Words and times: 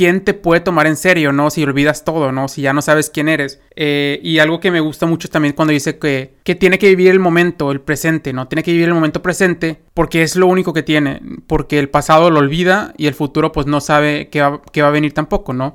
¿quién 0.00 0.24
te 0.24 0.32
puede 0.32 0.62
tomar 0.62 0.86
en 0.86 0.96
serio, 0.96 1.30
no? 1.30 1.50
Si 1.50 1.62
olvidas 1.62 2.04
todo, 2.06 2.32
¿no? 2.32 2.48
Si 2.48 2.62
ya 2.62 2.72
no 2.72 2.80
sabes 2.80 3.10
quién 3.10 3.28
eres. 3.28 3.60
Eh, 3.76 4.18
y 4.22 4.38
algo 4.38 4.58
que 4.58 4.70
me 4.70 4.80
gusta 4.80 5.04
mucho 5.04 5.28
también 5.28 5.54
cuando 5.54 5.72
dice 5.72 5.98
que, 5.98 6.36
que 6.42 6.54
tiene 6.54 6.78
que 6.78 6.88
vivir 6.88 7.10
el 7.10 7.18
momento, 7.18 7.70
el 7.70 7.82
presente, 7.82 8.32
¿no? 8.32 8.48
Tiene 8.48 8.62
que 8.62 8.72
vivir 8.72 8.88
el 8.88 8.94
momento 8.94 9.20
presente 9.20 9.82
porque 9.92 10.22
es 10.22 10.36
lo 10.36 10.46
único 10.46 10.72
que 10.72 10.82
tiene. 10.82 11.20
Porque 11.46 11.78
el 11.78 11.90
pasado 11.90 12.30
lo 12.30 12.38
olvida 12.38 12.94
y 12.96 13.08
el 13.08 13.14
futuro 13.14 13.52
pues 13.52 13.66
no 13.66 13.82
sabe 13.82 14.30
qué 14.30 14.40
qué 14.72 14.80
va 14.80 14.88
a 14.88 14.90
venir 14.90 15.12
tampoco, 15.12 15.52
¿no? 15.52 15.74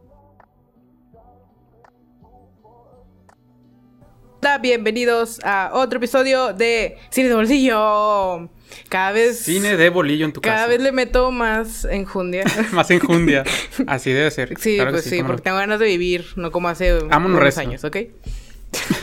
Bienvenidos 4.61 5.39
a 5.43 5.69
otro 5.73 5.97
episodio 5.97 6.53
de 6.53 6.97
Cine 7.09 7.29
de 7.29 7.35
Bolsillo. 7.35 8.49
Cada 8.89 9.11
vez. 9.11 9.39
Cine 9.39 9.77
de 9.77 9.89
bolillo 9.89 10.25
en 10.25 10.33
tu 10.33 10.41
cada 10.41 10.55
casa. 10.57 10.67
vez 10.67 10.81
le 10.81 10.91
meto 10.91 11.31
más 11.31 11.85
enjundia. 11.85 12.43
Más 12.71 12.89
enjundia. 12.91 13.43
Así 13.87 14.11
debe 14.11 14.31
ser. 14.31 14.57
Sí, 14.59 14.75
Claro 14.75 14.91
pues 14.91 15.03
sí, 15.03 15.21
porque 15.23 15.41
tengo 15.41 15.57
ganas 15.57 15.79
de 15.79 15.85
vivir, 15.85 16.25
no 16.35 16.51
como 16.51 16.69
hace 16.69 16.93
Vámonos 16.93 17.31
unos 17.37 17.41
recio. 17.43 17.61
años, 17.61 17.83
¿ok? 17.83 17.97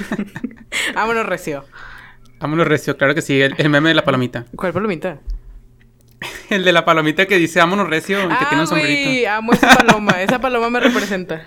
Vámonos 0.95 1.27
recio. 1.27 1.65
Vámonos 2.41 2.67
recio, 2.67 2.97
claro 2.97 3.15
que 3.15 3.23
sí. 3.23 3.41
El, 3.41 3.55
el 3.59 3.69
meme 3.69 3.91
de 3.91 3.95
la 3.95 4.05
palomita. 4.05 4.47
¿Cuál 4.57 4.73
palomita? 4.73 5.19
El 6.51 6.65
de 6.65 6.73
la 6.73 6.85
palomita 6.85 7.27
que 7.27 7.37
dice 7.37 7.59
vámonos 7.61 7.89
recio, 7.89 8.17
que 8.17 8.47
tiene 8.47 8.63
un 8.63 8.69
Ah, 8.69 8.71
güey, 8.71 8.83
sombrerito. 9.05 9.31
amo 9.31 9.53
esa 9.53 9.77
paloma. 9.77 10.23
esa 10.23 10.41
paloma 10.41 10.71
me 10.71 10.81
representa. 10.81 11.47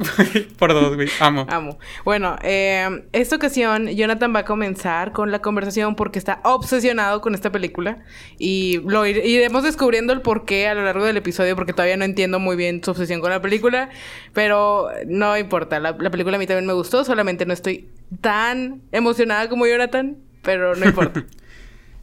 Por 0.58 0.72
dos, 0.72 0.96
güey. 0.96 1.08
Amo. 1.20 1.46
Amo. 1.48 1.78
Bueno, 2.04 2.36
eh, 2.42 3.04
esta 3.12 3.36
ocasión 3.36 3.86
Jonathan 3.88 4.34
va 4.34 4.40
a 4.40 4.44
comenzar 4.44 5.12
con 5.12 5.30
la 5.30 5.40
conversación 5.40 5.94
porque 5.96 6.18
está 6.18 6.40
obsesionado 6.44 7.20
con 7.20 7.34
esta 7.34 7.50
película 7.52 7.98
y 8.38 8.80
lo 8.86 9.06
ir- 9.06 9.24
iremos 9.24 9.62
descubriendo 9.62 10.12
el 10.12 10.22
porqué 10.22 10.68
a 10.68 10.74
lo 10.74 10.84
largo 10.84 11.04
del 11.04 11.16
episodio 11.16 11.54
porque 11.56 11.72
todavía 11.72 11.96
no 11.96 12.04
entiendo 12.04 12.38
muy 12.38 12.56
bien 12.56 12.82
su 12.82 12.90
obsesión 12.92 13.20
con 13.20 13.30
la 13.30 13.40
película, 13.42 13.90
pero 14.32 14.88
no 15.06 15.36
importa, 15.36 15.78
la, 15.80 15.96
la 15.98 16.10
película 16.10 16.36
a 16.36 16.38
mí 16.38 16.46
también 16.46 16.66
me 16.66 16.72
gustó, 16.72 17.04
solamente 17.04 17.44
no 17.46 17.52
estoy 17.52 17.88
tan 18.20 18.82
emocionada 18.92 19.48
como 19.48 19.66
Jonathan, 19.66 20.16
pero 20.42 20.74
no 20.76 20.86
importa. 20.86 21.24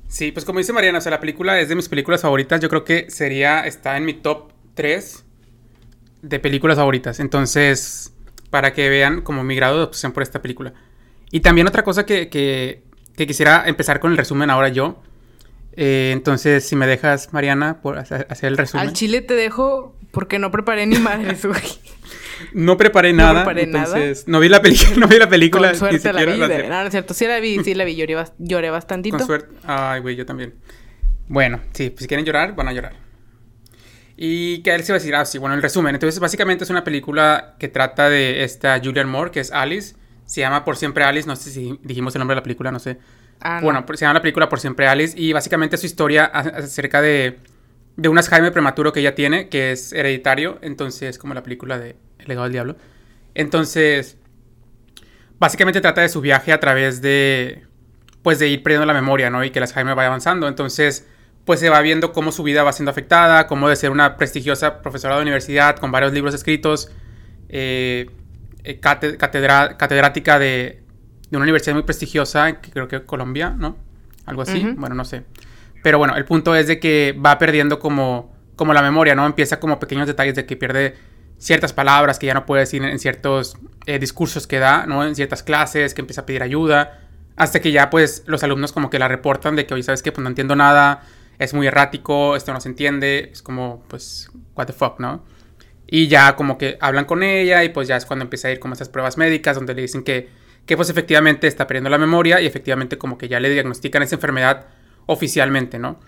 Sí, 0.09 0.31
pues 0.31 0.45
como 0.45 0.59
dice 0.59 0.71
Mariana, 0.71 0.99
o 0.99 1.01
sea, 1.01 1.11
la 1.11 1.19
película 1.19 1.59
es 1.59 1.67
de 1.67 1.75
mis 1.75 1.89
películas 1.89 2.21
favoritas. 2.21 2.61
Yo 2.61 2.69
creo 2.69 2.85
que 2.85 3.11
sería, 3.11 3.67
está 3.67 3.97
en 3.97 4.05
mi 4.05 4.13
top 4.13 4.53
3 4.73 5.25
de 6.21 6.39
películas 6.39 6.77
favoritas. 6.77 7.19
Entonces, 7.19 8.13
para 8.49 8.73
que 8.73 8.89
vean 8.89 9.21
como 9.21 9.43
mi 9.43 9.55
grado 9.55 9.77
de 9.77 9.83
obsesión 9.83 10.11
por 10.11 10.23
esta 10.23 10.41
película. 10.41 10.73
Y 11.31 11.41
también 11.41 11.67
otra 11.67 11.83
cosa 11.83 12.05
que, 12.05 12.29
que- 12.29 12.83
que 13.15 13.25
quisiera 13.27 13.63
empezar 13.67 13.99
con 13.99 14.11
el 14.11 14.17
resumen 14.17 14.49
ahora 14.49 14.69
yo. 14.69 15.01
Eh, 15.73 16.11
entonces, 16.13 16.67
si 16.67 16.75
me 16.75 16.87
dejas, 16.87 17.33
Mariana, 17.33 17.81
por 17.81 17.97
hacer 17.97 18.27
el 18.41 18.57
resumen. 18.57 18.87
Al 18.87 18.93
chile 18.93 19.21
te 19.21 19.33
dejo 19.35 19.95
porque 20.11 20.39
no 20.39 20.51
preparé 20.51 20.85
ni 20.85 20.97
madres, 20.99 21.45
güey. 21.45 21.61
No 22.53 22.77
preparé 22.77 23.13
No 23.13 23.23
nada. 23.23 23.43
preparé 23.43 23.65
nada. 23.65 23.97
entonces, 23.97 24.27
no 24.27 24.39
vi 24.39 24.47
la 24.47 24.61
película, 24.61 24.95
no 24.97 25.07
vi 25.07 25.17
la 25.17 25.27
película. 25.27 25.69
Con 25.69 25.79
suerte 25.79 26.13
la 26.13 26.23
vi. 26.23 26.37
la 26.37 26.47
de-. 26.47 26.67
No, 26.69 26.81
no 26.81 26.83
es 26.85 26.91
cierto. 26.91 27.15
Sí 27.15 27.25
la 27.25 27.39
vi, 27.39 27.63
sí 27.63 27.73
la 27.73 27.83
vi. 27.83 27.95
Lloré, 27.95 28.15
lloré 28.37 28.69
bastantito. 28.69 29.17
Con 29.17 29.25
suerte. 29.25 29.55
Ay, 29.63 30.01
güey, 30.01 30.15
yo 30.15 30.23
también. 30.23 30.53
Bueno, 31.27 31.59
sí, 31.73 31.89
pues 31.89 32.01
si 32.03 32.07
quieren 32.07 32.25
llorar, 32.27 32.55
van 32.55 32.67
a 32.67 32.73
llorar. 32.73 32.93
Y 34.19 34.63
que 34.63 34.73
él 34.73 34.83
se 34.83 34.91
va 34.91 34.97
a 34.97 34.99
decir, 34.99 35.15
ah, 35.15 35.25
sí, 35.25 35.37
bueno, 35.37 35.55
el 35.55 35.61
resumen. 35.61 35.93
Entonces, 35.93 36.19
básicamente 36.19 36.63
es 36.63 36.69
una 36.71 36.83
película 36.83 37.55
que 37.59 37.67
trata 37.67 38.09
de 38.09 38.43
esta 38.43 38.79
Julianne 38.83 39.11
Moore, 39.11 39.29
que 39.29 39.39
es 39.39 39.51
Alice. 39.51 39.95
Se 40.25 40.41
llama 40.41 40.65
Por 40.65 40.75
Siempre 40.75 41.03
Alice, 41.03 41.27
no 41.27 41.35
sé 41.35 41.51
si 41.51 41.79
dijimos 41.83 42.15
el 42.15 42.19
nombre 42.19 42.33
de 42.33 42.41
la 42.41 42.43
película, 42.43 42.71
no 42.71 42.79
sé. 42.79 42.97
Ah, 43.39 43.59
no. 43.61 43.65
Bueno, 43.65 43.85
se 43.87 43.97
llama 43.97 44.15
la 44.15 44.21
película 44.21 44.49
Por 44.49 44.59
Siempre 44.59 44.87
Alice 44.87 45.13
y 45.17 45.33
básicamente 45.33 45.75
es 45.75 45.81
su 45.81 45.85
historia 45.85 46.25
acerca 46.25 46.99
de, 47.01 47.37
de 47.95 48.09
un 48.09 48.17
Alzheimer 48.17 48.51
prematuro 48.51 48.91
que 48.91 49.01
ella 49.01 49.13
tiene, 49.13 49.49
que 49.49 49.71
es 49.71 49.93
hereditario, 49.93 50.57
entonces 50.63 51.19
como 51.19 51.35
la 51.35 51.43
película 51.43 51.77
de 51.77 51.95
El 52.17 52.27
legado 52.27 52.45
del 52.45 52.53
diablo. 52.53 52.75
Entonces, 53.35 54.17
básicamente 55.37 55.79
trata 55.79 56.01
de 56.01 56.09
su 56.09 56.21
viaje 56.21 56.51
a 56.51 56.59
través 56.59 57.01
de, 57.03 57.65
pues 58.23 58.39
de 58.39 58.47
ir 58.47 58.63
perdiendo 58.63 58.87
la 58.87 58.93
memoria, 58.93 59.29
¿no? 59.29 59.43
Y 59.43 59.51
que 59.51 59.59
el 59.59 59.63
Alzheimer 59.63 59.93
vaya 59.93 60.07
avanzando. 60.07 60.47
Entonces, 60.47 61.07
pues 61.47 61.61
se 61.61 61.69
va 61.69 61.81
viendo 61.81 62.11
cómo 62.11 62.31
su 62.31 62.43
vida 62.43 62.61
va 62.61 62.73
siendo 62.73 62.91
afectada, 62.91 63.47
cómo 63.47 63.69
de 63.69 63.75
ser 63.75 63.89
una 63.89 64.17
prestigiosa 64.17 64.81
profesora 64.81 65.15
de 65.15 65.21
universidad 65.23 65.77
con 65.77 65.91
varios 65.91 66.11
libros 66.13 66.35
escritos, 66.35 66.91
eh, 67.49 68.09
eh, 68.65 68.79
cate- 68.81 69.17
catedra- 69.17 69.77
catedrática 69.77 70.37
de, 70.39 70.83
de 71.31 71.37
una 71.37 71.43
universidad 71.43 71.73
muy 71.73 71.83
prestigiosa, 71.83 72.59
que 72.59 72.69
creo 72.69 72.87
que 72.89 73.03
Colombia, 73.03 73.49
¿no? 73.57 73.77
Algo 74.25 74.41
así, 74.41 74.59
bueno, 74.77 74.93
no 74.93 75.05
sé. 75.05 75.23
Pero 75.81 75.97
bueno, 75.99 76.17
el 76.17 76.25
punto 76.25 76.53
es 76.53 76.67
de 76.67 76.79
que 76.81 77.17
va 77.25 77.37
perdiendo 77.37 77.79
como, 77.79 78.35
como 78.57 78.73
la 78.73 78.81
memoria, 78.81 79.15
¿no? 79.15 79.25
Empieza 79.25 79.59
como 79.59 79.79
pequeños 79.79 80.05
detalles 80.05 80.35
de 80.35 80.45
que 80.45 80.57
pierde 80.57 80.95
ciertas 81.37 81.71
palabras 81.71 82.19
que 82.19 82.25
ya 82.25 82.33
no 82.33 82.45
puede 82.45 82.61
decir 82.63 82.83
en 82.83 82.99
ciertos 82.99 83.57
eh, 83.85 83.99
discursos 83.99 84.47
que 84.47 84.59
da, 84.59 84.85
¿no? 84.85 85.05
En 85.05 85.15
ciertas 85.15 85.43
clases, 85.43 85.93
que 85.93 86.01
empieza 86.01 86.21
a 86.21 86.25
pedir 86.25 86.43
ayuda, 86.43 86.99
hasta 87.37 87.61
que 87.61 87.71
ya 87.71 87.89
pues 87.89 88.23
los 88.25 88.43
alumnos 88.43 88.73
como 88.73 88.89
que 88.89 88.99
la 88.99 89.07
reportan 89.07 89.55
de 89.55 89.65
que, 89.65 89.73
oye, 89.75 89.83
¿sabes 89.83 90.03
qué? 90.03 90.11
Pues 90.11 90.23
no 90.23 90.29
entiendo 90.29 90.57
nada, 90.57 91.03
es 91.39 91.53
muy 91.53 91.67
errático, 91.67 92.35
esto 92.35 92.53
no 92.53 92.61
se 92.61 92.69
entiende, 92.69 93.29
es 93.31 93.41
como, 93.41 93.83
pues, 93.87 94.29
what 94.55 94.65
the 94.67 94.73
fuck, 94.73 94.99
¿no? 94.99 95.23
Y 95.85 96.07
ya 96.07 96.35
como 96.35 96.57
que 96.57 96.77
hablan 96.81 97.05
con 97.05 97.23
ella 97.23 97.63
y 97.63 97.69
pues 97.69 97.87
ya 97.87 97.95
es 97.95 98.05
cuando 98.05 98.23
empieza 98.23 98.49
a 98.49 98.51
ir 98.51 98.59
como 98.59 98.73
esas 98.73 98.89
pruebas 98.89 99.17
médicas 99.17 99.55
donde 99.55 99.73
le 99.73 99.83
dicen 99.83 100.03
que, 100.03 100.29
que 100.65 100.75
pues 100.75 100.89
efectivamente 100.89 101.47
está 101.47 101.65
perdiendo 101.65 101.89
la 101.89 101.97
memoria 101.97 102.41
y 102.41 102.45
efectivamente 102.45 102.97
como 102.97 103.17
que 103.17 103.29
ya 103.29 103.39
le 103.39 103.49
diagnostican 103.49 104.03
esa 104.03 104.15
enfermedad 104.15 104.65
oficialmente, 105.05 105.79
¿no? 105.79 105.99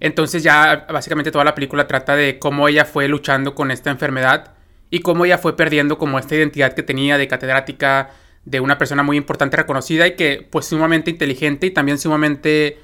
Entonces 0.00 0.42
ya 0.42 0.86
básicamente 0.90 1.30
toda 1.30 1.44
la 1.44 1.54
película 1.54 1.86
trata 1.86 2.16
de 2.16 2.38
cómo 2.38 2.68
ella 2.68 2.84
fue 2.84 3.08
luchando 3.08 3.54
con 3.54 3.70
esta 3.70 3.90
enfermedad 3.90 4.54
y 4.90 5.00
cómo 5.00 5.24
ella 5.24 5.38
fue 5.38 5.56
perdiendo 5.56 5.98
como 5.98 6.18
esta 6.18 6.34
identidad 6.34 6.72
que 6.72 6.82
tenía 6.82 7.18
de 7.18 7.28
catedrática, 7.28 8.10
de 8.44 8.60
una 8.60 8.78
persona 8.78 9.02
muy 9.02 9.16
importante, 9.16 9.56
reconocida 9.56 10.06
y 10.06 10.16
que 10.16 10.46
pues 10.50 10.66
sumamente 10.66 11.10
inteligente 11.10 11.66
y 11.66 11.70
también 11.70 11.98
sumamente 11.98 12.78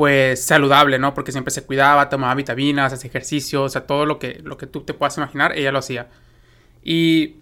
pues 0.00 0.42
saludable, 0.42 0.98
¿no? 0.98 1.12
Porque 1.12 1.30
siempre 1.30 1.50
se 1.50 1.62
cuidaba, 1.62 2.08
tomaba 2.08 2.34
vitaminas, 2.34 2.90
hacía 2.90 3.10
ejercicio, 3.10 3.64
o 3.64 3.68
sea, 3.68 3.82
todo 3.86 4.06
lo 4.06 4.18
que, 4.18 4.40
lo 4.42 4.56
que 4.56 4.66
tú 4.66 4.80
te 4.80 4.94
puedas 4.94 5.18
imaginar, 5.18 5.52
ella 5.54 5.72
lo 5.72 5.80
hacía. 5.80 6.08
Y, 6.82 7.36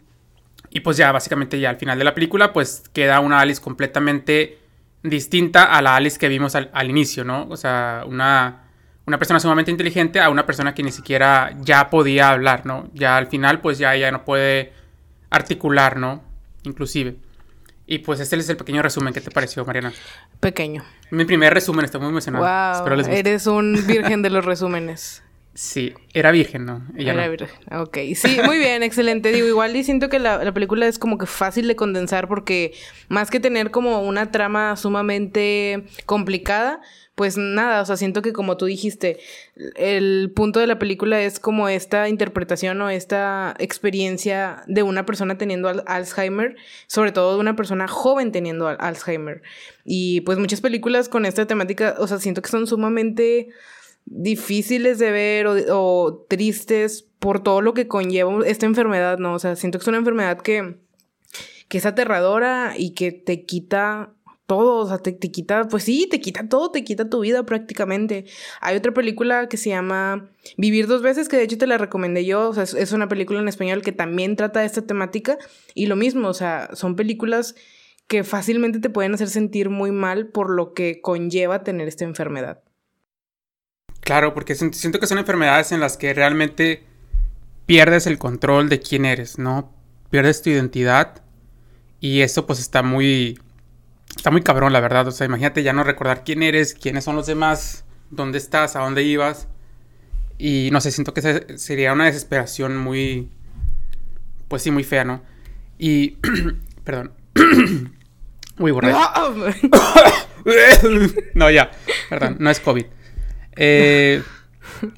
y 0.69 0.81
pues 0.81 0.97
ya, 0.97 1.13
básicamente 1.13 1.61
ya 1.61 1.71
al 1.71 1.77
final 1.77 1.97
de 1.99 2.05
la 2.05 2.17
película, 2.17 2.53
pues 2.53 2.83
queda 2.93 3.21
una 3.21 3.39
Alice 3.39 3.63
completamente 3.63 4.59
distinta 5.05 5.67
a 5.67 5.81
la 5.83 5.95
Alice 5.95 6.19
que 6.19 6.27
vimos 6.27 6.57
al, 6.57 6.91
inicio, 6.91 7.23
¿no? 7.23 7.47
O 7.49 7.57
sea, 7.57 8.03
una, 8.09 8.65
una 9.07 9.19
persona 9.19 9.39
sumamente 9.39 9.71
inteligente 9.71 10.19
a 10.19 10.29
una 10.29 10.45
persona 10.45 10.75
que 10.75 10.83
ni 10.83 10.91
siquiera 10.91 11.57
ya 11.61 11.89
podía 11.91 12.31
hablar, 12.31 12.67
¿no? 12.67 12.91
Ya 12.93 13.17
al 13.17 13.29
final, 13.29 13.61
pues 13.61 13.79
ya 13.79 13.95
ella 13.95 14.11
no 14.11 14.25
puede 14.25 14.73
articular, 15.31 15.97
¿no? 15.97 16.25
Inclusive. 16.65 17.19
Y 17.91 18.01
pues 18.01 18.21
este 18.21 18.37
es 18.37 18.47
el 18.51 18.59
pequeño 18.59 18.83
resumen. 18.83 19.15
¿Qué 19.15 19.23
te 19.23 19.31
pareció, 19.31 19.65
Mariana? 19.65 19.95
Pequeño. 20.41 20.85
Mi 21.11 21.25
primer 21.25 21.55
resumen, 21.55 21.87
estoy 21.87 22.03
muy 22.03 22.11
emocionado. 22.11 22.45
Wow. 22.45 22.77
Espero 22.77 22.97
les 22.97 23.07
guste. 23.07 23.19
Eres 23.19 23.47
un 23.47 23.83
virgen 23.87 24.21
de 24.21 24.29
los 24.29 24.45
resúmenes. 24.45 25.23
Sí, 25.55 25.95
era 26.13 26.31
virgen, 26.31 26.67
¿no? 26.67 26.87
Ella 26.97 27.15
Era 27.15 27.25
no. 27.25 27.31
virgen. 27.31 27.49
Ok. 27.73 27.97
Sí, 28.15 28.39
muy 28.45 28.59
bien, 28.59 28.83
excelente. 28.83 29.33
Digo, 29.33 29.47
igual 29.49 29.75
y 29.75 29.85
siento 29.85 30.11
que 30.11 30.19
la, 30.19 30.45
la 30.45 30.53
película 30.53 30.87
es 30.87 30.99
como 30.99 31.17
que 31.17 31.25
fácil 31.25 31.67
de 31.67 31.77
condensar 31.77 32.29
porque 32.29 32.75
más 33.09 33.31
que 33.31 33.41
tener 33.41 33.71
como 33.71 34.03
una 34.03 34.31
trama 34.31 34.77
sumamente 34.77 35.87
complicada, 36.05 36.81
pues 37.19 37.37
nada, 37.37 37.83
o 37.83 37.85
sea, 37.85 37.97
siento 37.97 38.23
que 38.23 38.33
como 38.33 38.57
tú 38.57 38.67
dijiste, 38.67 39.19
el 39.75 40.31
punto 40.35 40.61
de 40.61 40.69
la 40.69 40.79
película 40.79 41.21
es 41.21 41.41
como 41.41 41.69
esta 41.69 42.09
interpretación 42.09 42.81
o 42.81 42.91
esta 42.91 43.57
experiencia 43.59 44.63
de 44.69 44.85
una 44.85 45.05
persona 45.05 45.37
teniendo 45.37 45.69
al- 45.69 45.83
Alzheimer, 45.89 46.55
sobre 46.87 47.11
todo 47.11 47.35
de 47.35 47.41
una 47.41 47.57
persona 47.57 47.89
joven 47.89 48.31
teniendo 48.31 48.69
al- 48.69 48.77
Alzheimer. 48.79 49.43
Y 49.85 50.21
pues 50.21 50.39
muchas 50.39 50.61
películas 50.61 51.09
con 51.09 51.27
esta 51.27 51.45
temática, 51.45 51.97
o 51.99 52.07
sea, 52.07 52.19
siento 52.21 52.41
que 52.41 52.51
son 52.51 52.69
sumamente 52.69 53.49
difíciles 54.07 55.01
de 55.01 55.11
ver 55.11 55.47
o, 55.49 55.57
o 55.77 56.25
tristes 56.29 57.05
por 57.19 57.43
todo 57.43 57.63
lo 57.63 57.75
que 57.75 57.89
conlleva 57.89 58.47
esta 58.47 58.67
enfermedad, 58.67 59.19
¿no? 59.19 59.35
O 59.35 59.39
sea, 59.41 59.57
siento 59.57 59.79
que 59.79 59.83
es 59.83 59.89
una 59.89 59.99
enfermedad 59.99 60.41
que 60.41 60.77
que 61.69 61.77
es 61.77 61.85
aterradora 61.85 62.77
y 62.79 62.95
que 62.95 63.13
te 63.13 63.45
quita 63.45 64.15
todo, 64.49 64.77
o 64.77 64.89
sea, 64.89 64.97
te, 64.97 65.13
te, 65.13 65.31
quita, 65.31 65.69
pues 65.69 65.85
sí, 65.85 66.09
te 66.11 66.23
quita 66.23 66.49
todo, 66.49 66.71
te 66.71 66.83
quita 66.83 67.11
tu 67.11 67.21
vida 67.21 67.45
prácticamente. 67.45 68.25
Hay 68.63 68.79
otra 68.79 68.93
película 68.93 69.47
que 69.47 69.59
se 69.59 69.69
llama 69.69 70.31
Vivir 70.57 70.87
dos 70.87 71.03
veces, 71.03 71.29
que 71.29 71.37
de 71.37 71.43
hecho 71.43 71.59
te 71.59 71.67
la 71.67 71.77
recomendé 71.77 72.25
yo, 72.25 72.49
o 72.49 72.55
sea, 72.55 72.63
es, 72.63 72.93
una 72.93 73.09
película 73.09 73.41
en 73.41 73.47
español 73.49 73.83
que 73.83 73.93
también 73.93 74.37
trata 74.37 74.65
esta 74.65 74.87
temática 74.87 75.37
y 75.75 75.85
lo 75.85 75.97
mismo, 75.97 76.29
o 76.29 76.35
sea, 76.35 76.71
son 76.73 76.97
películas 76.97 77.57
que 78.07 78.25
fácilmente 78.25 78.81
te 78.81 78.89
pueden 78.89 79.13
hacer 79.13 79.29
sentir 79.29 79.69
muy 79.69 79.93
mal 79.93 80.29
por 80.29 80.49
lo 80.49 80.73
que 80.73 81.03
conlleva 81.03 81.63
tener 81.63 81.87
esta 81.87 82.05
enfermedad. 82.05 82.63
Claro, 84.01 84.33
porque 84.33 84.55
siento 84.55 84.99
que 84.99 85.07
son 85.07 85.19
enfermedades 85.19 85.73
en 85.73 85.81
las 85.81 85.99
que 85.99 86.15
realmente 86.15 86.85
pierdes 87.67 88.07
el 88.07 88.17
control 88.17 88.71
de 88.71 88.81
quién 88.81 89.05
eres, 89.05 89.39
¿no? 89.39 89.75
Pierdes 90.09 90.41
tu 90.41 90.49
identidad 90.49 91.23
y 92.01 92.23
eso 92.23 92.47
pues 92.47 92.61
está 92.61 92.83
muy 92.83 93.39
Está 94.19 94.33
muy 94.33 94.43
cabrón, 94.43 94.73
la 94.73 94.81
verdad. 94.81 95.07
O 95.07 95.13
sea, 95.13 95.27
imagínate 95.27 95.63
ya 95.63 95.73
no 95.73 95.85
recordar 95.85 96.25
quién 96.25 96.43
eres, 96.43 96.75
quiénes 96.75 97.05
son 97.05 97.15
los 97.15 97.27
demás, 97.27 97.85
dónde 98.11 98.39
estás, 98.39 98.75
a 98.75 98.81
dónde 98.81 99.05
ibas. 99.05 99.47
Y 100.39 100.71
no 100.73 100.81
sé, 100.81 100.91
siento 100.91 101.15
que 101.15 101.57
sería 101.57 101.93
una 101.93 102.07
desesperación 102.07 102.77
muy. 102.77 103.31
Pues 104.49 104.63
sí, 104.63 104.73
muy 104.73 104.83
fea, 104.83 105.05
¿no? 105.05 105.23
Y. 105.79 106.19
perdón. 106.85 107.13
Uy, 108.59 108.73
borracho. 108.73 108.99
no, 111.35 111.49
ya. 111.49 111.71
Perdón, 112.11 112.39
no 112.41 112.51
es 112.51 112.59
COVID. 112.59 112.87
Eh, 113.55 114.21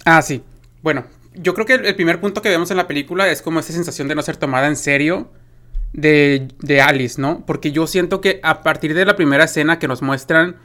ah, 0.07 0.23
sí. 0.23 0.43
Bueno, 0.81 1.05
yo 1.35 1.53
creo 1.53 1.67
que 1.67 1.75
el 1.75 1.95
primer 1.95 2.23
punto 2.23 2.41
que 2.41 2.49
vemos 2.49 2.71
en 2.71 2.79
la 2.79 2.89
película 2.89 3.29
es 3.29 3.43
como 3.43 3.61
esa 3.61 3.75
sensación 3.75 4.09
de 4.09 4.15
no 4.15 4.23
ser 4.23 4.39
tomada 4.39 4.67
en 4.67 4.77
serio 4.77 5.31
de, 5.93 6.81
Alice, 6.83 7.21
¿no? 7.21 7.45
Porque 7.47 7.73
yo 7.73 7.87
siento 7.87 8.21
que 8.21 8.41
a 8.43 8.63
partir 8.63 8.95
de 8.95 9.05
la 9.05 9.17
primera 9.17 9.45
escena 9.45 9.79
que 9.79 9.89
nos 9.89 10.03
muestran, 10.03 10.57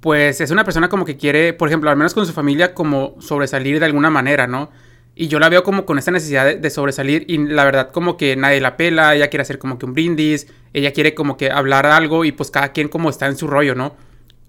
pues 0.00 0.40
es 0.40 0.50
una 0.50 0.64
persona 0.64 0.88
como 0.88 1.04
que 1.04 1.16
quiere, 1.16 1.52
por 1.52 1.68
ejemplo, 1.68 1.90
al 1.90 1.96
menos 1.96 2.14
con 2.14 2.26
su 2.26 2.32
familia, 2.32 2.74
como 2.74 3.16
sobresalir 3.20 3.78
de 3.80 3.86
alguna 3.86 4.10
manera, 4.10 4.46
¿no? 4.46 4.70
Y 5.14 5.28
yo 5.28 5.38
la 5.38 5.48
veo 5.48 5.62
como 5.62 5.86
con 5.86 5.98
esa 5.98 6.10
necesidad 6.10 6.56
de, 6.56 6.70
sobresalir 6.70 7.24
y 7.26 7.38
la 7.38 7.64
verdad 7.64 7.90
como 7.90 8.18
que 8.18 8.36
nadie 8.36 8.60
la 8.60 8.76
pela, 8.76 9.14
ella 9.14 9.28
quiere 9.28 9.42
hacer 9.42 9.58
como 9.58 9.78
que 9.78 9.86
un 9.86 9.94
brindis, 9.94 10.46
ella 10.74 10.92
quiere 10.92 11.14
como 11.14 11.38
que 11.38 11.50
hablar 11.50 11.86
algo 11.86 12.26
y 12.26 12.32
pues 12.32 12.50
cada 12.50 12.72
quien 12.72 12.88
como 12.88 13.08
está 13.08 13.26
en 13.26 13.36
su 13.36 13.46
rollo, 13.46 13.74
¿no? 13.74 13.96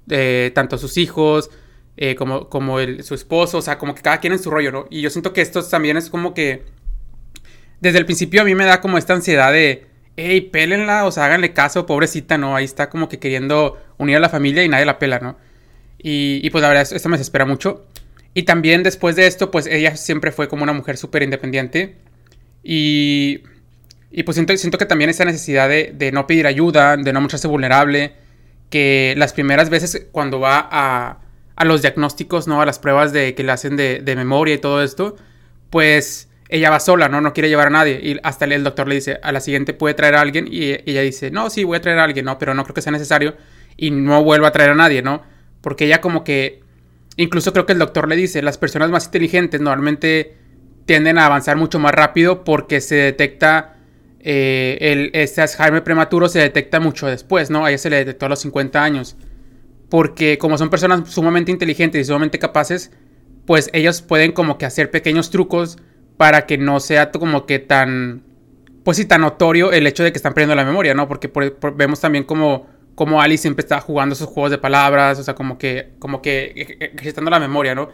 Eh, 0.09 0.51
tanto 0.53 0.77
sus 0.77 0.97
hijos 0.97 1.49
eh, 1.95 2.15
como, 2.15 2.49
como 2.49 2.79
el, 2.79 3.03
su 3.03 3.13
esposo, 3.13 3.59
o 3.59 3.61
sea, 3.61 3.77
como 3.77 3.95
que 3.95 4.01
cada 4.01 4.19
quien 4.19 4.33
en 4.33 4.39
su 4.39 4.51
rollo, 4.51 4.71
¿no? 4.71 4.87
Y 4.89 5.01
yo 5.01 5.09
siento 5.09 5.31
que 5.31 5.41
esto 5.41 5.63
también 5.63 5.95
es 5.95 6.09
como 6.09 6.33
que 6.33 6.65
desde 7.79 7.99
el 7.99 8.05
principio 8.05 8.41
a 8.41 8.45
mí 8.45 8.53
me 8.53 8.65
da 8.65 8.81
como 8.81 8.97
esta 8.97 9.13
ansiedad 9.13 9.53
de 9.53 9.87
hey, 10.17 10.41
pélenla, 10.41 11.05
o 11.05 11.11
sea, 11.11 11.25
háganle 11.25 11.53
caso, 11.53 11.85
pobrecita, 11.85 12.37
¿no? 12.37 12.55
Ahí 12.55 12.65
está 12.65 12.89
como 12.89 13.07
que 13.07 13.19
queriendo 13.19 13.77
unir 13.97 14.17
a 14.17 14.19
la 14.19 14.29
familia 14.29 14.63
y 14.63 14.69
nadie 14.69 14.85
la 14.85 14.99
pela, 14.99 15.19
¿no? 15.19 15.37
Y, 15.99 16.49
pues 16.49 16.61
la 16.61 16.69
verdad, 16.69 16.87
esto 16.91 17.09
me 17.09 17.17
desespera 17.17 17.45
mucho. 17.45 17.85
Y 18.33 18.43
también 18.43 18.83
después 18.83 19.15
de 19.15 19.27
esto, 19.27 19.51
pues 19.51 19.67
ella 19.67 19.95
siempre 19.95 20.31
fue 20.31 20.47
como 20.47 20.63
una 20.63 20.73
mujer 20.73 20.97
súper 20.97 21.23
independiente. 21.23 21.97
Y, 22.63 23.41
y 24.11 24.23
pues 24.23 24.35
siento, 24.35 24.55
siento 24.57 24.77
que 24.77 24.85
también 24.85 25.09
esa 25.09 25.25
necesidad 25.25 25.69
de, 25.69 26.11
no 26.11 26.27
pedir 26.27 26.47
ayuda, 26.47 26.97
de 26.97 27.13
no 27.13 27.21
mostrarse 27.21 27.47
vulnerable, 27.47 28.13
que 28.69 29.15
las 29.17 29.33
primeras 29.33 29.69
veces 29.69 30.07
cuando 30.11 30.39
va 30.39 30.67
a, 30.71 31.19
a 31.55 31.65
los 31.65 31.81
diagnósticos, 31.81 32.47
¿no? 32.47 32.61
A 32.61 32.65
las 32.65 32.79
pruebas 32.79 33.13
de, 33.13 33.35
que 33.35 33.43
le 33.43 33.51
hacen 33.51 33.75
de, 33.75 34.01
de 34.01 34.15
memoria 34.15 34.55
y 34.55 34.59
todo 34.59 34.83
esto, 34.83 35.15
pues 35.69 36.26
ella 36.49 36.69
va 36.69 36.79
sola, 36.79 37.09
¿no? 37.09 37.19
No 37.21 37.33
quiere 37.33 37.49
llevar 37.49 37.67
a 37.67 37.71
nadie. 37.71 37.99
Y 38.01 38.17
hasta 38.23 38.45
el 38.45 38.63
doctor 38.63 38.87
le 38.87 38.95
dice, 38.95 39.19
a 39.21 39.31
la 39.31 39.41
siguiente 39.41 39.73
puede 39.73 39.93
traer 39.93 40.15
a 40.15 40.21
alguien. 40.21 40.47
Y 40.49 40.77
ella 40.85 41.01
dice, 41.01 41.29
no, 41.31 41.49
sí, 41.49 41.63
voy 41.63 41.77
a 41.77 41.81
traer 41.81 41.99
a 41.99 42.03
alguien, 42.03 42.25
¿no? 42.25 42.37
Pero 42.37 42.53
no 42.53 42.63
creo 42.63 42.73
que 42.73 42.81
sea 42.81 42.91
necesario. 42.91 43.35
Y 43.75 43.91
no 43.91 44.23
vuelva 44.23 44.47
a 44.47 44.51
traer 44.51 44.71
a 44.71 44.75
nadie, 44.75 45.01
¿no? 45.01 45.23
Porque 45.61 45.85
ella 45.85 46.01
como 46.01 46.23
que... 46.23 46.61
Incluso 47.17 47.51
creo 47.51 47.65
que 47.65 47.73
el 47.73 47.79
doctor 47.79 48.07
le 48.07 48.15
dice, 48.15 48.41
las 48.41 48.57
personas 48.57 48.91
más 48.91 49.05
inteligentes 49.05 49.59
normalmente 49.59 50.37
tienden 50.85 51.17
a 51.17 51.25
avanzar 51.25 51.57
mucho 51.57 51.79
más 51.79 51.93
rápido 51.93 52.43
porque 52.43 52.81
se 52.81 52.95
detecta... 52.95 53.73
Eh, 54.19 54.77
el, 54.81 55.11
este 55.13 55.41
Alzheimer 55.41 55.83
prematuro 55.83 56.27
se 56.27 56.39
detecta 56.39 56.79
mucho 56.79 57.07
después, 57.07 57.49
¿no? 57.49 57.65
A 57.65 57.69
ella 57.69 57.77
se 57.77 57.89
le 57.89 57.97
detectó 57.97 58.25
a 58.25 58.29
los 58.29 58.39
50 58.39 58.81
años. 58.81 59.17
Porque 59.89 60.37
como 60.37 60.57
son 60.57 60.69
personas 60.69 61.09
sumamente 61.09 61.51
inteligentes 61.51 62.01
y 62.01 62.05
sumamente 62.05 62.39
capaces, 62.39 62.91
pues 63.45 63.69
ellos 63.73 64.01
pueden 64.01 64.31
como 64.31 64.57
que 64.57 64.65
hacer 64.65 64.91
pequeños 64.91 65.29
trucos 65.29 65.77
para 66.17 66.45
que 66.45 66.57
no 66.57 66.79
sea 66.79 67.11
como 67.11 67.45
que 67.45 67.59
tan, 67.59 68.23
pues 68.83 68.97
sí, 68.97 69.05
tan 69.05 69.21
notorio 69.21 69.71
el 69.71 69.87
hecho 69.87 70.03
de 70.03 70.11
que 70.11 70.17
están 70.17 70.33
perdiendo 70.33 70.55
la 70.55 70.65
memoria, 70.65 70.93
¿no? 70.93 71.07
Porque 71.07 71.31
vemos 71.75 72.01
también 72.01 72.23
como, 72.23 72.67
como 72.95 73.21
Alice 73.21 73.43
siempre 73.43 73.61
está 73.63 73.79
jugando 73.79 74.13
esos 74.13 74.27
juegos 74.27 74.51
de 74.51 74.57
palabras, 74.57 75.19
o 75.19 75.23
sea, 75.23 75.35
como 75.35 75.57
que, 75.57 75.91
como 75.99 76.21
que 76.21 76.79
ejercitando 76.79 77.29
la 77.29 77.39
memoria, 77.39 77.75
¿no? 77.75 77.89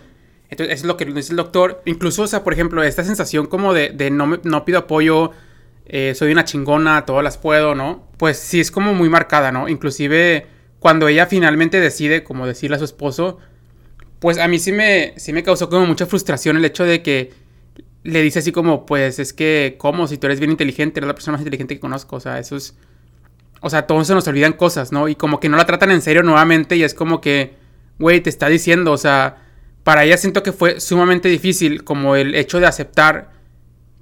Entonces, 0.50 0.76
eso 0.76 0.84
es 0.84 0.88
lo 0.88 0.98
que 0.98 1.06
dice 1.06 1.34
el 1.34 1.38
doctor. 1.38 1.82
Incluso, 1.86 2.24
o 2.24 2.28
sea, 2.28 2.44
por 2.44 2.54
ejemplo, 2.54 2.84
esta 2.84 3.04
sensación 3.04 3.48
como 3.48 3.74
de, 3.74 3.90
de 3.90 4.12
no, 4.12 4.40
no 4.44 4.66
pido 4.66 4.80
apoyo, 4.80 5.32
eh, 5.86 6.14
soy 6.16 6.32
una 6.32 6.46
chingona, 6.46 7.06
todas 7.06 7.24
las 7.24 7.38
puedo, 7.38 7.76
¿no? 7.76 8.08
Pues 8.18 8.38
sí 8.38 8.60
es 8.60 8.72
como 8.72 8.94
muy 8.94 9.10
marcada, 9.10 9.52
¿no? 9.52 9.68
Inclusive 9.68 10.48
cuando 10.80 11.08
ella 11.08 11.26
finalmente 11.26 11.80
decide, 11.80 12.24
como 12.24 12.46
decirle 12.46 12.76
a 12.76 12.80
su 12.80 12.86
esposo, 12.86 13.40
pues 14.20 14.38
a 14.38 14.48
mí 14.48 14.60
sí 14.60 14.72
me, 14.72 15.14
sí 15.18 15.34
me 15.34 15.44
causó 15.44 15.70
como 15.70 15.86
mucha 15.86 16.06
frustración 16.06 16.56
el 16.56 16.66
hecho 16.66 16.84
de 16.84 17.02
que 17.02 17.32
le 18.04 18.22
dice 18.22 18.40
así 18.40 18.52
como, 18.52 18.86
pues 18.86 19.20
es 19.20 19.34
que, 19.34 19.76
¿cómo? 19.78 20.08
Si 20.08 20.18
tú 20.18 20.28
eres 20.28 20.40
bien 20.40 20.52
inteligente, 20.52 21.00
eres 21.00 21.08
la 21.08 21.16
persona 21.16 21.34
más 21.34 21.42
inteligente 21.42 21.76
que 21.76 21.80
conozco. 21.80 22.18
O 22.18 22.20
sea, 22.20 22.40
eso 22.40 22.56
es... 22.56 22.76
O 23.62 23.70
sea, 23.70 23.88
todos 23.88 24.08
se 24.08 24.14
nos 24.14 24.28
olvidan 24.28 24.54
cosas, 24.54 24.92
¿no? 24.92 25.08
Y 25.08 25.16
como 25.16 25.40
que 25.40 25.48
no 25.48 25.56
la 25.56 25.66
tratan 25.66 25.92
en 25.92 26.02
serio 26.02 26.22
nuevamente 26.22 26.76
y 26.76 26.84
es 26.84 26.94
como 26.94 27.22
que, 27.22 27.54
güey, 27.98 28.20
te 28.20 28.30
está 28.30 28.50
diciendo, 28.50 28.92
o 28.92 28.98
sea, 28.98 29.38
para 29.86 30.04
ella 30.04 30.18
siento 30.18 30.44
que 30.44 30.52
fue 30.52 30.82
sumamente 30.82 31.30
difícil 31.30 31.86
como 31.86 32.18
el 32.18 32.36
hecho 32.36 32.60
de 32.60 32.66
aceptar 32.66 33.32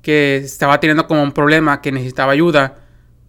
que 0.01 0.37
estaba 0.37 0.79
teniendo 0.79 1.05
como 1.05 1.21
un 1.21 1.31
problema, 1.31 1.79
que 1.79 1.91
necesitaba 1.91 2.31
ayuda 2.31 2.77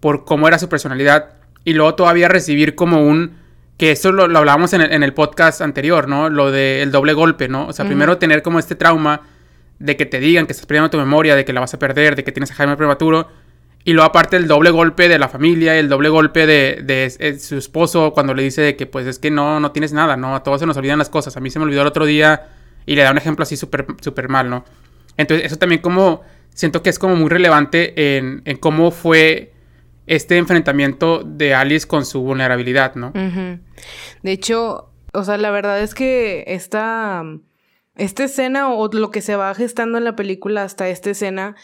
por 0.00 0.24
cómo 0.24 0.48
era 0.48 0.58
su 0.58 0.70
personalidad 0.70 1.34
y 1.64 1.74
luego 1.74 1.96
todavía 1.96 2.28
recibir 2.28 2.74
como 2.74 3.06
un 3.06 3.36
que 3.76 3.90
eso 3.90 4.10
lo, 4.10 4.26
lo 4.26 4.38
hablábamos 4.38 4.72
en 4.72 4.80
el, 4.80 4.92
en 4.92 5.02
el, 5.02 5.12
podcast 5.12 5.60
anterior, 5.60 6.08
¿no? 6.08 6.30
Lo 6.30 6.50
del 6.50 6.90
doble 6.92 7.12
golpe, 7.12 7.48
¿no? 7.48 7.66
O 7.66 7.72
sea, 7.72 7.84
primero 7.84 8.16
tener 8.16 8.42
como 8.42 8.58
este 8.58 8.74
trauma 8.74 9.22
de 9.82 9.96
que 9.96 10.06
te 10.06 10.20
digan 10.20 10.46
que 10.46 10.52
estás 10.52 10.66
perdiendo 10.66 10.90
tu 10.90 10.98
memoria, 10.98 11.34
de 11.34 11.44
que 11.44 11.52
la 11.52 11.60
vas 11.60 11.74
a 11.74 11.78
perder, 11.78 12.14
de 12.14 12.22
que 12.22 12.30
tienes 12.30 12.52
a 12.52 12.54
Jaime 12.54 12.76
prematuro. 12.76 13.28
Y 13.84 13.94
luego 13.94 14.08
aparte 14.08 14.36
el 14.36 14.46
doble 14.46 14.70
golpe 14.70 15.08
de 15.08 15.18
la 15.18 15.28
familia, 15.28 15.76
el 15.76 15.88
doble 15.88 16.08
golpe 16.08 16.46
de, 16.46 17.36
su 17.40 17.58
esposo 17.58 18.12
cuando 18.12 18.32
le 18.32 18.44
dice 18.44 18.76
que 18.76 18.86
pues 18.86 19.06
es 19.08 19.18
que 19.18 19.30
no, 19.32 19.58
no 19.58 19.72
tienes 19.72 19.92
nada, 19.92 20.16
¿no? 20.16 20.36
A 20.36 20.44
todos 20.44 20.60
se 20.60 20.66
nos 20.66 20.76
olvidan 20.76 20.98
las 20.98 21.10
cosas. 21.10 21.36
A 21.36 21.40
mí 21.40 21.50
se 21.50 21.58
me 21.58 21.64
olvidó 21.64 21.82
el 21.82 21.88
otro 21.88 22.06
día 22.06 22.48
y 22.86 22.94
le 22.94 23.02
da 23.02 23.10
un 23.10 23.18
ejemplo 23.18 23.42
así 23.42 23.56
súper 23.56 23.86
super 24.00 24.28
mal, 24.28 24.48
¿no? 24.48 24.64
Entonces 25.16 25.46
eso 25.46 25.56
también 25.56 25.80
como 25.80 26.22
siento 26.54 26.82
que 26.82 26.90
es 26.90 26.98
como 27.00 27.16
muy 27.16 27.28
relevante 27.28 28.16
en, 28.18 28.42
en 28.44 28.56
cómo 28.58 28.92
fue 28.92 29.52
este 30.06 30.36
enfrentamiento 30.36 31.24
de 31.24 31.54
Alice 31.54 31.88
con 31.88 32.06
su 32.06 32.20
vulnerabilidad, 32.22 32.94
¿no? 32.94 33.12
De 33.12 34.32
hecho, 34.32 34.90
o 35.12 35.24
sea, 35.24 35.38
la 35.38 35.50
verdad 35.50 35.80
es 35.80 35.94
que 35.94 36.44
esta 36.46 37.24
esta 37.96 38.24
escena 38.24 38.72
o 38.72 38.88
lo 38.88 39.10
que 39.10 39.20
se 39.20 39.36
va 39.36 39.54
gestando 39.54 39.98
en 39.98 40.04
la 40.04 40.16
película 40.16 40.62
hasta 40.62 40.88
esta 40.88 41.10
escena 41.10 41.56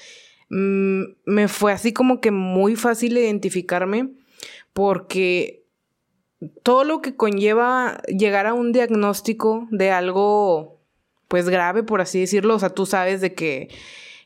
mm, 0.51 1.03
me 1.25 1.49
fue 1.49 1.73
así 1.73 1.93
como 1.93 2.21
que 2.21 2.31
muy 2.31 2.77
fácil 2.77 3.17
identificarme 3.17 4.11
porque 4.73 5.65
todo 6.63 6.85
lo 6.85 7.01
que 7.01 7.17
conlleva 7.17 8.01
llegar 8.07 8.47
a 8.47 8.55
un 8.55 8.73
diagnóstico 8.73 9.67
de 9.71 9.91
algo 9.91 10.79
pues 11.29 11.49
grave 11.49 11.83
por 11.83 12.01
así 12.01 12.21
decirlo, 12.21 12.55
o 12.55 12.59
sea, 12.59 12.71
tú 12.71 12.87
sabes 12.87 13.21
de 13.21 13.35
que 13.35 13.69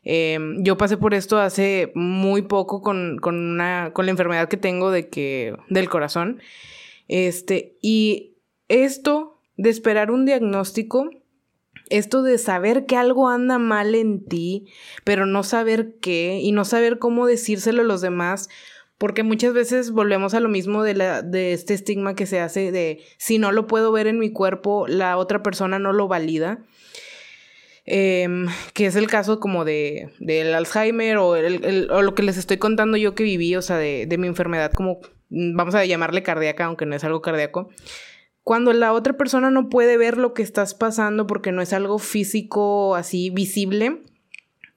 em, 0.03 0.63
yo 0.63 0.77
pasé 0.77 0.97
por 0.97 1.13
esto 1.13 1.37
hace 1.37 1.91
muy 1.95 2.43
poco 2.43 2.81
con, 2.81 3.17
con, 3.19 3.35
una, 3.35 3.91
con 3.93 4.05
la 4.05 4.11
enfermedad 4.11 4.47
que 4.47 4.57
tengo 4.57 4.91
de 4.91 5.09
que, 5.09 5.55
del 5.69 5.89
corazón. 5.89 6.39
Este, 7.07 7.77
y 7.81 8.35
esto 8.69 9.41
de 9.57 9.69
esperar 9.69 10.11
un 10.11 10.25
diagnóstico 10.25 11.09
esto 11.97 12.23
de 12.23 12.37
saber 12.37 12.85
que 12.85 12.97
algo 12.97 13.29
anda 13.29 13.59
mal 13.59 13.93
en 13.93 14.25
ti, 14.25 14.65
pero 15.03 15.25
no 15.25 15.43
saber 15.43 15.95
qué 16.01 16.39
y 16.41 16.51
no 16.51 16.65
saber 16.65 16.97
cómo 16.97 17.27
decírselo 17.27 17.81
a 17.81 17.85
los 17.85 18.01
demás, 18.01 18.49
porque 18.97 19.21
muchas 19.23 19.53
veces 19.53 19.91
volvemos 19.91 20.33
a 20.33 20.39
lo 20.39 20.49
mismo 20.49 20.83
de, 20.83 20.95
la, 20.95 21.21
de 21.21 21.53
este 21.53 21.73
estigma 21.73 22.15
que 22.15 22.25
se 22.25 22.39
hace 22.39 22.71
de 22.71 23.03
si 23.17 23.37
no 23.37 23.51
lo 23.51 23.67
puedo 23.67 23.91
ver 23.91 24.07
en 24.07 24.17
mi 24.17 24.31
cuerpo, 24.31 24.87
la 24.87 25.17
otra 25.17 25.43
persona 25.43 25.77
no 25.77 25.93
lo 25.93 26.07
valida. 26.07 26.63
Em, 27.85 28.47
que 28.73 28.85
es 28.85 28.95
el 28.95 29.07
caso 29.07 29.41
como 29.41 29.65
de 29.65 30.09
del 30.19 30.53
Alzheimer 30.53 31.17
o, 31.17 31.31
o, 31.31 32.01
lo 32.01 32.15
que 32.15 32.23
les 32.23 32.37
estoy 32.37 32.55
contando 32.55 32.95
yo 32.95 33.13
que 33.13 33.23
viví, 33.23 33.57
o 33.57 33.61
sea, 33.61 33.77
de, 33.77 34.05
de 34.07 34.17
mi 34.17 34.27
enfermedad 34.27 34.71
como, 34.71 35.01
vamos 35.29 35.75
a 35.75 35.83
llamarle 35.83 36.23
cardíaca, 36.23 36.63
aunque 36.63 36.85
no 36.85 36.95
es 36.95 37.03
algo 37.03 37.21
cardíaco 37.21 37.69
cuando 38.43 38.73
la 38.73 38.93
otra 38.93 39.13
persona 39.13 39.51
no 39.51 39.69
puede 39.69 39.97
ver 39.97 40.17
lo 40.17 40.33
que 40.33 40.43
estás 40.43 40.73
pasando 40.73 41.27
porque 41.27 41.51
no 41.51 41.61
es 41.61 41.73
algo 41.73 41.97
físico 41.97 42.95
así 42.95 43.29
visible, 43.29 44.01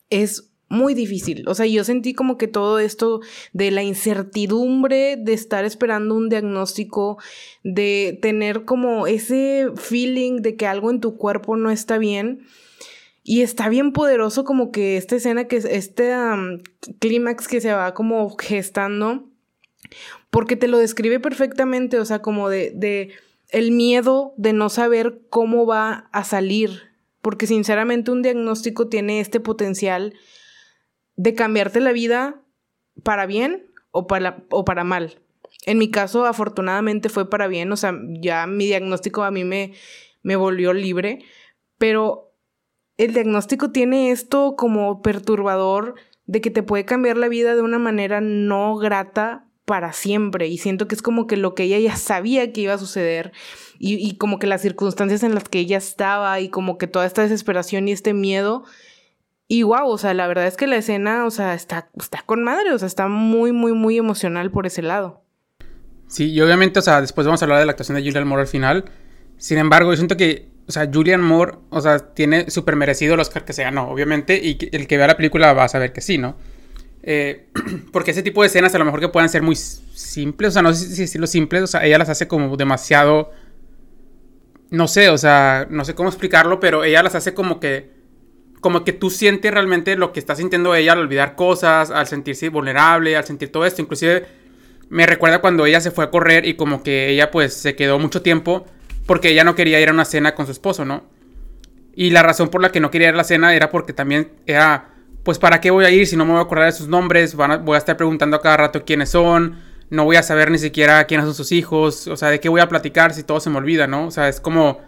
es 0.08 0.52
muy 0.68 0.94
difícil. 0.94 1.44
O 1.48 1.54
sea, 1.54 1.66
yo 1.66 1.84
sentí 1.84 2.14
como 2.14 2.38
que 2.38 2.48
todo 2.48 2.78
esto 2.78 3.20
de 3.52 3.70
la 3.70 3.82
incertidumbre 3.82 5.16
de 5.16 5.32
estar 5.32 5.64
esperando 5.64 6.14
un 6.14 6.28
diagnóstico, 6.28 7.18
de 7.62 8.18
tener 8.20 8.64
como 8.64 9.06
ese 9.06 9.68
feeling 9.76 10.42
de 10.42 10.56
que 10.56 10.66
algo 10.66 10.90
en 10.90 11.00
tu 11.00 11.16
cuerpo 11.16 11.56
no 11.56 11.70
está 11.70 11.98
bien. 11.98 12.46
Y 13.22 13.42
está 13.42 13.68
bien 13.68 13.92
poderoso 13.92 14.44
como 14.44 14.70
que 14.70 14.96
esta 14.96 15.16
escena, 15.16 15.48
que 15.48 15.56
este 15.56 16.14
clímax 17.00 17.48
que 17.48 17.60
se 17.60 17.72
va 17.72 17.92
como 17.92 18.36
gestando, 18.38 19.28
porque 20.30 20.54
te 20.54 20.68
lo 20.68 20.78
describe 20.78 21.18
perfectamente, 21.18 21.98
o 21.98 22.04
sea, 22.04 22.20
como 22.22 22.48
de, 22.48 22.70
de 22.72 23.10
el 23.50 23.70
miedo 23.70 24.34
de 24.36 24.52
no 24.52 24.68
saber 24.68 25.20
cómo 25.30 25.66
va 25.66 26.08
a 26.12 26.24
salir, 26.24 26.90
porque 27.22 27.46
sinceramente 27.46 28.10
un 28.10 28.22
diagnóstico 28.22 28.88
tiene 28.88 29.20
este 29.20 29.40
potencial 29.40 30.14
de 31.16 31.34
cambiarte 31.34 31.80
la 31.80 31.92
vida 31.92 32.42
para 33.02 33.26
bien 33.26 33.70
o 33.90 34.06
para, 34.06 34.44
o 34.50 34.64
para 34.64 34.84
mal. 34.84 35.20
En 35.64 35.78
mi 35.78 35.90
caso, 35.90 36.26
afortunadamente 36.26 37.08
fue 37.08 37.28
para 37.28 37.48
bien, 37.48 37.72
o 37.72 37.76
sea, 37.76 37.94
ya 38.20 38.46
mi 38.46 38.66
diagnóstico 38.66 39.22
a 39.22 39.30
mí 39.30 39.44
me, 39.44 39.72
me 40.22 40.36
volvió 40.36 40.72
libre, 40.72 41.20
pero 41.78 42.34
el 42.96 43.12
diagnóstico 43.12 43.70
tiene 43.72 44.10
esto 44.10 44.56
como 44.56 45.02
perturbador 45.02 45.94
de 46.26 46.40
que 46.40 46.50
te 46.50 46.62
puede 46.62 46.84
cambiar 46.84 47.16
la 47.16 47.28
vida 47.28 47.54
de 47.54 47.62
una 47.62 47.78
manera 47.78 48.20
no 48.20 48.76
grata 48.76 49.45
para 49.66 49.92
siempre. 49.92 50.46
Y 50.46 50.56
siento 50.56 50.88
que 50.88 50.94
es 50.94 51.02
como 51.02 51.26
que 51.26 51.36
lo 51.36 51.54
que 51.54 51.64
ella 51.64 51.78
ya 51.78 51.96
sabía 51.96 52.52
que 52.52 52.62
iba 52.62 52.72
a 52.72 52.78
suceder 52.78 53.32
y, 53.78 54.16
como 54.16 54.38
que 54.38 54.46
las 54.46 54.62
circunstancias 54.62 55.22
en 55.22 55.34
las 55.34 55.50
que 55.50 55.58
ella 55.58 55.76
estaba 55.76 56.40
y 56.40 56.48
como 56.48 56.78
que 56.78 56.86
toda 56.86 57.04
esta 57.04 57.20
desesperación 57.20 57.86
y 57.88 57.92
este 57.92 58.14
miedo 58.14 58.64
y 59.48 59.62
wow, 59.62 59.88
o 59.88 59.98
sea, 59.98 60.14
la 60.14 60.26
verdad 60.26 60.46
es 60.46 60.56
que 60.56 60.66
la 60.66 60.76
escena, 60.76 61.24
o 61.24 61.30
sea, 61.30 61.54
está, 61.54 61.88
está 61.96 62.22
con 62.26 62.42
madre, 62.42 62.72
o 62.72 62.78
sea, 62.78 62.88
está 62.88 63.06
muy, 63.06 63.52
muy, 63.52 63.72
muy 63.72 63.96
emocional 63.96 64.50
por 64.50 64.66
ese 64.66 64.82
lado. 64.82 65.22
Sí, 66.08 66.32
y 66.32 66.40
obviamente, 66.40 66.78
o 66.80 66.82
sea, 66.82 67.00
después 67.00 67.26
vamos 67.26 67.42
a 67.42 67.44
hablar 67.44 67.60
de 67.60 67.66
la 67.66 67.72
actuación 67.72 67.96
de 67.96 68.02
Julian 68.02 68.26
Moore 68.26 68.42
al 68.42 68.48
final. 68.48 68.86
Sin 69.36 69.58
embargo, 69.58 69.92
yo 69.92 69.96
siento 69.96 70.16
que, 70.16 70.48
o 70.66 70.72
sea, 70.72 70.88
Julian 70.92 71.20
Moore, 71.22 71.58
o 71.70 71.80
sea, 71.80 72.12
tiene 72.14 72.50
súper 72.50 72.74
merecido 72.74 73.14
el 73.14 73.20
Oscar 73.20 73.44
que 73.44 73.52
se 73.52 73.62
ganó, 73.62 73.88
obviamente, 73.88 74.40
y 74.42 74.58
el 74.72 74.88
que 74.88 74.96
vea 74.96 75.06
la 75.06 75.16
película 75.16 75.52
va 75.52 75.64
a 75.64 75.68
saber 75.68 75.92
que 75.92 76.00
sí, 76.00 76.18
¿no? 76.18 76.36
Eh, 77.08 77.46
porque 77.92 78.10
ese 78.10 78.22
tipo 78.22 78.42
de 78.42 78.48
escenas 78.48 78.74
a 78.74 78.78
lo 78.78 78.84
mejor 78.84 79.00
que 79.00 79.08
puedan 79.08 79.30
ser 79.30 79.40
muy 79.40 79.56
simples, 79.56 80.50
o 80.50 80.52
sea, 80.52 80.62
no 80.62 80.74
sé 80.74 80.88
si 80.88 81.02
decirlo 81.02 81.26
simples, 81.26 81.62
o 81.62 81.66
sea, 81.68 81.84
ella 81.86 81.98
las 81.98 82.08
hace 82.08 82.28
como 82.28 82.54
demasiado, 82.56 83.30
no 84.70 84.88
sé, 84.88 85.08
o 85.08 85.16
sea, 85.16 85.66
no 85.70 85.84
sé 85.84 85.94
cómo 85.94 86.08
explicarlo, 86.08 86.60
pero 86.60 86.84
ella 86.84 87.02
las 87.02 87.14
hace 87.14 87.32
como 87.32 87.60
que 87.60 87.94
como 88.60 88.84
que 88.84 88.92
tú 88.92 89.10
sientes 89.10 89.52
realmente 89.52 89.94
lo 89.96 90.12
que 90.12 90.18
está 90.18 90.34
sintiendo 90.34 90.74
ella 90.74 90.94
al 90.94 90.98
olvidar 90.98 91.36
cosas, 91.36 91.92
al 91.92 92.08
sentirse 92.08 92.48
vulnerable, 92.48 93.16
al 93.16 93.24
sentir 93.24 93.52
todo 93.52 93.64
esto. 93.64 93.80
Inclusive 93.80 94.26
me 94.88 95.06
recuerda 95.06 95.40
cuando 95.40 95.66
ella 95.66 95.80
se 95.80 95.92
fue 95.92 96.04
a 96.04 96.10
correr 96.10 96.46
y 96.46 96.54
como 96.54 96.82
que 96.82 97.10
ella 97.10 97.30
pues 97.30 97.54
se 97.54 97.76
quedó 97.76 98.00
mucho 98.00 98.22
tiempo 98.22 98.66
porque 99.06 99.28
ella 99.28 99.44
no 99.44 99.54
quería 99.54 99.80
ir 99.80 99.90
a 99.90 99.92
una 99.92 100.04
cena 100.04 100.34
con 100.34 100.46
su 100.46 100.52
esposo, 100.52 100.84
¿no? 100.84 101.04
Y 101.94 102.10
la 102.10 102.24
razón 102.24 102.48
por 102.48 102.60
la 102.60 102.72
que 102.72 102.80
no 102.80 102.90
quería 102.90 103.08
ir 103.08 103.14
a 103.14 103.18
la 103.18 103.24
cena 103.24 103.54
era 103.54 103.70
porque 103.70 103.92
también 103.92 104.32
era, 104.46 104.95
pues 105.26 105.40
¿para 105.40 105.60
qué 105.60 105.72
voy 105.72 105.84
a 105.84 105.90
ir 105.90 106.06
si 106.06 106.16
no 106.16 106.24
me 106.24 106.30
voy 106.30 106.38
a 106.38 106.44
acordar 106.44 106.66
de 106.66 106.72
sus 106.72 106.86
nombres? 106.86 107.34
voy 107.34 107.74
a 107.74 107.78
estar 107.78 107.96
preguntando 107.96 108.36
a 108.36 108.40
cada 108.40 108.58
rato 108.58 108.84
quiénes 108.84 109.10
son, 109.10 109.56
no 109.90 110.04
voy 110.04 110.14
a 110.14 110.22
saber 110.22 110.52
ni 110.52 110.58
siquiera 110.58 111.04
quiénes 111.08 111.26
son 111.26 111.34
sus 111.34 111.50
hijos, 111.50 112.06
o 112.06 112.16
sea, 112.16 112.30
de 112.30 112.38
qué 112.38 112.48
voy 112.48 112.60
a 112.60 112.68
platicar 112.68 113.12
si 113.12 113.24
todo 113.24 113.40
se 113.40 113.50
me 113.50 113.58
olvida, 113.58 113.88
¿no? 113.88 114.06
O 114.06 114.12
sea, 114.12 114.28
es 114.28 114.40
como 114.40 114.78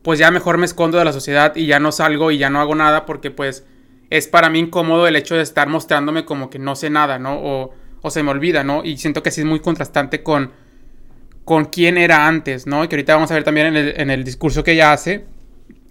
pues 0.00 0.18
ya 0.18 0.30
mejor 0.30 0.56
me 0.56 0.64
escondo 0.64 0.96
de 0.96 1.04
la 1.04 1.12
sociedad 1.12 1.54
y 1.56 1.66
ya 1.66 1.78
no 1.78 1.92
salgo 1.92 2.30
y 2.30 2.38
ya 2.38 2.48
no 2.48 2.58
hago 2.58 2.74
nada 2.74 3.04
porque 3.04 3.30
pues 3.30 3.66
es 4.08 4.28
para 4.28 4.48
mí 4.48 4.60
incómodo 4.60 5.06
el 5.06 5.14
hecho 5.14 5.34
de 5.34 5.42
estar 5.42 5.68
mostrándome 5.68 6.24
como 6.24 6.48
que 6.48 6.58
no 6.58 6.74
sé 6.74 6.88
nada, 6.88 7.18
¿no? 7.18 7.38
O, 7.38 7.74
o 8.00 8.10
se 8.10 8.22
me 8.22 8.30
olvida, 8.30 8.64
¿no? 8.64 8.82
Y 8.84 8.96
siento 8.96 9.22
que 9.22 9.30
sí 9.30 9.42
es 9.42 9.46
muy 9.46 9.60
contrastante 9.60 10.22
con, 10.22 10.52
con 11.44 11.66
quién 11.66 11.98
era 11.98 12.26
antes, 12.26 12.66
¿no? 12.66 12.82
Y 12.82 12.88
que 12.88 12.96
ahorita 12.96 13.14
vamos 13.14 13.30
a 13.30 13.34
ver 13.34 13.44
también 13.44 13.66
en 13.66 13.76
el, 13.76 14.00
en 14.00 14.08
el 14.08 14.24
discurso 14.24 14.64
que 14.64 14.72
ella 14.72 14.94
hace 14.94 15.26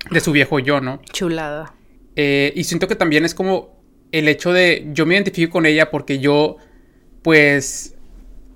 de 0.10 0.20
su 0.22 0.32
viejo 0.32 0.58
yo, 0.58 0.82
¿no? 0.82 1.00
Chulada. 1.14 1.76
Eh, 2.16 2.52
y 2.56 2.64
siento 2.64 2.88
que 2.88 2.96
también 2.96 3.26
es 3.26 3.36
como 3.36 3.81
el 4.12 4.28
hecho 4.28 4.54
de 4.54 4.88
yo 4.94 5.06
me 5.06 5.16
identifico 5.16 5.54
con 5.54 5.66
ella 5.66 5.90
porque 5.90 6.20
yo, 6.20 6.58
pues, 7.22 7.96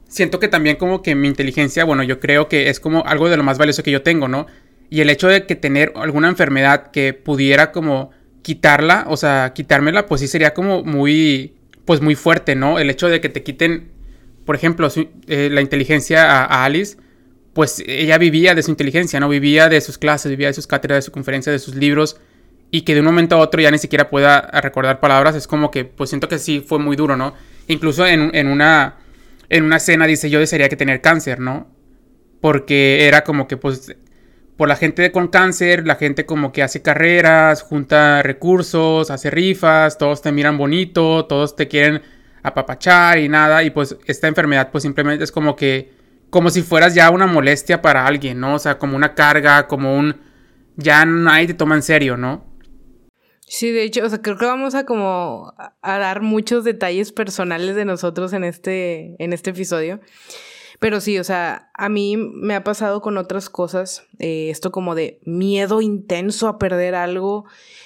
siento 0.07 0.39
que 0.39 0.47
también 0.47 0.77
como 0.77 1.01
que 1.01 1.15
mi 1.15 1.27
inteligencia, 1.27 1.83
bueno, 1.83 2.03
yo 2.03 2.19
creo 2.19 2.47
que 2.47 2.69
es 2.69 2.79
como 2.79 3.05
algo 3.05 3.29
de 3.29 3.38
lo 3.38 3.43
más 3.43 3.57
valioso 3.57 3.83
que 3.83 3.91
yo 3.91 4.01
tengo, 4.01 4.27
¿no? 4.27 4.47
Y 4.89 5.01
el 5.01 5.09
hecho 5.09 5.27
de 5.27 5.45
que 5.45 5.55
tener 5.55 5.93
alguna 5.95 6.29
enfermedad 6.29 6.91
que 6.91 7.13
pudiera 7.13 7.71
como 7.71 8.12
quitarla, 8.41 9.05
o 9.09 9.17
sea, 9.17 9.53
quitármela, 9.53 10.05
pues 10.05 10.21
sí 10.21 10.27
sería 10.27 10.53
como 10.53 10.83
muy, 10.83 11.55
pues 11.85 12.01
muy 12.01 12.15
fuerte, 12.15 12.55
¿no? 12.55 12.79
El 12.79 12.89
hecho 12.89 13.07
de 13.07 13.19
que 13.19 13.29
te 13.29 13.43
quiten, 13.43 13.89
por 14.45 14.55
ejemplo, 14.55 14.88
eh, 15.27 15.50
la 15.51 15.62
inteligencia 15.62 16.45
a, 16.45 16.63
Alice, 16.63 16.97
pues 17.53 17.83
ella 17.88 18.17
vivía 18.17 18.53
de 18.53 18.62
su 18.62 18.71
inteligencia, 18.71 19.19
¿no? 19.19 19.29
Vivía 19.29 19.67
de 19.67 19.81
sus 19.81 19.97
clases, 19.97 20.29
vivía 20.29 20.47
de 20.47 20.53
sus 20.53 20.67
cátedras, 20.67 20.97
de 20.97 21.01
su 21.01 21.12
conferencia, 21.12 21.51
de 21.51 21.59
sus 21.59 21.75
libros, 21.75 22.17
y 22.72 22.81
que 22.81 22.93
de 22.93 23.00
un 23.00 23.05
momento 23.05 23.36
a 23.36 23.39
otro 23.39 23.62
ya 23.62 23.72
ni 23.72 23.77
siquiera 23.77 24.10
pueda 24.10 24.41
recordar 24.62 25.00
palabras, 25.00 25.36
es 25.36 25.48
como 25.48 25.72
que, 25.72 25.86
pues 25.86 26.10
siento 26.10 26.27
que 26.27 26.39
sí 26.39 26.63
fue 26.65 26.79
muy 26.79 26.95
duro, 26.95 27.15
¿no? 27.15 27.34
Incluso 27.67 28.05
en, 28.05 28.31
en 28.34 28.48
una, 28.48 28.95
en 29.50 29.63
una 29.63 29.77
escena 29.77 30.07
dice, 30.07 30.29
yo 30.29 30.39
desearía 30.39 30.69
que 30.69 30.75
tener 30.75 31.01
cáncer, 31.01 31.39
¿no? 31.39 31.67
Porque 32.41 33.07
era 33.07 33.24
como 33.24 33.48
que, 33.48 33.57
pues, 33.57 33.95
por 34.57 34.69
la 34.69 34.75
gente 34.75 35.12
con 35.12 35.27
cáncer, 35.27 35.86
la 35.86 35.95
gente 35.95 36.25
como 36.25 36.51
que 36.51 36.63
hace 36.63 36.81
carreras, 36.81 37.62
junta 37.62 38.22
recursos, 38.24 39.12
hace 39.12 39.29
rifas, 39.29 39.98
todos 39.98 40.22
te 40.22 40.31
miran 40.31 40.57
bonito, 40.57 41.25
todos 41.25 41.55
te 41.55 41.67
quieren 41.67 42.01
apapachar 42.41 43.17
y 43.17 43.27
nada, 43.27 43.63
y 43.63 43.72
pues 43.72 43.98
esta 44.05 44.27
enfermedad 44.27 44.69
pues 44.72 44.84
simplemente 44.84 45.24
es 45.24 45.31
como 45.31 45.55
que, 45.55 45.93
como 46.29 46.50
si 46.50 46.62
fueras 46.62 46.93
ya 46.93 47.10
una 47.10 47.25
molestia 47.25 47.81
para 47.81 48.05
alguien, 48.05 48.39
¿no? 48.39 48.55
O 48.55 48.60
sea, 48.60 48.77
como 48.77 48.95
una 48.95 49.15
carga, 49.15 49.67
como 49.67 49.98
un, 49.98 50.22
ya 50.77 51.05
nadie 51.05 51.48
te 51.48 51.53
toma 51.53 51.75
en 51.75 51.81
serio, 51.81 52.17
¿no? 52.17 52.45
Sí, 53.47 53.71
de 53.71 53.83
hecho, 53.83 54.03
o 54.03 54.09
sea, 54.09 54.21
creo 54.21 54.37
que 54.37 54.45
vamos 54.45 54.73
a 54.75 54.85
como 54.85 55.53
a 55.57 55.99
dar 55.99 56.21
muchos 56.21 56.63
detalles 56.63 57.11
personales 57.11 57.75
de 57.75 57.85
nosotros 57.85 58.33
en 58.33 58.43
este, 58.43 59.15
en 59.23 59.33
este 59.33 59.51
episodio. 59.51 59.99
Pero 60.79 60.99
sí, 60.99 61.17
o 61.19 61.23
sea, 61.23 61.69
a 61.73 61.89
mí 61.89 62.17
me 62.17 62.55
ha 62.55 62.63
pasado 62.63 63.01
con 63.01 63.17
otras 63.17 63.49
cosas, 63.49 64.03
eh, 64.19 64.49
esto 64.49 64.71
como 64.71 64.95
de 64.95 65.19
miedo 65.23 65.81
intenso 65.81 66.47
a 66.47 66.57
perder 66.57 66.95
algo, 66.95 67.45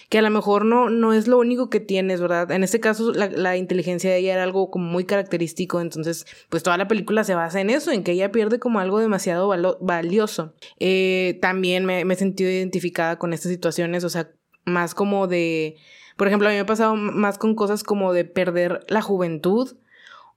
que 0.10 0.18
a 0.18 0.22
lo 0.24 0.30
mejor 0.32 0.66
no, 0.66 0.90
no 0.90 1.14
es 1.14 1.28
lo 1.28 1.38
único 1.38 1.70
que 1.70 1.80
tienes, 1.80 2.20
¿verdad? 2.20 2.50
En 2.52 2.64
este 2.64 2.80
caso, 2.80 3.14
la, 3.14 3.58
inteligencia 3.58 4.10
de 4.10 4.18
ella 4.18 4.34
era 4.34 4.44
algo 4.44 4.72
como 4.72 4.86
muy 4.86 5.06
característico, 5.06 5.82
entonces, 5.82 6.26
pues 6.50 6.64
toda 6.64 6.78
la 6.78 6.88
película 6.88 7.24
se 7.24 7.36
basa 7.36 7.62
en 7.62 7.70
eso, 7.70 7.92
en 7.92 8.04
que 8.04 8.14
ella 8.14 8.32
pierde 8.32 8.60
como 8.60 8.80
algo 8.80 9.00
demasiado 9.00 9.50
valioso. 9.82 10.54
Eh, 10.80 11.38
también 11.42 11.86
me, 11.86 12.06
me 12.06 12.16
he 12.16 12.18
sentido 12.18 12.50
identificada 12.50 13.20
con 13.20 13.34
estas 13.34 13.52
situaciones, 13.52 14.04
o 14.04 14.10
sea, 14.10 14.32
más 14.70 14.96
como 14.96 15.28
de, 15.28 15.78
por 16.18 16.28
ejemplo, 16.28 16.48
a 16.48 16.52
mí 16.52 16.56
me 16.56 16.62
ha 16.62 16.66
pasado 16.66 16.96
más 16.96 17.38
con 17.38 17.56
cosas 17.56 17.84
como 17.84 18.14
de 18.14 18.26
perder 18.26 18.86
la 18.88 19.02
juventud 19.02 19.76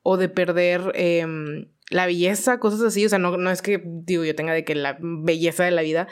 o 0.03 0.17
de 0.17 0.29
perder... 0.29 0.93
Eh, 0.95 1.67
la 1.93 2.07
belleza, 2.07 2.59
cosas 2.59 2.81
así, 2.81 3.05
o 3.05 3.09
sea, 3.09 3.19
no, 3.19 3.37
no 3.37 3.51
es 3.51 3.63
que 3.63 3.83
digo 3.85 4.25
yo 4.25 4.35
tenga 4.35 4.53
de 4.53 4.65
que 4.65 4.75
la 4.75 4.97
belleza 5.01 5.65
de 5.65 5.71
la 5.71 5.83
vida, 5.83 6.09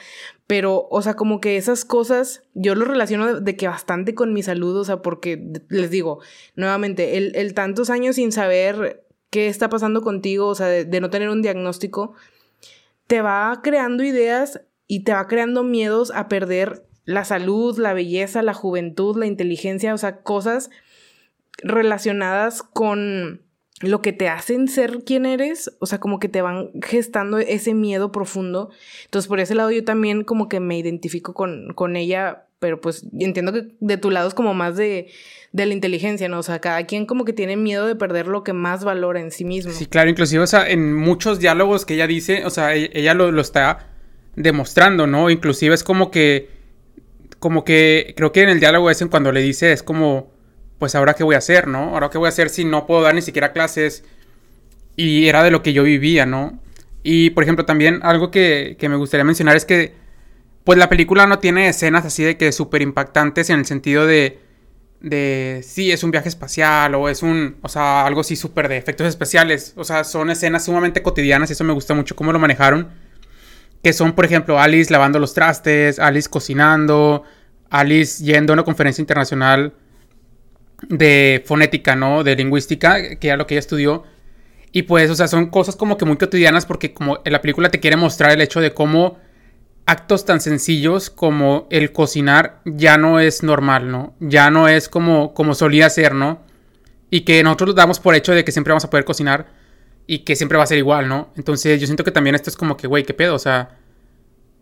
pero, 0.47 0.87
o 0.89 1.01
sea, 1.01 1.15
como 1.15 1.41
que 1.41 1.57
esas 1.57 1.85
cosas 1.85 2.43
yo 2.53 2.75
lo 2.75 2.85
relaciono 2.85 3.39
de, 3.39 3.55
que 3.55 3.67
bastante 3.67 4.13
con 4.13 4.33
mi 4.33 4.43
salud, 4.43 4.77
o 4.77 4.83
sea, 4.83 5.01
porque 5.01 5.41
les 5.69 5.89
digo, 5.89 6.19
nuevamente, 6.55 7.17
el, 7.17 7.53
tantos 7.53 7.89
años 7.89 8.15
sin 8.15 8.31
saber 8.31 9.03
qué 9.29 9.47
está 9.47 9.69
pasando 9.69 10.01
contigo, 10.01 10.47
o 10.47 10.55
sea, 10.55 10.67
de, 10.67 11.01
no 11.01 11.09
tener 11.09 11.29
un 11.29 11.41
diagnóstico, 11.41 12.13
te 13.07 13.21
va 13.21 13.59
creando 13.63 14.03
ideas 14.03 14.61
y 14.87 15.03
te 15.03 15.13
va 15.13 15.27
creando 15.27 15.63
miedos 15.63 16.11
a 16.13 16.27
perder 16.27 16.83
la 17.11 17.25
salud, 17.25 17.77
la 17.77 17.93
belleza, 17.93 18.41
la 18.41 18.53
juventud, 18.53 19.17
la 19.17 19.25
inteligencia, 19.25 19.93
o 19.93 19.97
sea, 19.97 20.21
cosas 20.21 20.69
relacionadas 21.63 22.63
con 22.63 23.41
lo 23.81 24.01
que 24.01 24.13
te 24.13 24.29
hacen 24.29 24.67
ser 24.67 25.03
quien 25.05 25.25
eres, 25.25 25.75
o 25.79 25.85
sea, 25.85 25.99
como 25.99 26.19
que 26.19 26.29
te 26.29 26.41
van 26.41 26.69
gestando 26.81 27.39
ese 27.39 27.73
miedo 27.73 28.11
profundo. 28.11 28.69
Entonces, 29.05 29.27
por 29.27 29.39
ese 29.39 29.55
lado 29.55 29.71
yo 29.71 29.83
también 29.83 30.23
como 30.23 30.49
que 30.49 30.59
me 30.59 30.77
identifico 30.77 31.33
con, 31.33 31.73
con 31.73 31.95
ella, 31.95 32.45
pero 32.59 32.79
pues 32.79 33.05
entiendo 33.19 33.53
que 33.53 33.69
de 33.79 33.97
tu 33.97 34.11
lado 34.11 34.27
es 34.27 34.33
como 34.33 34.53
más 34.53 34.77
de, 34.77 35.07
de 35.51 35.65
la 35.65 35.73
inteligencia, 35.73 36.29
¿no? 36.29 36.39
O 36.39 36.43
sea, 36.43 36.59
cada 36.59 36.85
quien 36.85 37.05
como 37.05 37.25
que 37.25 37.33
tiene 37.33 37.57
miedo 37.57 37.87
de 37.87 37.95
perder 37.95 38.27
lo 38.27 38.43
que 38.43 38.53
más 38.53 38.83
valora 38.83 39.19
en 39.19 39.31
sí 39.31 39.45
mismo. 39.45 39.71
Sí, 39.71 39.87
claro, 39.87 40.09
inclusive, 40.09 40.43
o 40.43 40.47
sea, 40.47 40.69
en 40.69 40.93
muchos 40.93 41.39
diálogos 41.39 41.85
que 41.85 41.95
ella 41.95 42.07
dice, 42.07 42.45
o 42.45 42.49
sea, 42.49 42.75
e-, 42.75 42.91
ella 42.93 43.13
lo, 43.13 43.31
lo 43.31 43.41
está 43.41 43.87
demostrando, 44.35 45.07
¿no? 45.07 45.29
Inclusive 45.29 45.73
es 45.73 45.83
como 45.83 46.11
que, 46.11 46.60
como 47.41 47.65
que, 47.65 48.13
creo 48.15 48.31
que 48.31 48.43
en 48.43 48.49
el 48.49 48.59
diálogo 48.59 48.91
ese 48.91 49.07
cuando 49.07 49.31
le 49.31 49.41
dice, 49.41 49.73
es 49.73 49.81
como 49.81 50.31
pues 50.77 50.95
ahora 50.95 51.15
qué 51.15 51.23
voy 51.23 51.35
a 51.35 51.39
hacer, 51.39 51.67
¿no? 51.67 51.89
Ahora 51.93 52.09
qué 52.09 52.19
voy 52.19 52.27
a 52.27 52.29
hacer 52.29 52.49
si 52.49 52.65
no 52.65 52.85
puedo 52.87 53.01
dar 53.01 53.15
ni 53.15 53.21
siquiera 53.21 53.51
clases. 53.51 54.03
Y 54.95 55.27
era 55.27 55.43
de 55.43 55.51
lo 55.51 55.63
que 55.63 55.73
yo 55.73 55.83
vivía, 55.83 56.25
¿no? 56.25 56.59
Y 57.03 57.31
por 57.31 57.43
ejemplo, 57.43 57.65
también 57.65 57.99
algo 58.03 58.31
que, 58.31 58.77
me 58.81 58.95
gustaría 58.95 59.23
mencionar 59.23 59.55
es 59.55 59.65
que, 59.65 59.95
pues 60.63 60.77
la 60.77 60.89
película 60.89 61.25
no 61.27 61.39
tiene 61.39 61.67
escenas 61.67 62.05
así 62.05 62.23
de 62.23 62.37
que 62.37 62.51
súper 62.51 62.83
impactantes 62.83 63.49
en 63.49 63.59
el 63.59 63.65
sentido 63.65 64.05
de 64.05 64.39
de 65.01 65.61
sí, 65.63 65.91
es 65.91 66.03
un 66.03 66.11
viaje 66.11 66.29
espacial 66.29 66.93
o 66.93 67.09
es 67.09 67.23
un, 67.23 67.57
o 67.63 67.69
sea, 67.69 68.05
algo 68.05 68.21
así 68.21 68.35
súper 68.35 68.67
de 68.67 68.77
efectos 68.77 69.07
especiales. 69.07 69.73
O 69.75 69.83
sea, 69.83 70.03
son 70.03 70.29
escenas 70.29 70.65
sumamente 70.65 71.01
cotidianas 71.01 71.49
y 71.49 71.53
eso 71.53 71.63
me 71.63 71.73
gusta 71.73 71.95
mucho 71.95 72.15
cómo 72.15 72.31
lo 72.31 72.39
manejaron. 72.39 72.89
Que 73.83 73.93
son, 73.93 74.13
por 74.13 74.25
ejemplo, 74.25 74.59
Alice 74.59 74.91
lavando 74.91 75.19
los 75.19 75.33
trastes, 75.33 75.99
Alice 75.99 76.29
cocinando, 76.29 77.23
Alice 77.69 78.23
yendo 78.23 78.53
a 78.53 78.55
una 78.55 78.63
conferencia 78.63 79.01
internacional 79.01 79.73
de 80.89 81.43
fonética, 81.45 81.95
¿no? 81.95 82.23
De 82.23 82.35
lingüística, 82.35 83.15
que 83.15 83.27
era 83.27 83.37
lo 83.37 83.47
que 83.47 83.55
ella 83.55 83.59
estudió. 83.59 84.03
Y 84.71 84.83
pues, 84.83 85.09
o 85.09 85.15
sea, 85.15 85.27
son 85.27 85.47
cosas 85.47 85.75
como 85.75 85.97
que 85.97 86.05
muy 86.05 86.17
cotidianas 86.17 86.65
porque 86.65 86.93
como 86.93 87.19
la 87.25 87.41
película 87.41 87.69
te 87.69 87.79
quiere 87.79 87.97
mostrar 87.97 88.31
el 88.31 88.41
hecho 88.41 88.61
de 88.61 88.73
cómo 88.73 89.17
actos 89.85 90.25
tan 90.25 90.39
sencillos 90.39 91.09
como 91.09 91.67
el 91.69 91.91
cocinar 91.91 92.61
ya 92.65 92.97
no 92.97 93.19
es 93.19 93.43
normal, 93.43 93.91
¿no? 93.91 94.15
Ya 94.19 94.49
no 94.49 94.67
es 94.67 94.87
como, 94.87 95.33
como 95.33 95.55
solía 95.55 95.89
ser, 95.89 96.13
¿no? 96.13 96.41
Y 97.09 97.21
que 97.21 97.43
nosotros 97.43 97.75
damos 97.75 97.99
por 97.99 98.15
hecho 98.15 98.31
de 98.33 98.45
que 98.45 98.51
siempre 98.51 98.71
vamos 98.71 98.85
a 98.85 98.89
poder 98.89 99.03
cocinar 99.03 99.47
y 100.11 100.19
que 100.25 100.35
siempre 100.35 100.57
va 100.57 100.65
a 100.65 100.67
ser 100.67 100.77
igual, 100.77 101.07
¿no? 101.07 101.29
Entonces 101.37 101.79
yo 101.79 101.87
siento 101.87 102.03
que 102.03 102.11
también 102.11 102.35
esto 102.35 102.49
es 102.49 102.57
como 102.57 102.75
que, 102.75 102.85
güey, 102.85 103.05
¿qué 103.05 103.13
pedo? 103.13 103.33
O 103.33 103.39
sea, 103.39 103.77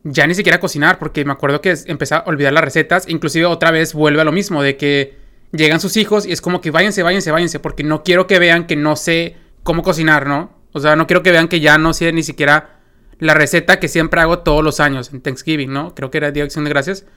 ya 0.03 0.27
ni 0.27 0.35
siquiera 0.35 0.59
cocinar 0.59 0.99
porque 0.99 1.25
me 1.25 1.31
acuerdo 1.31 1.59
que 1.59 1.75
empecé 1.87 2.13
a 2.13 2.23
olvidar 2.27 2.53
las 2.53 2.63
recetas, 2.63 3.09
inclusive 3.09 3.47
otra 3.47 3.71
vez 3.71 3.95
vuelve 3.95 4.21
a 4.21 4.25
lo 4.25 4.31
mismo, 4.31 4.61
de 4.61 4.77
que 4.77 5.17
llegan 5.51 5.79
sus 5.79 5.97
hijos 5.97 6.27
y 6.27 6.33
es 6.33 6.41
como 6.41 6.61
que 6.61 6.69
váyanse, 6.69 7.01
váyanse, 7.01 7.31
váyanse, 7.31 7.59
porque 7.59 7.83
no 7.83 8.03
quiero 8.03 8.27
que 8.27 8.37
vean 8.37 8.67
que 8.67 8.75
no 8.75 8.95
sé 8.95 9.37
cómo 9.63 9.81
cocinar, 9.81 10.27
¿no? 10.27 10.55
O 10.71 10.79
sea, 10.79 10.95
no 10.95 11.07
quiero 11.07 11.23
que 11.23 11.31
vean 11.31 11.47
que 11.47 11.59
ya 11.59 11.79
no 11.79 11.93
sé 11.93 12.13
ni 12.13 12.21
siquiera 12.21 12.77
la 13.17 13.33
receta 13.33 13.79
que 13.79 13.87
siempre 13.87 14.21
hago 14.21 14.39
todos 14.39 14.63
los 14.63 14.79
años 14.79 15.11
en 15.11 15.21
Thanksgiving, 15.21 15.73
¿no? 15.73 15.95
Creo 15.95 16.11
que 16.11 16.19
era 16.19 16.29
Día 16.29 16.43
de 16.43 16.45
Acción 16.45 16.63
de 16.63 16.69
Gracias. 16.69 17.07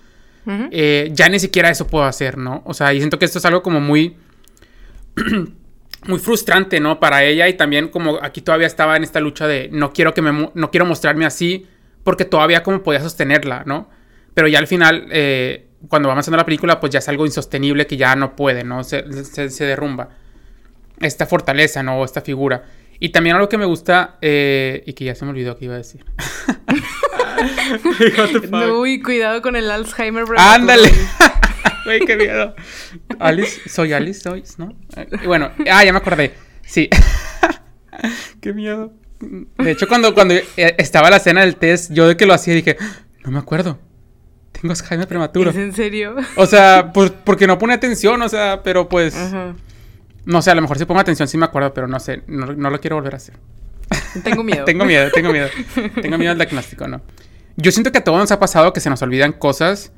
Eh, 0.70 1.10
ya 1.12 1.28
ni 1.28 1.38
siquiera 1.38 1.68
eso 1.68 1.86
puedo 1.86 2.06
hacer, 2.06 2.38
¿no? 2.38 2.62
O 2.64 2.72
sea, 2.72 2.94
y 2.94 2.96
siento 2.96 3.18
que 3.18 3.26
esto 3.26 3.36
es 3.36 3.44
algo 3.44 3.62
como 3.62 3.78
muy... 3.78 4.16
muy 6.06 6.18
frustrante, 6.18 6.80
¿no? 6.80 7.00
Para 7.00 7.24
ella 7.24 7.48
y 7.48 7.54
también 7.54 7.88
como 7.88 8.18
aquí 8.22 8.40
todavía 8.40 8.66
estaba 8.66 8.96
en 8.96 9.04
esta 9.04 9.20
lucha 9.20 9.46
de 9.46 9.68
no 9.72 9.92
quiero 9.92 10.14
que 10.14 10.22
me... 10.22 10.50
no 10.54 10.70
quiero 10.70 10.86
mostrarme 10.86 11.24
así 11.24 11.66
porque 12.04 12.24
todavía 12.24 12.62
como 12.62 12.82
podía 12.82 13.00
sostenerla, 13.00 13.62
¿no? 13.66 13.88
Pero 14.34 14.48
ya 14.48 14.58
al 14.58 14.66
final, 14.66 15.06
eh, 15.10 15.66
cuando 15.88 16.08
va 16.08 16.14
avanzando 16.14 16.36
la 16.36 16.44
película, 16.44 16.80
pues 16.80 16.92
ya 16.92 16.98
es 16.98 17.08
algo 17.08 17.26
insostenible 17.26 17.86
que 17.86 17.96
ya 17.96 18.16
no 18.16 18.34
puede, 18.34 18.64
¿no? 18.64 18.82
Se, 18.82 19.04
se 19.24 19.64
derrumba. 19.64 20.08
Esta 21.00 21.26
fortaleza, 21.26 21.82
¿no? 21.82 22.04
Esta 22.04 22.22
figura. 22.22 22.64
Y 22.98 23.10
también 23.10 23.36
algo 23.36 23.48
que 23.48 23.58
me 23.58 23.64
gusta, 23.64 24.16
eh, 24.22 24.82
y 24.86 24.92
que 24.94 25.04
ya 25.04 25.14
se 25.14 25.24
me 25.24 25.32
olvidó 25.32 25.56
que 25.56 25.66
iba 25.66 25.74
a 25.74 25.78
decir. 25.78 26.04
Uy, 28.78 29.02
cuidado 29.02 29.42
con 29.42 29.56
el 29.56 29.70
Alzheimer. 29.70 30.24
Ándale. 30.36 30.90
Güey, 31.84 32.00
qué 32.00 32.16
miedo. 32.16 32.54
Alice, 33.18 33.68
soy 33.68 33.92
Alice, 33.92 34.20
soy, 34.20 34.44
¿no? 34.56 34.74
bueno, 35.24 35.50
ah, 35.70 35.84
ya 35.84 35.92
me 35.92 35.98
acordé. 35.98 36.34
Sí. 36.64 36.88
qué 38.40 38.52
miedo. 38.52 38.92
De 39.58 39.70
hecho, 39.70 39.86
cuando, 39.88 40.14
cuando 40.14 40.34
eh, 40.34 40.44
estaba 40.78 41.10
la 41.10 41.16
escena 41.16 41.42
del 41.42 41.56
test, 41.56 41.92
yo 41.92 42.08
de 42.08 42.16
que 42.16 42.26
lo 42.26 42.34
hacía 42.34 42.54
dije, 42.54 42.76
no 43.24 43.30
me 43.30 43.38
acuerdo. 43.38 43.78
Tengo 44.52 44.72
Alzheimer 44.72 45.08
prematuro. 45.08 45.50
¿Es 45.50 45.56
en 45.56 45.72
serio? 45.72 46.16
O 46.36 46.46
sea, 46.46 46.92
pues, 46.92 47.10
porque 47.10 47.46
no 47.46 47.58
pone 47.58 47.74
atención, 47.74 48.20
o 48.22 48.28
sea, 48.28 48.62
pero 48.62 48.88
pues. 48.88 49.14
No 50.24 50.40
sé, 50.40 50.52
a 50.52 50.54
lo 50.54 50.62
mejor 50.62 50.78
si 50.78 50.84
pongo 50.84 51.00
atención 51.00 51.26
sí 51.26 51.36
me 51.36 51.46
acuerdo, 51.46 51.74
pero 51.74 51.88
no 51.88 51.98
sé, 51.98 52.22
no, 52.28 52.46
lo 52.46 52.80
quiero 52.80 52.96
volver 52.96 53.14
a 53.14 53.16
hacer. 53.16 53.34
Tengo 54.22 54.44
miedo. 54.44 54.64
tengo 54.66 54.84
miedo, 54.84 55.10
tengo 55.12 55.32
miedo. 55.32 55.48
tengo 56.00 56.16
miedo 56.16 56.30
al 56.30 56.38
diagnóstico, 56.38 56.86
¿no? 56.86 57.02
Yo 57.56 57.72
siento 57.72 57.90
que 57.90 57.98
a 57.98 58.04
todos 58.04 58.18
nos 58.18 58.30
ha 58.30 58.38
pasado 58.38 58.72
que 58.72 58.80
se 58.80 58.88
nos 58.88 59.02
olvidan 59.02 59.32
cosas. 59.32 59.92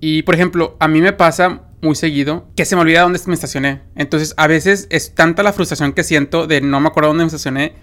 Y, 0.00 0.22
por 0.22 0.34
ejemplo, 0.34 0.76
a 0.80 0.88
mí 0.88 1.00
me 1.00 1.12
pasa 1.12 1.62
muy 1.82 1.94
seguido 1.94 2.48
que 2.56 2.64
se 2.64 2.76
me 2.76 2.82
olvida 2.82 3.02
dónde 3.02 3.20
me 3.26 3.34
estacioné. 3.34 3.82
Entonces, 3.94 4.34
a 4.36 4.46
veces 4.46 4.86
es 4.90 5.14
tanta 5.14 5.42
la 5.42 5.52
frustración 5.52 5.92
que 5.92 6.04
siento 6.04 6.46
de 6.46 6.60
no 6.60 6.80
me 6.80 6.88
acuerdo 6.88 7.08
dónde 7.08 7.24
me 7.24 7.28
estacioné, 7.28 7.74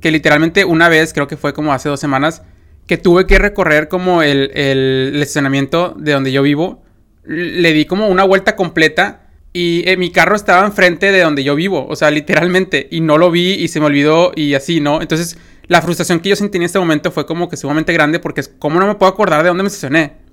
que 0.00 0.10
literalmente 0.10 0.64
una 0.64 0.88
vez, 0.88 1.12
creo 1.12 1.26
que 1.26 1.36
fue 1.36 1.54
como 1.54 1.72
hace 1.72 1.88
dos 1.88 2.00
semanas, 2.00 2.42
que 2.86 2.98
tuve 2.98 3.26
que 3.26 3.38
recorrer 3.38 3.88
como 3.88 4.22
el, 4.22 4.50
el 4.54 5.20
estacionamiento 5.22 5.94
de 5.98 6.12
donde 6.12 6.32
yo 6.32 6.42
vivo. 6.42 6.82
Le 7.24 7.72
di 7.72 7.86
como 7.86 8.08
una 8.08 8.24
vuelta 8.24 8.56
completa 8.56 9.24
y 9.56 9.88
eh, 9.88 9.96
mi 9.96 10.10
carro 10.10 10.34
estaba 10.34 10.66
enfrente 10.66 11.12
de 11.12 11.20
donde 11.22 11.44
yo 11.44 11.54
vivo, 11.54 11.86
o 11.88 11.94
sea, 11.94 12.10
literalmente, 12.10 12.88
y 12.90 13.00
no 13.00 13.18
lo 13.18 13.30
vi 13.30 13.52
y 13.52 13.68
se 13.68 13.78
me 13.78 13.86
olvidó 13.86 14.32
y 14.34 14.54
así, 14.54 14.80
¿no? 14.80 15.00
Entonces, 15.00 15.38
la 15.68 15.80
frustración 15.80 16.18
que 16.18 16.30
yo 16.30 16.36
sentí 16.36 16.58
en 16.58 16.64
este 16.64 16.80
momento 16.80 17.12
fue 17.12 17.24
como 17.24 17.48
que 17.48 17.56
sumamente 17.56 17.92
grande 17.92 18.18
porque 18.18 18.40
es 18.40 18.48
como 18.48 18.80
no 18.80 18.86
me 18.88 18.96
puedo 18.96 19.12
acordar 19.12 19.44
de 19.44 19.48
dónde 19.48 19.62
me 19.62 19.68
estacioné. 19.68 20.23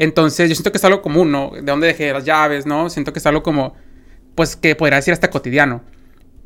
Entonces, 0.00 0.48
yo 0.48 0.54
siento 0.54 0.72
que 0.72 0.78
es 0.78 0.84
algo 0.86 1.02
común, 1.02 1.30
¿no? 1.30 1.50
De 1.50 1.60
dónde 1.60 1.86
dejé 1.86 2.10
las 2.10 2.24
llaves, 2.24 2.64
¿no? 2.64 2.88
Siento 2.88 3.12
que 3.12 3.18
es 3.18 3.26
algo 3.26 3.42
como, 3.42 3.74
pues, 4.34 4.56
que 4.56 4.74
podría 4.74 4.96
decir 4.96 5.12
hasta 5.12 5.28
cotidiano. 5.28 5.82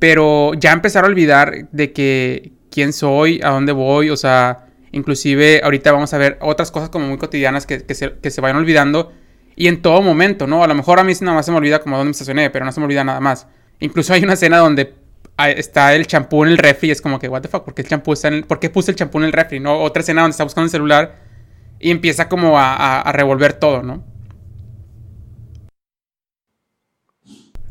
Pero 0.01 0.55
ya 0.55 0.73
empezar 0.73 1.05
a 1.05 1.07
olvidar 1.07 1.69
de 1.71 1.93
que 1.93 2.51
quién 2.69 2.93
soy, 2.93 3.41
a 3.45 3.51
dónde 3.51 3.71
voy, 3.71 4.11
o 4.11 4.17
sea, 4.17 4.67
inclusive 4.91 5.61
ahorita 5.63 5.93
vamos 5.93 6.13
a 6.13 6.19
ver 6.19 6.37
otras 6.41 6.73
cosas 6.73 6.89
como 6.89 7.07
muy 7.07 7.17
cotidianas 7.17 7.65
que, 7.65 7.85
que, 7.85 7.95
se, 7.95 8.15
que 8.15 8.33
se 8.33 8.41
vayan 8.41 8.57
olvidando 8.57 9.13
y 9.55 9.69
en 9.69 9.83
todo 9.83 10.03
momento, 10.03 10.49
¿no? 10.49 10.65
A 10.65 10.67
lo 10.67 10.75
mejor 10.75 10.99
a 10.99 11.05
mí 11.05 11.13
nada 11.21 11.37
más 11.37 11.47
se 11.47 11.53
me 11.53 11.59
olvida 11.59 11.79
como 11.79 11.97
dónde 11.97 12.09
me 12.09 12.11
estacioné, 12.11 12.51
pero 12.51 12.65
no 12.65 12.73
se 12.73 12.81
me 12.81 12.87
olvida 12.87 13.05
nada 13.05 13.21
más. 13.21 13.47
Incluso 13.79 14.15
hay 14.15 14.25
una 14.25 14.33
escena 14.33 14.59
donde 14.59 14.95
está 15.39 15.95
el 15.95 16.09
champú 16.09 16.43
en 16.43 16.51
el 16.51 16.59
refri 16.59 16.89
y 16.89 16.91
es 16.91 17.01
como 17.01 17.21
que, 17.21 17.29
what 17.29 17.43
the 17.43 17.49
fuck, 17.49 17.63
¿por 17.63 17.73
qué, 17.73 17.83
el 17.83 17.89
champú 17.89 18.15
está 18.15 18.27
en 18.27 18.43
¿por 18.43 18.59
qué 18.59 18.69
puse 18.69 18.91
el 18.91 18.97
champú 18.97 19.19
en 19.19 19.27
el 19.27 19.33
refri? 19.33 19.61
¿no? 19.61 19.81
Otra 19.81 20.01
escena 20.01 20.23
donde 20.23 20.33
está 20.33 20.43
buscando 20.43 20.65
el 20.65 20.71
celular 20.71 21.23
y 21.85 21.91
empieza 21.91 22.31
como 22.31 22.59
a, 22.59 23.13
revolver 23.13 23.53
todo, 23.53 23.83
¿no? 23.83 24.03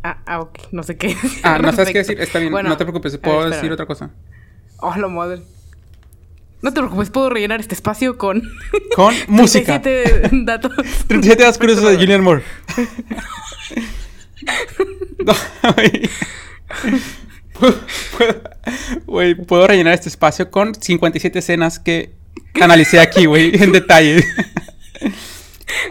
Ah, 0.04 0.22
ah, 0.28 0.42
ok, 0.42 0.60
no 0.72 0.84
sé 0.84 0.98
qué. 0.98 1.18
Ah, 1.42 1.58
no 1.58 1.72
sabes 1.72 1.92
qué 1.92 1.98
decir, 1.98 2.22
está 2.22 2.38
bien, 2.38 2.52
no 2.54 2.78
te 2.78 2.86
preocupes, 2.86 3.18
puedo 3.18 3.50
decir 3.50 3.72
otra 3.72 3.88
cosa. 3.88 4.12
Oh, 4.78 4.96
lo 4.98 5.10
madre. 5.10 5.42
No 6.62 6.72
te 6.72 6.80
preocupes, 6.80 7.10
puedo 7.10 7.32
rellenar 7.32 7.60
este 7.60 7.74
espacio 7.74 8.20
con... 8.20 8.44
Con 8.96 9.16
música. 9.28 9.82
37 9.82 10.44
datos. 10.46 10.72
37 11.08 11.42
datos 11.42 11.58
curiosos 11.58 11.90
de 11.90 11.96
Julian 11.96 12.22
Moore. 12.22 12.44
no, 15.26 15.34
güey. 19.08 19.34
puedo 19.34 19.66
rellenar 19.66 19.96
este 19.96 20.10
espacio 20.10 20.52
con 20.52 20.76
57 20.76 21.40
escenas 21.40 21.80
que 21.80 22.14
analicé 22.62 23.00
aquí, 23.00 23.26
güey, 23.26 23.52
en 23.62 23.72
detalle. 23.72 24.24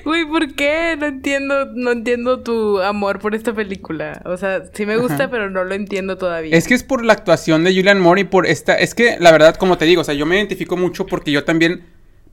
Güey, 0.05 0.24
¿por 0.26 0.55
qué? 0.55 0.96
No 0.98 1.07
entiendo, 1.07 1.66
no 1.74 1.92
entiendo 1.92 2.40
tu 2.40 2.81
amor 2.81 3.18
por 3.18 3.35
esta 3.35 3.52
película. 3.52 4.22
O 4.24 4.37
sea, 4.37 4.64
sí 4.72 4.87
me 4.87 4.96
gusta, 4.96 5.31
pero 5.31 5.50
no 5.50 5.64
lo 5.64 5.74
entiendo 5.74 6.16
todavía. 6.16 6.57
Es 6.57 6.66
que 6.66 6.74
es 6.74 6.83
por 6.83 7.05
la 7.05 7.12
actuación 7.12 7.64
de 7.64 7.74
Julian 7.74 8.00
Moore 8.00 8.22
y 8.22 8.24
por 8.24 8.46
esta. 8.46 8.74
Es 8.74 8.94
que 8.94 9.16
la 9.18 9.33
verdad, 9.33 9.57
como 9.57 9.78
te 9.78 9.85
digo, 9.85 10.02
o 10.02 10.05
sea, 10.05 10.14
yo 10.14 10.26
me 10.26 10.37
identifico 10.37 10.76
mucho 10.76 11.07
porque 11.07 11.31
yo 11.33 11.44
también 11.44 11.85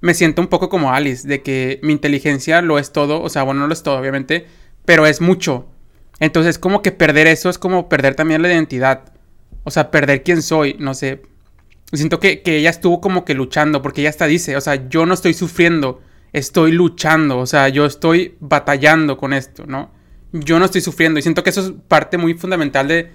me 0.01 0.13
siento 0.13 0.41
un 0.41 0.47
poco 0.47 0.69
como 0.69 0.91
Alice, 0.91 1.27
de 1.27 1.41
que 1.41 1.79
mi 1.83 1.93
inteligencia 1.93 2.61
lo 2.61 2.79
es 2.79 2.91
todo. 2.91 3.21
O 3.21 3.29
sea, 3.29 3.43
bueno, 3.43 3.61
no 3.61 3.67
lo 3.67 3.73
es 3.73 3.83
todo, 3.83 3.97
obviamente, 3.97 4.47
pero 4.85 5.05
es 5.05 5.21
mucho. 5.21 5.67
Entonces, 6.19 6.59
como 6.59 6.81
que 6.81 6.91
perder 6.91 7.27
eso 7.27 7.49
es 7.49 7.57
como 7.57 7.89
perder 7.89 8.15
también 8.15 8.41
la 8.41 8.49
identidad. 8.49 9.13
O 9.63 9.71
sea, 9.71 9.91
perder 9.91 10.23
quién 10.23 10.41
soy, 10.41 10.75
no 10.79 10.93
sé. 10.93 11.21
Siento 11.91 12.19
que, 12.19 12.41
que 12.41 12.57
ella 12.57 12.69
estuvo 12.69 13.01
como 13.01 13.25
que 13.25 13.33
luchando, 13.33 13.81
porque 13.81 14.01
ella 14.01 14.11
hasta 14.11 14.25
dice, 14.25 14.55
o 14.55 14.61
sea, 14.61 14.89
yo 14.89 15.05
no 15.05 15.13
estoy 15.13 15.33
sufriendo 15.33 16.01
estoy 16.33 16.71
luchando, 16.71 17.39
o 17.39 17.45
sea, 17.45 17.69
yo 17.69 17.85
estoy 17.85 18.35
batallando 18.39 19.17
con 19.17 19.33
esto, 19.33 19.65
¿no? 19.65 19.91
Yo 20.31 20.59
no 20.59 20.65
estoy 20.65 20.81
sufriendo 20.81 21.19
y 21.19 21.23
siento 21.23 21.43
que 21.43 21.49
eso 21.49 21.61
es 21.61 21.73
parte 21.87 22.17
muy 22.17 22.35
fundamental 22.35 22.87
de, 22.87 23.11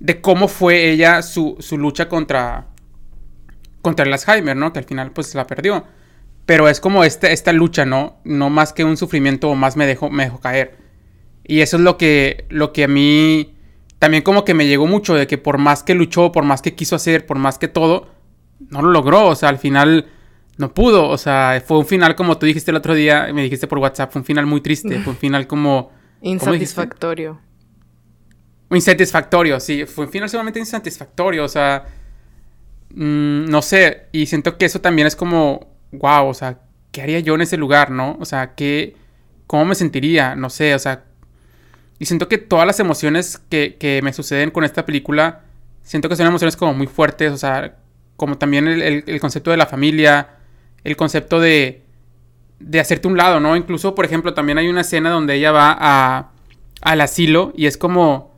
de 0.00 0.20
cómo 0.20 0.48
fue 0.48 0.90
ella 0.90 1.22
su, 1.22 1.56
su, 1.60 1.78
lucha 1.78 2.08
contra, 2.08 2.66
contra 3.80 4.04
el 4.04 4.12
Alzheimer, 4.12 4.56
¿no? 4.56 4.72
Que 4.72 4.80
al 4.80 4.84
final 4.84 5.12
pues 5.12 5.34
la 5.34 5.46
perdió. 5.46 5.84
Pero 6.46 6.68
es 6.68 6.80
como 6.80 7.04
esta, 7.04 7.30
esta 7.30 7.52
lucha, 7.52 7.84
¿no? 7.84 8.18
No 8.24 8.50
más 8.50 8.72
que 8.72 8.82
un 8.82 8.96
sufrimiento 8.96 9.50
o 9.50 9.54
más 9.54 9.76
me 9.76 9.86
dejó, 9.86 10.10
me 10.10 10.30
caer. 10.40 10.76
Y 11.44 11.60
eso 11.60 11.76
es 11.76 11.82
lo 11.82 11.96
que, 11.96 12.46
lo 12.48 12.72
que 12.72 12.84
a 12.84 12.88
mí 12.88 13.54
también 13.98 14.22
como 14.22 14.44
que 14.44 14.54
me 14.54 14.66
llegó 14.66 14.86
mucho, 14.86 15.14
de 15.14 15.26
que 15.26 15.38
por 15.38 15.58
más 15.58 15.82
que 15.82 15.94
luchó, 15.94 16.32
por 16.32 16.44
más 16.44 16.62
que 16.62 16.74
quiso 16.74 16.96
hacer, 16.96 17.26
por 17.26 17.38
más 17.38 17.58
que 17.58 17.68
todo, 17.68 18.08
no 18.70 18.82
lo 18.82 18.90
logró. 18.90 19.26
O 19.26 19.34
sea, 19.34 19.48
al 19.48 19.58
final 19.58 20.06
no 20.56 20.74
pudo. 20.74 21.08
O 21.08 21.18
sea, 21.18 21.62
fue 21.64 21.78
un 21.78 21.86
final 21.86 22.14
como 22.14 22.38
tú 22.38 22.46
dijiste 22.46 22.70
el 22.70 22.76
otro 22.76 22.94
día, 22.94 23.28
me 23.32 23.42
dijiste 23.42 23.66
por 23.66 23.78
WhatsApp, 23.78 24.12
fue 24.12 24.20
un 24.20 24.26
final 24.26 24.46
muy 24.46 24.60
triste, 24.60 25.00
fue 25.00 25.12
un 25.12 25.18
final 25.18 25.46
como... 25.46 25.90
Insatisfactorio. 26.20 27.40
Insatisfactorio, 28.70 29.60
sí, 29.60 29.86
fue 29.86 30.04
un 30.04 30.10
final 30.10 30.28
sumamente 30.28 30.58
insatisfactorio, 30.58 31.44
o 31.44 31.48
sea, 31.48 31.86
mm, 32.90 33.46
no 33.46 33.62
sé, 33.62 34.08
y 34.12 34.26
siento 34.26 34.58
que 34.58 34.66
eso 34.66 34.80
también 34.80 35.06
es 35.06 35.16
como, 35.16 35.74
wow, 35.92 36.26
o 36.26 36.34
sea, 36.34 36.58
¿qué 36.92 37.00
haría 37.00 37.20
yo 37.20 37.34
en 37.34 37.40
ese 37.40 37.56
lugar, 37.56 37.90
no? 37.90 38.18
O 38.20 38.26
sea, 38.26 38.54
¿qué, 38.54 38.94
¿cómo 39.46 39.64
me 39.64 39.74
sentiría? 39.74 40.34
No 40.34 40.50
sé, 40.50 40.74
o 40.74 40.78
sea, 40.78 41.04
y 41.98 42.06
siento 42.06 42.28
que 42.28 42.38
todas 42.38 42.66
las 42.66 42.80
emociones 42.80 43.40
que, 43.48 43.76
que 43.76 44.00
me 44.02 44.12
suceden 44.12 44.50
con 44.50 44.64
esta 44.64 44.86
película, 44.86 45.42
siento 45.82 46.08
que 46.08 46.16
son 46.16 46.26
emociones 46.26 46.56
como 46.56 46.74
muy 46.74 46.86
fuertes, 46.86 47.32
o 47.32 47.38
sea, 47.38 47.76
como 48.16 48.38
también 48.38 48.66
el 48.68 49.20
concepto 49.20 49.50
de 49.50 49.56
la 49.56 49.66
familia, 49.66 50.38
el 50.84 50.96
concepto 50.96 51.40
de, 51.40 51.82
de 52.60 52.80
hacerte 52.80 53.08
un 53.08 53.16
lado, 53.16 53.40
¿no? 53.40 53.56
Incluso, 53.56 53.94
por 53.94 54.04
ejemplo, 54.04 54.34
también 54.34 54.58
hay 54.58 54.68
una 54.68 54.80
escena 54.80 55.10
donde 55.10 55.34
ella 55.34 55.52
va 55.52 55.76
a, 55.78 56.30
al 56.80 57.00
asilo 57.00 57.52
y 57.56 57.66
es 57.66 57.76
como, 57.76 58.34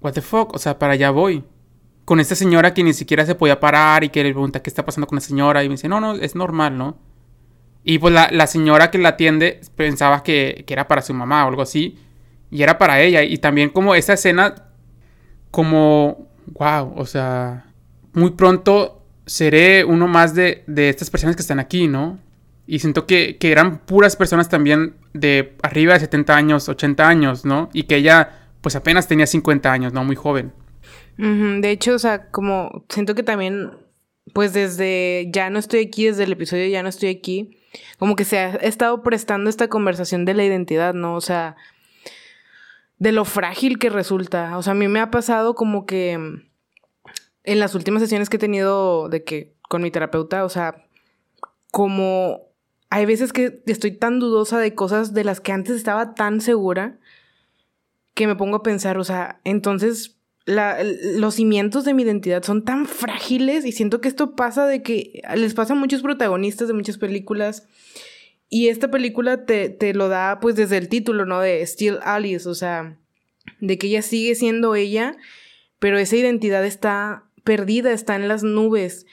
what 0.00 0.12
the 0.12 0.20
fuck, 0.20 0.54
o 0.54 0.58
sea, 0.58 0.78
para 0.78 0.94
allá 0.94 1.10
voy. 1.10 1.44
Con 2.04 2.20
esta 2.20 2.34
señora 2.34 2.74
que 2.74 2.82
ni 2.82 2.92
siquiera 2.92 3.24
se 3.24 3.34
podía 3.34 3.60
parar 3.60 4.04
y 4.04 4.08
que 4.08 4.22
le 4.22 4.32
pregunta 4.32 4.62
qué 4.62 4.70
está 4.70 4.84
pasando 4.84 5.06
con 5.06 5.16
la 5.16 5.20
señora 5.20 5.62
y 5.62 5.68
me 5.68 5.74
dice, 5.74 5.88
no, 5.88 6.00
no, 6.00 6.14
es 6.14 6.34
normal, 6.34 6.76
¿no? 6.76 6.98
Y 7.82 7.98
pues 7.98 8.12
la, 8.12 8.46
señora 8.46 8.90
que 8.90 8.98
la 8.98 9.10
atiende 9.10 9.60
pensaba 9.74 10.22
que, 10.22 10.64
que, 10.66 10.74
era 10.74 10.86
para 10.86 11.00
su 11.00 11.14
mamá 11.14 11.44
o 11.46 11.48
algo 11.48 11.62
así. 11.62 11.98
Y 12.50 12.62
era 12.62 12.78
para 12.78 13.00
ella. 13.00 13.22
Y 13.22 13.38
también 13.38 13.70
como 13.70 13.94
esa 13.94 14.14
escena, 14.14 14.54
como, 15.50 16.28
wow, 16.46 16.92
o 16.96 17.06
sea, 17.06 17.66
muy 18.12 18.30
pronto 18.30 19.06
seré 19.26 19.84
uno 19.84 20.08
más 20.08 20.34
de, 20.34 20.64
de 20.66 20.88
estas 20.88 21.10
personas 21.10 21.36
que 21.36 21.42
están 21.42 21.60
aquí, 21.60 21.86
¿no? 21.86 22.18
Y 22.66 22.80
siento 22.80 23.06
que, 23.06 23.36
que, 23.38 23.50
eran 23.50 23.78
puras 23.78 24.16
personas 24.16 24.48
también 24.48 24.94
de 25.12 25.56
arriba 25.62 25.94
de 25.94 26.00
70 26.00 26.36
años, 26.36 26.68
80 26.68 27.08
años, 27.08 27.44
¿no? 27.44 27.68
Y 27.72 27.84
que 27.84 27.96
ella 27.96 28.40
pues 28.60 28.76
apenas 28.76 29.08
tenía 29.08 29.26
50 29.26 29.72
años, 29.72 29.92
¿no? 29.92 30.04
Muy 30.04 30.16
joven. 30.16 30.52
De 31.16 31.70
hecho, 31.70 31.94
o 31.94 31.98
sea, 31.98 32.30
como 32.30 32.84
siento 32.88 33.14
que 33.14 33.22
también, 33.22 33.72
pues 34.32 34.54
desde 34.54 35.28
ya 35.30 35.50
no 35.50 35.58
estoy 35.58 35.80
aquí, 35.86 36.06
desde 36.06 36.24
el 36.24 36.32
episodio 36.32 36.66
ya 36.68 36.82
no 36.82 36.88
estoy 36.88 37.10
aquí, 37.10 37.58
como 37.98 38.16
que 38.16 38.24
se 38.24 38.38
ha 38.38 38.54
estado 38.54 39.02
prestando 39.02 39.50
esta 39.50 39.68
conversación 39.68 40.24
de 40.24 40.32
la 40.32 40.44
identidad, 40.44 40.94
¿no? 40.94 41.16
O 41.16 41.20
sea, 41.20 41.56
de 43.00 43.12
lo 43.12 43.24
frágil 43.24 43.78
que 43.78 43.90
resulta. 43.90 44.56
O 44.56 44.62
sea, 44.62 44.72
a 44.72 44.76
mí 44.76 44.86
me 44.86 45.00
ha 45.00 45.10
pasado 45.10 45.54
como 45.56 45.86
que 45.86 46.12
en 46.12 47.58
las 47.58 47.74
últimas 47.74 48.02
sesiones 48.02 48.28
que 48.28 48.36
he 48.36 48.40
tenido 48.40 49.08
de 49.08 49.24
que 49.24 49.54
con 49.68 49.82
mi 49.82 49.90
terapeuta, 49.90 50.44
o 50.44 50.48
sea, 50.48 50.84
como 51.72 52.42
hay 52.90 53.06
veces 53.06 53.32
que 53.32 53.62
estoy 53.66 53.92
tan 53.92 54.20
dudosa 54.20 54.58
de 54.58 54.74
cosas 54.74 55.14
de 55.14 55.24
las 55.24 55.40
que 55.40 55.52
antes 55.52 55.76
estaba 55.76 56.14
tan 56.14 56.40
segura 56.42 56.98
que 58.14 58.26
me 58.26 58.36
pongo 58.36 58.58
a 58.58 58.62
pensar, 58.62 58.98
o 58.98 59.04
sea, 59.04 59.40
entonces 59.44 60.18
los 60.44 61.34
cimientos 61.36 61.84
de 61.84 61.94
mi 61.94 62.02
identidad 62.02 62.42
son 62.42 62.64
tan 62.64 62.84
frágiles 62.84 63.64
y 63.64 63.72
siento 63.72 64.00
que 64.00 64.08
esto 64.08 64.34
pasa 64.34 64.66
de 64.66 64.82
que 64.82 65.22
les 65.36 65.54
pasa 65.54 65.72
a 65.72 65.76
muchos 65.76 66.02
protagonistas 66.02 66.68
de 66.68 66.74
muchas 66.74 66.98
películas 66.98 67.66
y 68.50 68.68
esta 68.68 68.90
película 68.90 69.46
te, 69.46 69.70
te 69.70 69.94
lo 69.94 70.08
da 70.08 70.40
pues 70.40 70.56
desde 70.56 70.76
el 70.76 70.88
título, 70.88 71.24
¿no? 71.24 71.40
De 71.40 71.64
Still 71.64 71.98
Alice, 72.02 72.48
o 72.48 72.54
sea, 72.54 72.98
de 73.60 73.78
que 73.78 73.86
ella 73.86 74.02
sigue 74.02 74.34
siendo 74.34 74.74
ella, 74.74 75.16
pero 75.78 75.98
esa 75.98 76.16
identidad 76.16 76.66
está 76.66 77.24
perdida, 77.44 77.92
está 77.92 78.16
en 78.16 78.26
las 78.28 78.42
nubes 78.42 79.06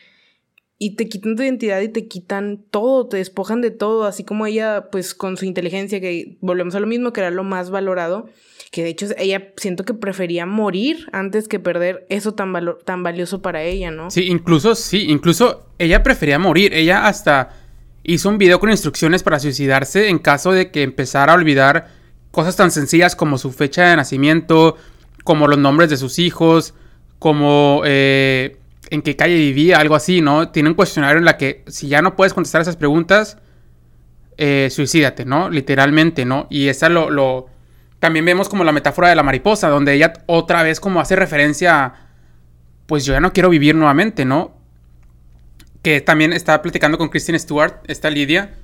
y 0.80 0.96
te 0.96 1.08
quitan 1.08 1.36
tu 1.36 1.44
identidad 1.44 1.82
y 1.82 1.90
te 1.90 2.08
quitan 2.08 2.64
todo, 2.70 3.08
te 3.08 3.18
despojan 3.18 3.62
de 3.62 3.72
todo, 3.72 4.06
así 4.06 4.24
como 4.24 4.46
ella, 4.46 4.90
pues 4.92 5.14
con 5.14 5.38
su 5.38 5.46
inteligencia, 5.46 6.02
que 6.02 6.38
volvemos 6.42 6.76
a 6.76 6.80
lo 6.80 6.88
mismo, 6.88 7.14
que 7.14 7.22
era 7.22 7.32
lo 7.32 7.44
más 7.44 7.70
valorado, 7.70 8.30
que 8.72 8.84
de 8.84 8.90
hecho 8.90 9.08
ella 9.18 9.54
siento 9.58 9.86
que 9.86 9.94
prefería 9.94 10.46
morir 10.46 11.08
antes 11.14 11.48
que 11.48 11.60
perder 11.60 12.06
eso 12.10 12.34
tan, 12.34 12.54
tan 12.86 13.04
valioso 13.04 13.42
para 13.42 13.64
ella, 13.64 13.92
¿no? 13.92 14.12
Sí, 14.12 14.28
incluso, 14.28 14.76
sí, 14.76 15.06
incluso 15.10 15.68
ella 15.80 16.04
prefería 16.04 16.38
morir, 16.38 16.74
ella 16.74 17.08
hasta 17.08 17.67
hizo 18.08 18.30
un 18.30 18.40
video 18.40 18.60
con 18.60 18.72
instrucciones 18.72 19.22
para 19.22 19.40
suicidarse 19.40 20.10
en 20.10 20.18
caso 20.18 20.52
de 20.52 20.72
que 20.72 20.82
empezara 20.82 21.34
a 21.34 21.36
olvidar 21.36 21.90
cosas 22.32 22.56
tan 22.56 22.72
sencillas 22.72 23.16
como 23.16 23.38
su 23.38 23.52
fecha 23.52 23.90
de 23.90 23.98
nacimiento, 23.98 24.78
como 25.24 25.48
los 25.48 25.60
nombres 25.60 25.92
de 25.92 25.98
sus 25.98 26.18
hijos, 26.18 26.74
como... 27.20 27.84
Eh, 27.86 28.58
en 28.90 29.02
qué 29.02 29.18
calle 29.18 29.36
vivía, 29.36 29.80
algo 29.80 29.96
así, 29.96 30.22
¿no? 30.22 30.50
Tiene 30.50 30.70
un 30.70 30.76
cuestionario 30.76 31.18
en 31.18 31.26
la 31.26 31.36
que 31.36 31.64
si 31.68 31.90
ya 31.90 32.02
no 32.02 32.16
puedes 32.16 32.34
contestar 32.34 32.62
esas 32.62 32.78
preguntas, 32.78 33.38
eh, 34.38 34.70
suicídate, 34.72 35.26
¿no? 35.26 35.50
Literalmente, 35.50 36.24
¿no? 36.24 36.48
Y 36.50 36.70
esa 36.70 36.88
lo, 36.88 37.10
lo... 37.10 37.48
También 38.00 38.24
vemos 38.24 38.48
como 38.48 38.64
la 38.64 38.72
metáfora 38.72 39.10
de 39.10 39.16
la 39.16 39.24
mariposa, 39.24 39.68
donde 39.68 39.94
ella 39.94 40.14
otra 40.28 40.64
vez 40.64 40.80
como 40.80 41.02
hace 41.02 41.18
referencia 41.18 41.84
a, 41.84 42.08
pues 42.86 43.04
yo 43.04 43.14
ya 43.14 43.20
no 43.20 43.34
quiero 43.34 43.50
vivir 43.50 43.76
nuevamente, 43.76 44.24
¿no? 44.24 44.57
Que 45.88 46.02
también 46.02 46.34
estaba 46.34 46.62
platicando 46.62 46.98
con 46.98 47.08
Kristen 47.08 47.40
Stewart, 47.40 47.76
esta 47.88 48.10
Lidia, 48.10 48.56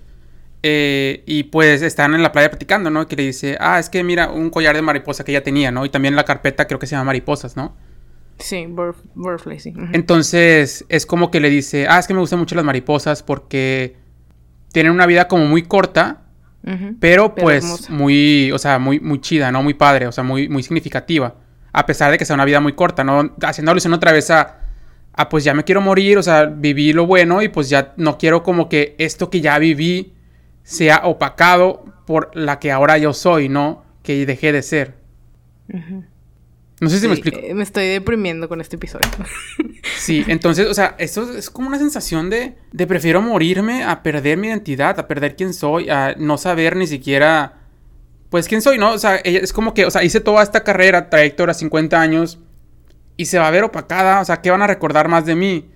eh, 0.61 1.23
y 1.25 1.43
pues 1.43 1.81
están 1.81 2.13
en 2.13 2.21
la 2.21 2.33
playa 2.33 2.49
platicando, 2.49 2.89
¿no? 2.89 3.07
Que 3.07 3.15
le 3.15 3.23
dice, 3.23 3.55
ah, 3.61 3.79
es 3.79 3.89
que 3.89 4.03
mira, 4.03 4.29
un 4.29 4.49
collar 4.49 4.75
de 4.75 4.81
mariposa 4.81 5.23
que 5.23 5.31
ella 5.31 5.41
tenía, 5.41 5.71
¿no? 5.71 5.85
Y 5.85 5.89
también 5.89 6.17
la 6.17 6.25
carpeta 6.25 6.67
creo 6.67 6.79
que 6.79 6.85
se 6.85 6.95
llama 6.95 7.05
mariposas, 7.05 7.55
¿no? 7.55 7.77
Sí, 8.39 8.67
sí. 9.57 9.73
Entonces 9.93 10.83
es 10.89 11.05
como 11.05 11.31
que 11.31 11.39
le 11.39 11.49
dice, 11.49 11.87
ah, 11.87 11.97
es 11.97 12.07
que 12.07 12.13
me 12.13 12.19
gustan 12.19 12.39
mucho 12.39 12.55
las 12.55 12.65
mariposas 12.65 13.23
porque 13.23 13.95
tienen 14.73 14.91
una 14.91 15.05
vida 15.05 15.29
como 15.29 15.45
muy 15.45 15.63
corta, 15.63 16.23
pero 16.99 17.35
pues 17.35 17.89
muy, 17.89 18.51
o 18.51 18.57
sea, 18.57 18.79
muy, 18.79 18.99
muy 18.99 19.21
chida, 19.21 19.49
¿no? 19.49 19.63
Muy 19.63 19.75
padre, 19.75 20.07
o 20.07 20.11
sea, 20.11 20.25
muy, 20.25 20.49
muy 20.49 20.61
significativa. 20.61 21.35
A 21.71 21.85
pesar 21.85 22.11
de 22.11 22.17
que 22.17 22.25
sea 22.25 22.33
una 22.33 22.43
vida 22.43 22.59
muy 22.59 22.73
corta, 22.73 23.05
¿no? 23.05 23.33
Haciendo 23.41 23.71
alusión 23.71 23.93
otra 23.93 24.11
vez 24.11 24.29
a, 24.29 24.62
a, 25.13 25.29
pues 25.29 25.43
ya 25.43 25.53
me 25.53 25.63
quiero 25.63 25.81
morir, 25.81 26.17
o 26.17 26.23
sea, 26.23 26.45
viví 26.45 26.91
lo 26.91 27.05
bueno 27.05 27.41
y 27.41 27.49
pues 27.49 27.69
ya 27.69 27.93
no 27.97 28.17
quiero 28.17 28.43
como 28.43 28.67
que 28.67 28.95
esto 28.97 29.29
que 29.29 29.41
ya 29.41 29.57
viví 29.59 30.13
sea 30.63 31.01
opacado 31.03 31.85
por 32.05 32.31
la 32.33 32.59
que 32.59 32.71
ahora 32.71 32.97
yo 32.97 33.13
soy, 33.13 33.49
¿no? 33.49 33.83
Que 34.01 34.25
dejé 34.25 34.51
de 34.51 34.61
ser. 34.61 34.95
No 36.79 36.89
sé 36.89 36.99
si 36.99 37.07
me 37.07 37.13
explico. 37.13 37.39
Eh, 37.41 37.53
me 37.53 37.63
estoy 37.63 37.87
deprimiendo 37.87 38.49
con 38.49 38.59
este 38.59 38.75
episodio. 38.75 39.09
sí, 39.97 40.23
entonces, 40.27 40.67
o 40.67 40.73
sea, 40.73 40.95
esto 40.97 41.31
es 41.37 41.49
como 41.49 41.67
una 41.67 41.77
sensación 41.77 42.29
de, 42.29 42.55
de 42.71 42.87
prefiero 42.87 43.21
morirme 43.21 43.83
a 43.83 44.03
perder 44.03 44.37
mi 44.37 44.47
identidad, 44.47 44.99
a 44.99 45.07
perder 45.07 45.35
quién 45.35 45.53
soy, 45.53 45.89
a 45.89 46.15
no 46.17 46.37
saber 46.37 46.75
ni 46.75 46.87
siquiera, 46.87 47.61
pues, 48.29 48.47
quién 48.47 48.61
soy, 48.61 48.79
¿no? 48.79 48.93
O 48.93 48.97
sea, 48.97 49.15
es 49.17 49.53
como 49.53 49.73
que, 49.73 49.85
o 49.85 49.91
sea, 49.91 50.03
hice 50.03 50.19
toda 50.19 50.43
esta 50.43 50.63
carrera, 50.63 51.09
trayectoria, 51.09 51.53
50 51.53 52.01
años, 52.01 52.39
y 53.17 53.25
se 53.25 53.39
va 53.39 53.47
a 53.47 53.51
ver 53.51 53.63
opacada, 53.63 54.21
o 54.21 54.25
sea, 54.25 54.41
¿qué 54.41 54.51
van 54.51 54.61
a 54.61 54.67
recordar 54.67 55.07
más 55.07 55.25
de 55.25 55.35
mí? 55.35 55.71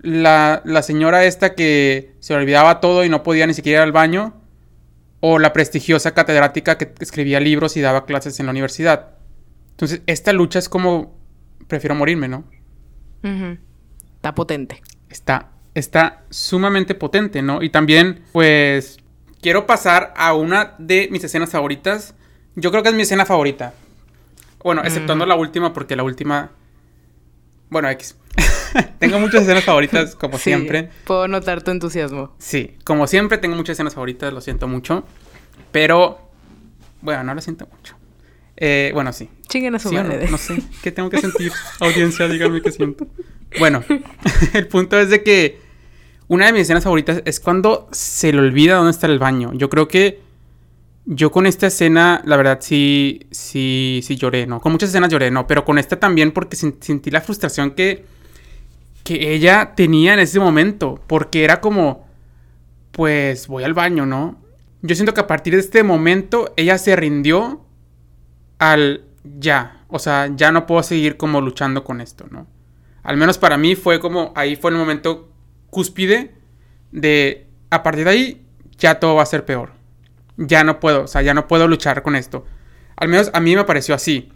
La, 0.00 0.62
la 0.64 0.82
señora 0.82 1.24
esta 1.24 1.54
que 1.54 2.14
se 2.20 2.34
olvidaba 2.34 2.80
todo 2.80 3.04
y 3.04 3.08
no 3.08 3.22
podía 3.22 3.46
ni 3.46 3.54
siquiera 3.54 3.80
ir 3.80 3.82
al 3.82 3.92
baño, 3.92 4.34
o 5.20 5.38
la 5.38 5.52
prestigiosa 5.52 6.14
catedrática 6.14 6.78
que 6.78 6.92
escribía 7.00 7.40
libros 7.40 7.76
y 7.76 7.80
daba 7.80 8.06
clases 8.06 8.38
en 8.38 8.46
la 8.46 8.52
universidad. 8.52 9.16
Entonces, 9.70 10.02
esta 10.06 10.32
lucha 10.32 10.58
es 10.58 10.68
como, 10.68 11.18
prefiero 11.68 11.94
morirme, 11.94 12.28
¿no? 12.28 12.44
Está 14.14 14.34
potente. 14.34 14.82
Está, 15.08 15.50
está 15.74 16.22
sumamente 16.30 16.94
potente, 16.94 17.42
¿no? 17.42 17.62
Y 17.62 17.70
también, 17.70 18.24
pues, 18.32 18.98
quiero 19.40 19.66
pasar 19.66 20.14
a 20.16 20.34
una 20.34 20.74
de 20.78 21.08
mis 21.10 21.24
escenas 21.24 21.50
favoritas. 21.50 22.14
Yo 22.54 22.70
creo 22.70 22.82
que 22.82 22.90
es 22.90 22.94
mi 22.94 23.02
escena 23.02 23.26
favorita. 23.26 23.74
Bueno, 24.66 24.82
exceptuando 24.82 25.24
la 25.26 25.36
última, 25.36 25.72
porque 25.72 25.94
la 25.94 26.02
última... 26.02 26.50
Bueno, 27.70 27.88
X. 27.88 28.16
tengo 28.98 29.20
muchas 29.20 29.42
escenas 29.42 29.62
favoritas, 29.62 30.16
como 30.16 30.38
siempre. 30.38 30.90
Puedo 31.04 31.28
notar 31.28 31.62
tu 31.62 31.70
entusiasmo. 31.70 32.34
Sí, 32.38 32.74
como 32.82 33.06
siempre 33.06 33.38
tengo 33.38 33.54
muchas 33.54 33.74
escenas 33.74 33.94
favoritas, 33.94 34.32
lo 34.32 34.40
siento 34.40 34.66
mucho. 34.66 35.04
Pero, 35.70 36.18
bueno, 37.00 37.22
no 37.22 37.32
lo 37.32 37.40
siento 37.40 37.68
mucho. 37.72 37.94
Eh, 38.56 38.90
bueno, 38.92 39.12
sí. 39.12 39.30
Chinguen 39.46 39.76
a 39.76 39.78
su 39.78 39.92
madre. 39.92 40.26
No, 40.28 40.36
sé. 40.36 40.60
¿Qué 40.82 40.90
tengo 40.90 41.10
que 41.10 41.20
sentir? 41.20 41.52
Audiencia, 41.78 42.26
díganme 42.26 42.60
qué 42.60 42.72
siento. 42.72 43.06
Bueno, 43.60 43.84
el 44.52 44.66
punto 44.66 44.98
es 44.98 45.10
de 45.10 45.22
que 45.22 45.60
una 46.26 46.46
de 46.46 46.52
mis 46.52 46.62
escenas 46.62 46.82
favoritas 46.82 47.22
es 47.24 47.38
cuando 47.38 47.88
se 47.92 48.32
le 48.32 48.40
olvida 48.40 48.74
dónde 48.74 48.90
está 48.90 49.06
el 49.06 49.20
baño. 49.20 49.52
Yo 49.54 49.70
creo 49.70 49.86
que 49.86 50.25
yo 51.06 51.30
con 51.30 51.46
esta 51.46 51.68
escena, 51.68 52.20
la 52.24 52.36
verdad, 52.36 52.58
sí, 52.60 53.26
sí, 53.30 54.00
sí 54.02 54.16
lloré, 54.16 54.46
¿no? 54.46 54.60
Con 54.60 54.72
muchas 54.72 54.90
escenas 54.90 55.08
lloré, 55.08 55.30
¿no? 55.30 55.46
Pero 55.46 55.64
con 55.64 55.78
esta 55.78 56.00
también 56.00 56.32
porque 56.32 56.56
sentí 56.56 57.10
la 57.12 57.20
frustración 57.20 57.70
que, 57.70 58.04
que 59.04 59.32
ella 59.32 59.74
tenía 59.76 60.14
en 60.14 60.18
ese 60.18 60.40
momento. 60.40 61.00
Porque 61.06 61.44
era 61.44 61.60
como, 61.60 62.08
pues 62.90 63.46
voy 63.46 63.62
al 63.62 63.72
baño, 63.72 64.04
¿no? 64.04 64.36
Yo 64.82 64.96
siento 64.96 65.14
que 65.14 65.20
a 65.20 65.28
partir 65.28 65.54
de 65.54 65.60
este 65.60 65.84
momento 65.84 66.52
ella 66.56 66.76
se 66.76 66.96
rindió 66.96 67.64
al 68.58 69.04
ya. 69.38 69.84
O 69.86 70.00
sea, 70.00 70.28
ya 70.34 70.50
no 70.50 70.66
puedo 70.66 70.82
seguir 70.82 71.16
como 71.16 71.40
luchando 71.40 71.84
con 71.84 72.00
esto, 72.00 72.26
¿no? 72.30 72.48
Al 73.04 73.16
menos 73.16 73.38
para 73.38 73.56
mí 73.56 73.76
fue 73.76 74.00
como, 74.00 74.32
ahí 74.34 74.56
fue 74.56 74.72
el 74.72 74.76
momento 74.76 75.30
cúspide 75.70 76.34
de, 76.90 77.46
a 77.70 77.84
partir 77.84 78.04
de 78.04 78.10
ahí, 78.10 78.46
ya 78.76 78.98
todo 78.98 79.14
va 79.14 79.22
a 79.22 79.26
ser 79.26 79.44
peor. 79.44 79.75
Ya 80.36 80.64
no 80.64 80.80
puedo, 80.80 81.04
o 81.04 81.06
sea, 81.06 81.22
ya 81.22 81.34
no 81.34 81.48
puedo 81.48 81.68
luchar 81.68 82.02
con 82.02 82.16
esto. 82.16 82.44
Al 82.96 83.08
menos 83.08 83.30
a 83.32 83.40
mí 83.40 83.54
me 83.56 83.64
pareció 83.64 83.94
así. 83.94 84.30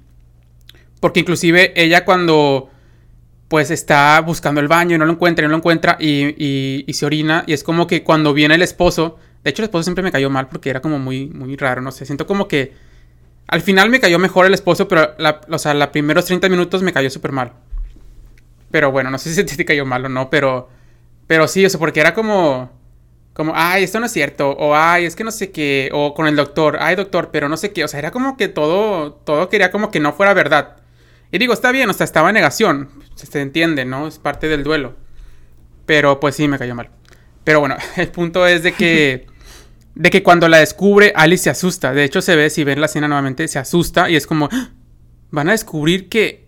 Porque 1.00 1.20
inclusive 1.20 1.72
ella 1.80 2.04
cuando 2.04 2.70
pues 3.48 3.70
está 3.70 4.20
buscando 4.20 4.60
el 4.60 4.68
baño 4.68 4.94
y 4.94 4.98
no 4.98 5.06
lo 5.06 5.12
encuentra 5.12 5.44
y 5.44 5.48
no 5.48 5.52
lo 5.52 5.56
encuentra 5.56 5.96
y, 5.98 6.84
y, 6.86 6.92
se 6.92 7.04
orina 7.04 7.42
y 7.48 7.52
es 7.52 7.64
como 7.64 7.88
que 7.88 8.04
cuando 8.04 8.32
viene 8.32 8.54
el 8.54 8.62
esposo, 8.62 9.18
de 9.42 9.50
hecho 9.50 9.62
el 9.62 9.64
esposo 9.64 9.82
siempre 9.82 10.04
me 10.04 10.12
cayó 10.12 10.30
mal 10.30 10.48
porque 10.48 10.70
era 10.70 10.80
como 10.80 11.00
muy, 11.00 11.26
muy 11.26 11.56
raro, 11.56 11.80
no 11.80 11.90
sé, 11.90 12.06
siento 12.06 12.28
como 12.28 12.46
que 12.46 12.74
al 13.50 13.60
final 13.60 13.90
me 13.90 13.98
cayó 13.98 14.20
mejor 14.20 14.46
el 14.46 14.54
esposo, 14.54 14.86
pero 14.86 15.16
o 15.50 15.58
sea, 15.58 15.74
los 15.74 15.88
primeros 15.88 16.26
30 16.26 16.48
minutos 16.48 16.82
me 16.82 16.92
cayó 16.92 17.10
súper 17.10 17.32
mal. 17.32 17.52
Pero 18.70 18.92
bueno, 18.92 19.10
no 19.10 19.18
sé 19.18 19.34
si 19.34 19.56
te 19.56 19.64
cayó 19.64 19.84
mal 19.84 20.04
o 20.04 20.08
no, 20.08 20.30
pero. 20.30 20.68
Pero 21.26 21.48
sí, 21.48 21.64
o 21.66 21.68
sea, 21.68 21.80
porque 21.80 21.98
era 21.98 22.14
como. 22.14 22.70
Como, 23.40 23.54
ay, 23.56 23.84
esto 23.84 23.98
no 24.00 24.04
es 24.04 24.12
cierto, 24.12 24.50
o 24.50 24.76
ay, 24.76 25.06
es 25.06 25.16
que 25.16 25.24
no 25.24 25.30
sé 25.30 25.50
qué, 25.50 25.88
o 25.94 26.12
con 26.12 26.26
el 26.26 26.36
doctor, 26.36 26.76
ay, 26.78 26.94
doctor, 26.94 27.30
pero 27.32 27.48
no 27.48 27.56
sé 27.56 27.72
qué, 27.72 27.82
o 27.82 27.88
sea, 27.88 27.98
era 27.98 28.10
como 28.10 28.36
que 28.36 28.48
todo, 28.48 29.14
todo 29.14 29.48
quería 29.48 29.70
como 29.70 29.90
que 29.90 29.98
no 29.98 30.12
fuera 30.12 30.34
verdad. 30.34 30.76
Y 31.32 31.38
digo, 31.38 31.54
está 31.54 31.72
bien, 31.72 31.88
o 31.88 31.94
sea, 31.94 32.04
estaba 32.04 32.28
en 32.28 32.34
negación, 32.34 32.90
se 33.14 33.40
entiende, 33.40 33.86
¿no? 33.86 34.06
Es 34.06 34.18
parte 34.18 34.46
del 34.46 34.62
duelo. 34.62 34.94
Pero 35.86 36.20
pues 36.20 36.36
sí, 36.36 36.48
me 36.48 36.58
cayó 36.58 36.74
mal. 36.74 36.90
Pero 37.42 37.60
bueno, 37.60 37.76
el 37.96 38.08
punto 38.08 38.46
es 38.46 38.62
de 38.62 38.72
que, 38.72 39.26
de 39.94 40.10
que 40.10 40.22
cuando 40.22 40.46
la 40.46 40.58
descubre, 40.58 41.14
Alice 41.16 41.44
se 41.44 41.48
asusta. 41.48 41.94
De 41.94 42.04
hecho, 42.04 42.20
se 42.20 42.36
ve, 42.36 42.50
si 42.50 42.62
ven 42.62 42.78
la 42.78 42.86
escena 42.88 43.08
nuevamente, 43.08 43.48
se 43.48 43.58
asusta 43.58 44.10
y 44.10 44.16
es 44.16 44.26
como, 44.26 44.50
¡Ah! 44.52 44.68
van 45.30 45.48
a 45.48 45.52
descubrir 45.52 46.10
que, 46.10 46.46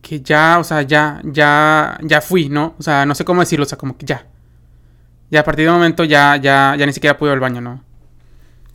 que 0.00 0.22
ya, 0.22 0.58
o 0.58 0.64
sea, 0.64 0.80
ya, 0.80 1.20
ya, 1.22 1.98
ya 2.00 2.22
fui, 2.22 2.48
¿no? 2.48 2.76
O 2.78 2.82
sea, 2.82 3.04
no 3.04 3.14
sé 3.14 3.26
cómo 3.26 3.42
decirlo, 3.42 3.66
o 3.66 3.68
sea, 3.68 3.76
como 3.76 3.98
que 3.98 4.06
ya. 4.06 4.26
Y 5.34 5.36
a 5.36 5.42
partir 5.42 5.64
de 5.64 5.70
un 5.72 5.78
momento 5.78 6.04
ya, 6.04 6.36
ya, 6.36 6.76
ya 6.78 6.86
ni 6.86 6.92
siquiera 6.92 7.18
pude 7.18 7.30
ir 7.30 7.34
al 7.34 7.40
baño, 7.40 7.60
¿no? 7.60 7.82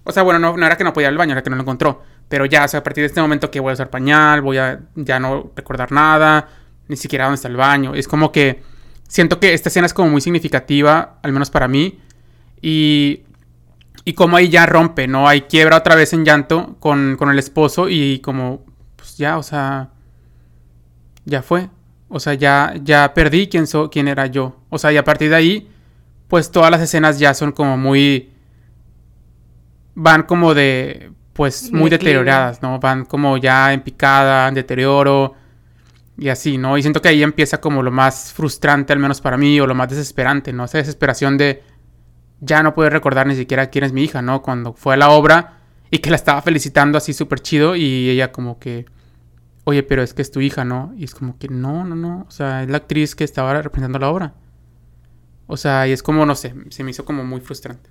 O 0.04 0.12
sea, 0.12 0.24
bueno, 0.24 0.40
no, 0.40 0.58
no 0.58 0.66
era 0.66 0.76
que 0.76 0.84
no 0.84 0.92
podía 0.92 1.08
ir 1.08 1.14
al 1.14 1.18
baño, 1.18 1.32
era 1.32 1.42
que 1.42 1.50
no 1.50 1.56
lo 1.56 1.62
encontró. 1.62 2.04
Pero 2.28 2.46
ya, 2.46 2.66
o 2.66 2.68
sea, 2.68 2.82
a 2.82 2.84
partir 2.84 3.02
de 3.02 3.06
este 3.06 3.22
momento 3.22 3.50
que 3.50 3.62
voy 3.62 3.70
a 3.70 3.74
usar 3.76 3.90
pañal, 3.90 4.42
voy 4.42 4.58
a 4.58 4.82
ya 4.94 5.22
no 5.22 5.54
recordar 5.56 5.94
nada, 5.94 6.50
ni 6.90 6.98
siquiera 6.98 7.24
dónde 7.24 7.36
está 7.36 7.48
el 7.48 7.56
baño. 7.56 7.96
Es 7.96 8.10
como 8.10 8.34
que 8.34 8.62
siento 9.08 9.40
que 9.40 9.54
esta 9.54 9.70
escena 9.70 9.86
es 9.86 9.94
como 9.94 10.10
muy 10.10 10.20
significativa, 10.20 11.20
al 11.24 11.32
menos 11.32 11.50
para 11.50 11.70
mí. 11.70 11.98
Y, 12.62 13.22
y 14.04 14.12
como 14.12 14.36
ahí 14.36 14.50
ya 14.50 14.66
rompe, 14.66 15.08
¿no? 15.08 15.30
Ahí 15.30 15.44
quiebra 15.44 15.78
otra 15.78 15.96
vez 15.96 16.12
en 16.12 16.26
llanto 16.26 16.76
con, 16.82 17.16
con 17.16 17.30
el 17.30 17.40
esposo 17.40 17.88
y 17.88 18.20
como, 18.20 18.66
pues 18.98 19.16
ya, 19.16 19.38
o 19.38 19.44
sea, 19.44 19.92
ya 21.24 21.42
fue. 21.42 21.70
O 22.10 22.20
sea, 22.20 22.34
ya, 22.34 22.74
ya 22.84 23.14
perdí 23.14 23.48
quién, 23.48 23.66
so, 23.66 23.90
quién 23.90 24.10
era 24.10 24.26
yo. 24.26 24.58
O 24.68 24.78
sea, 24.78 24.92
y 24.92 24.98
a 24.98 25.06
partir 25.06 25.30
de 25.30 25.38
ahí 25.38 25.70
pues 26.30 26.52
todas 26.52 26.72
las 26.72 26.80
escenas 26.80 27.20
ya 27.20 27.34
son 27.34 27.52
como 27.52 27.76
muy... 27.76 28.32
van 29.96 30.24
como 30.24 30.54
de... 30.54 31.12
pues 31.34 31.74
muy 31.74 31.90
deterioradas, 31.90 32.62
¿no? 32.62 32.80
Van 32.80 33.04
como 33.04 33.36
ya 33.38 33.74
en 33.74 33.82
picada, 33.82 34.48
en 34.48 34.54
deterioro 34.54 35.34
y 36.18 36.30
así, 36.30 36.58
¿no? 36.58 36.78
Y 36.78 36.82
siento 36.84 37.02
que 37.02 37.10
ahí 37.10 37.24
empieza 37.24 37.60
como 37.60 37.82
lo 37.82 37.92
más 37.92 38.32
frustrante, 38.32 38.94
al 38.94 39.00
menos 39.00 39.22
para 39.22 39.38
mí, 39.38 39.60
o 39.60 39.66
lo 39.66 39.74
más 39.74 39.90
desesperante, 39.90 40.54
¿no? 40.54 40.66
Esa 40.66 40.78
desesperación 40.78 41.38
de 41.38 41.64
ya 42.42 42.62
no 42.62 42.74
puedo 42.74 42.90
recordar 42.90 43.26
ni 43.26 43.36
siquiera 43.36 43.70
quién 43.70 43.84
es 43.86 43.92
mi 43.92 44.04
hija, 44.04 44.22
¿no? 44.22 44.42
Cuando 44.42 44.74
fue 44.74 44.94
a 44.94 44.98
la 44.98 45.10
obra 45.10 45.58
y 45.90 45.98
que 45.98 46.12
la 46.12 46.16
estaba 46.16 46.42
felicitando 46.42 46.98
así 46.98 47.14
súper 47.14 47.40
chido 47.40 47.76
y 47.76 48.10
ella 48.10 48.32
como 48.32 48.60
que, 48.60 48.86
oye, 49.64 49.82
pero 49.82 50.04
es 50.04 50.14
que 50.14 50.22
es 50.22 50.30
tu 50.30 50.42
hija, 50.42 50.64
¿no? 50.64 50.94
Y 50.96 51.06
es 51.06 51.16
como 51.16 51.40
que 51.40 51.48
no, 51.48 51.86
no, 51.86 51.96
no, 51.96 52.26
o 52.28 52.32
sea, 52.32 52.62
es 52.62 52.70
la 52.70 52.78
actriz 52.78 53.16
que 53.16 53.24
estaba 53.24 53.60
representando 53.62 53.98
la 53.98 54.10
obra. 54.10 54.34
O 55.52 55.58
sea, 55.58 55.88
y 55.88 55.92
es 55.92 56.04
como, 56.04 56.28
no 56.28 56.36
sé, 56.36 56.54
se 56.70 56.84
me 56.84 56.92
hizo 56.92 57.06
como 57.06 57.26
muy 57.26 57.42
frustrante. 57.42 57.90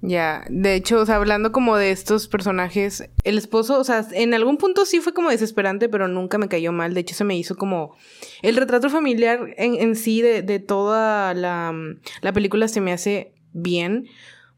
Ya, 0.00 0.44
de 0.48 0.76
hecho, 0.76 1.00
o 1.00 1.04
sea, 1.04 1.16
hablando 1.16 1.50
como 1.50 1.76
de 1.76 1.90
estos 1.90 2.28
personajes, 2.28 3.10
el 3.24 3.36
esposo, 3.36 3.80
o 3.80 3.84
sea, 3.84 4.06
en 4.12 4.32
algún 4.32 4.58
punto 4.58 4.86
sí 4.86 5.00
fue 5.00 5.12
como 5.12 5.28
desesperante, 5.28 5.88
pero 5.88 6.06
nunca 6.06 6.38
me 6.38 6.46
cayó 6.46 6.70
mal. 6.70 6.94
De 6.94 7.00
hecho, 7.00 7.16
se 7.16 7.24
me 7.24 7.36
hizo 7.36 7.56
como 7.56 7.96
el 8.42 8.56
retrato 8.56 8.90
familiar 8.90 9.52
en, 9.56 9.74
en 9.74 9.96
sí 9.96 10.22
de, 10.22 10.42
de 10.42 10.60
toda 10.60 11.34
la, 11.34 11.74
la, 12.22 12.32
película 12.32 12.68
se 12.68 12.80
me 12.80 12.92
hace 12.92 13.34
bien, 13.52 14.06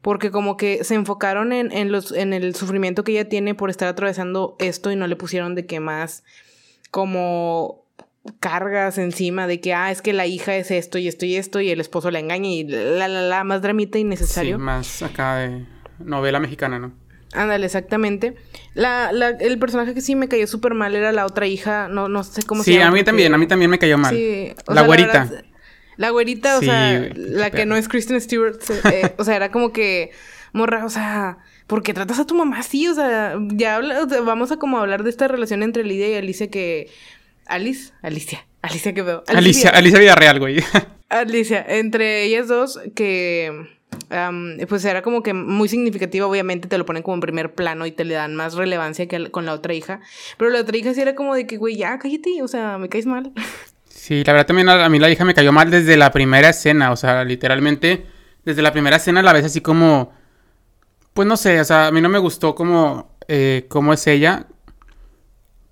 porque 0.03 0.29
como 0.29 0.55
que 0.55 0.83
se 0.83 0.93
enfocaron 0.93 1.53
en, 1.53 1.71
en, 1.71 1.91
los, 1.91 2.11
en 2.11 2.33
el 2.33 2.53
sufrimiento 2.53 3.03
que 3.03 3.13
ella 3.13 3.27
tiene 3.27 3.55
por 3.55 3.71
estar 3.71 3.87
atravesando 3.87 4.55
esto 4.59 4.91
y 4.91 4.95
no 4.95 5.07
le 5.07 5.15
pusieron 5.15 5.55
de 5.55 5.65
que 5.65 5.79
más 5.79 6.23
como 6.91 7.82
cargas 8.39 8.97
encima 8.97 9.47
de 9.47 9.59
que, 9.59 9.73
ah, 9.73 9.91
es 9.91 10.01
que 10.01 10.13
la 10.13 10.25
hija 10.25 10.55
es 10.55 10.71
esto 10.71 10.97
y 10.97 11.07
esto 11.07 11.25
y 11.25 11.35
esto 11.35 11.59
y 11.59 11.69
el 11.69 11.81
esposo 11.81 12.09
la 12.09 12.19
engaña 12.19 12.49
y 12.49 12.63
la, 12.63 13.07
la, 13.07 13.21
la, 13.21 13.43
más 13.43 13.61
dramita 13.61 13.99
innecesario. 13.99 14.57
Sí, 14.57 14.61
más 14.61 15.01
acá 15.01 15.37
de 15.37 15.65
novela 15.99 16.39
mexicana, 16.39 16.79
¿no? 16.79 16.93
Ándale, 17.33 17.65
exactamente. 17.65 18.35
La, 18.75 19.11
la, 19.11 19.29
el 19.29 19.57
personaje 19.57 19.93
que 19.93 20.01
sí 20.01 20.15
me 20.15 20.27
cayó 20.27 20.47
súper 20.47 20.73
mal 20.73 20.95
era 20.95 21.11
la 21.11 21.25
otra 21.25 21.47
hija, 21.47 21.87
no, 21.87 22.07
no 22.07 22.23
sé 22.23 22.43
cómo 22.43 22.63
sí, 22.63 22.73
se 22.73 22.79
llama. 22.79 22.91
Sí, 22.91 22.99
a 22.99 22.99
mí 22.99 23.03
también, 23.03 23.33
a 23.33 23.37
mí 23.37 23.47
también 23.47 23.71
me 23.71 23.79
cayó 23.79 23.97
mal. 23.97 24.15
Sí, 24.15 24.53
la 24.67 24.73
sea, 24.75 24.83
güerita. 24.83 25.13
La, 25.13 25.25
verdad, 25.25 25.45
la 25.97 26.09
güerita, 26.11 26.59
sí, 26.59 26.65
o 26.65 26.69
sea, 26.69 27.09
la 27.15 27.51
que 27.51 27.65
no 27.65 27.75
es 27.75 27.87
Kristen 27.87 28.19
Stewart, 28.21 28.59
eh, 28.91 29.13
o 29.17 29.23
sea, 29.23 29.35
era 29.35 29.51
como 29.51 29.73
que, 29.73 30.11
morra, 30.53 30.85
o 30.85 30.89
sea, 30.89 31.39
¿por 31.67 31.83
qué 31.83 31.93
tratas 31.93 32.19
a 32.19 32.25
tu 32.25 32.35
mamá 32.35 32.59
así? 32.59 32.87
O 32.87 32.93
sea, 32.93 33.35
ya 33.49 33.75
habla, 33.75 34.03
o 34.03 34.09
sea, 34.09 34.21
vamos 34.21 34.51
a 34.51 34.57
como 34.57 34.77
hablar 34.77 35.03
de 35.03 35.09
esta 35.09 35.27
relación 35.27 35.63
entre 35.63 35.83
Lidia 35.83 36.09
y 36.09 36.15
Alicia 36.15 36.49
que 36.49 36.89
Alice, 37.45 37.93
Alicia, 38.01 38.45
Alicia 38.61 38.93
que 38.93 39.01
veo. 39.01 39.23
Alicia, 39.27 39.69
Alicia 39.69 39.99
Villarreal, 39.99 40.39
güey. 40.39 40.63
Alicia, 41.09 41.63
entre 41.67 42.23
ellas 42.23 42.47
dos 42.47 42.79
que 42.95 43.67
um, 44.11 44.57
pues 44.67 44.85
era 44.85 45.01
como 45.01 45.21
que 45.21 45.33
muy 45.33 45.69
significativa, 45.69 46.25
obviamente 46.25 46.67
te 46.67 46.77
lo 46.77 46.85
ponen 46.85 47.03
como 47.03 47.15
en 47.15 47.21
primer 47.21 47.53
plano 47.53 47.85
y 47.85 47.91
te 47.91 48.05
le 48.05 48.15
dan 48.15 48.35
más 48.35 48.55
relevancia 48.55 49.07
que 49.07 49.29
con 49.31 49.45
la 49.45 49.53
otra 49.53 49.73
hija, 49.73 49.99
pero 50.37 50.49
la 50.49 50.61
otra 50.61 50.77
hija 50.77 50.93
sí 50.93 51.01
era 51.01 51.15
como 51.15 51.35
de 51.35 51.45
que, 51.45 51.57
güey, 51.57 51.75
ya 51.75 51.99
cállate, 51.99 52.41
o 52.41 52.47
sea, 52.47 52.77
me 52.77 52.89
caes 52.89 53.05
mal. 53.05 53.31
Sí, 53.95 54.21
la 54.25 54.33
verdad 54.33 54.47
también 54.47 54.67
a, 54.67 54.83
a 54.83 54.89
mí 54.89 54.99
la 54.99 55.09
hija 55.09 55.23
me 55.23 55.33
cayó 55.33 55.53
mal 55.53 55.71
desde 55.71 55.95
la 55.95 56.11
primera 56.11 56.49
escena, 56.49 56.91
o 56.91 56.97
sea, 56.97 57.23
literalmente 57.23 58.05
desde 58.43 58.61
la 58.61 58.73
primera 58.73 58.97
escena 58.97 59.21
la 59.21 59.31
ves 59.31 59.45
así 59.45 59.61
como, 59.61 60.11
pues 61.13 61.25
no 61.25 61.37
sé, 61.37 61.61
o 61.61 61.63
sea, 61.63 61.87
a 61.87 61.91
mí 61.91 62.01
no 62.01 62.09
me 62.09 62.19
gustó 62.19 62.53
como, 62.53 63.15
eh, 63.29 63.65
cómo 63.69 63.93
es 63.93 64.05
ella, 64.07 64.47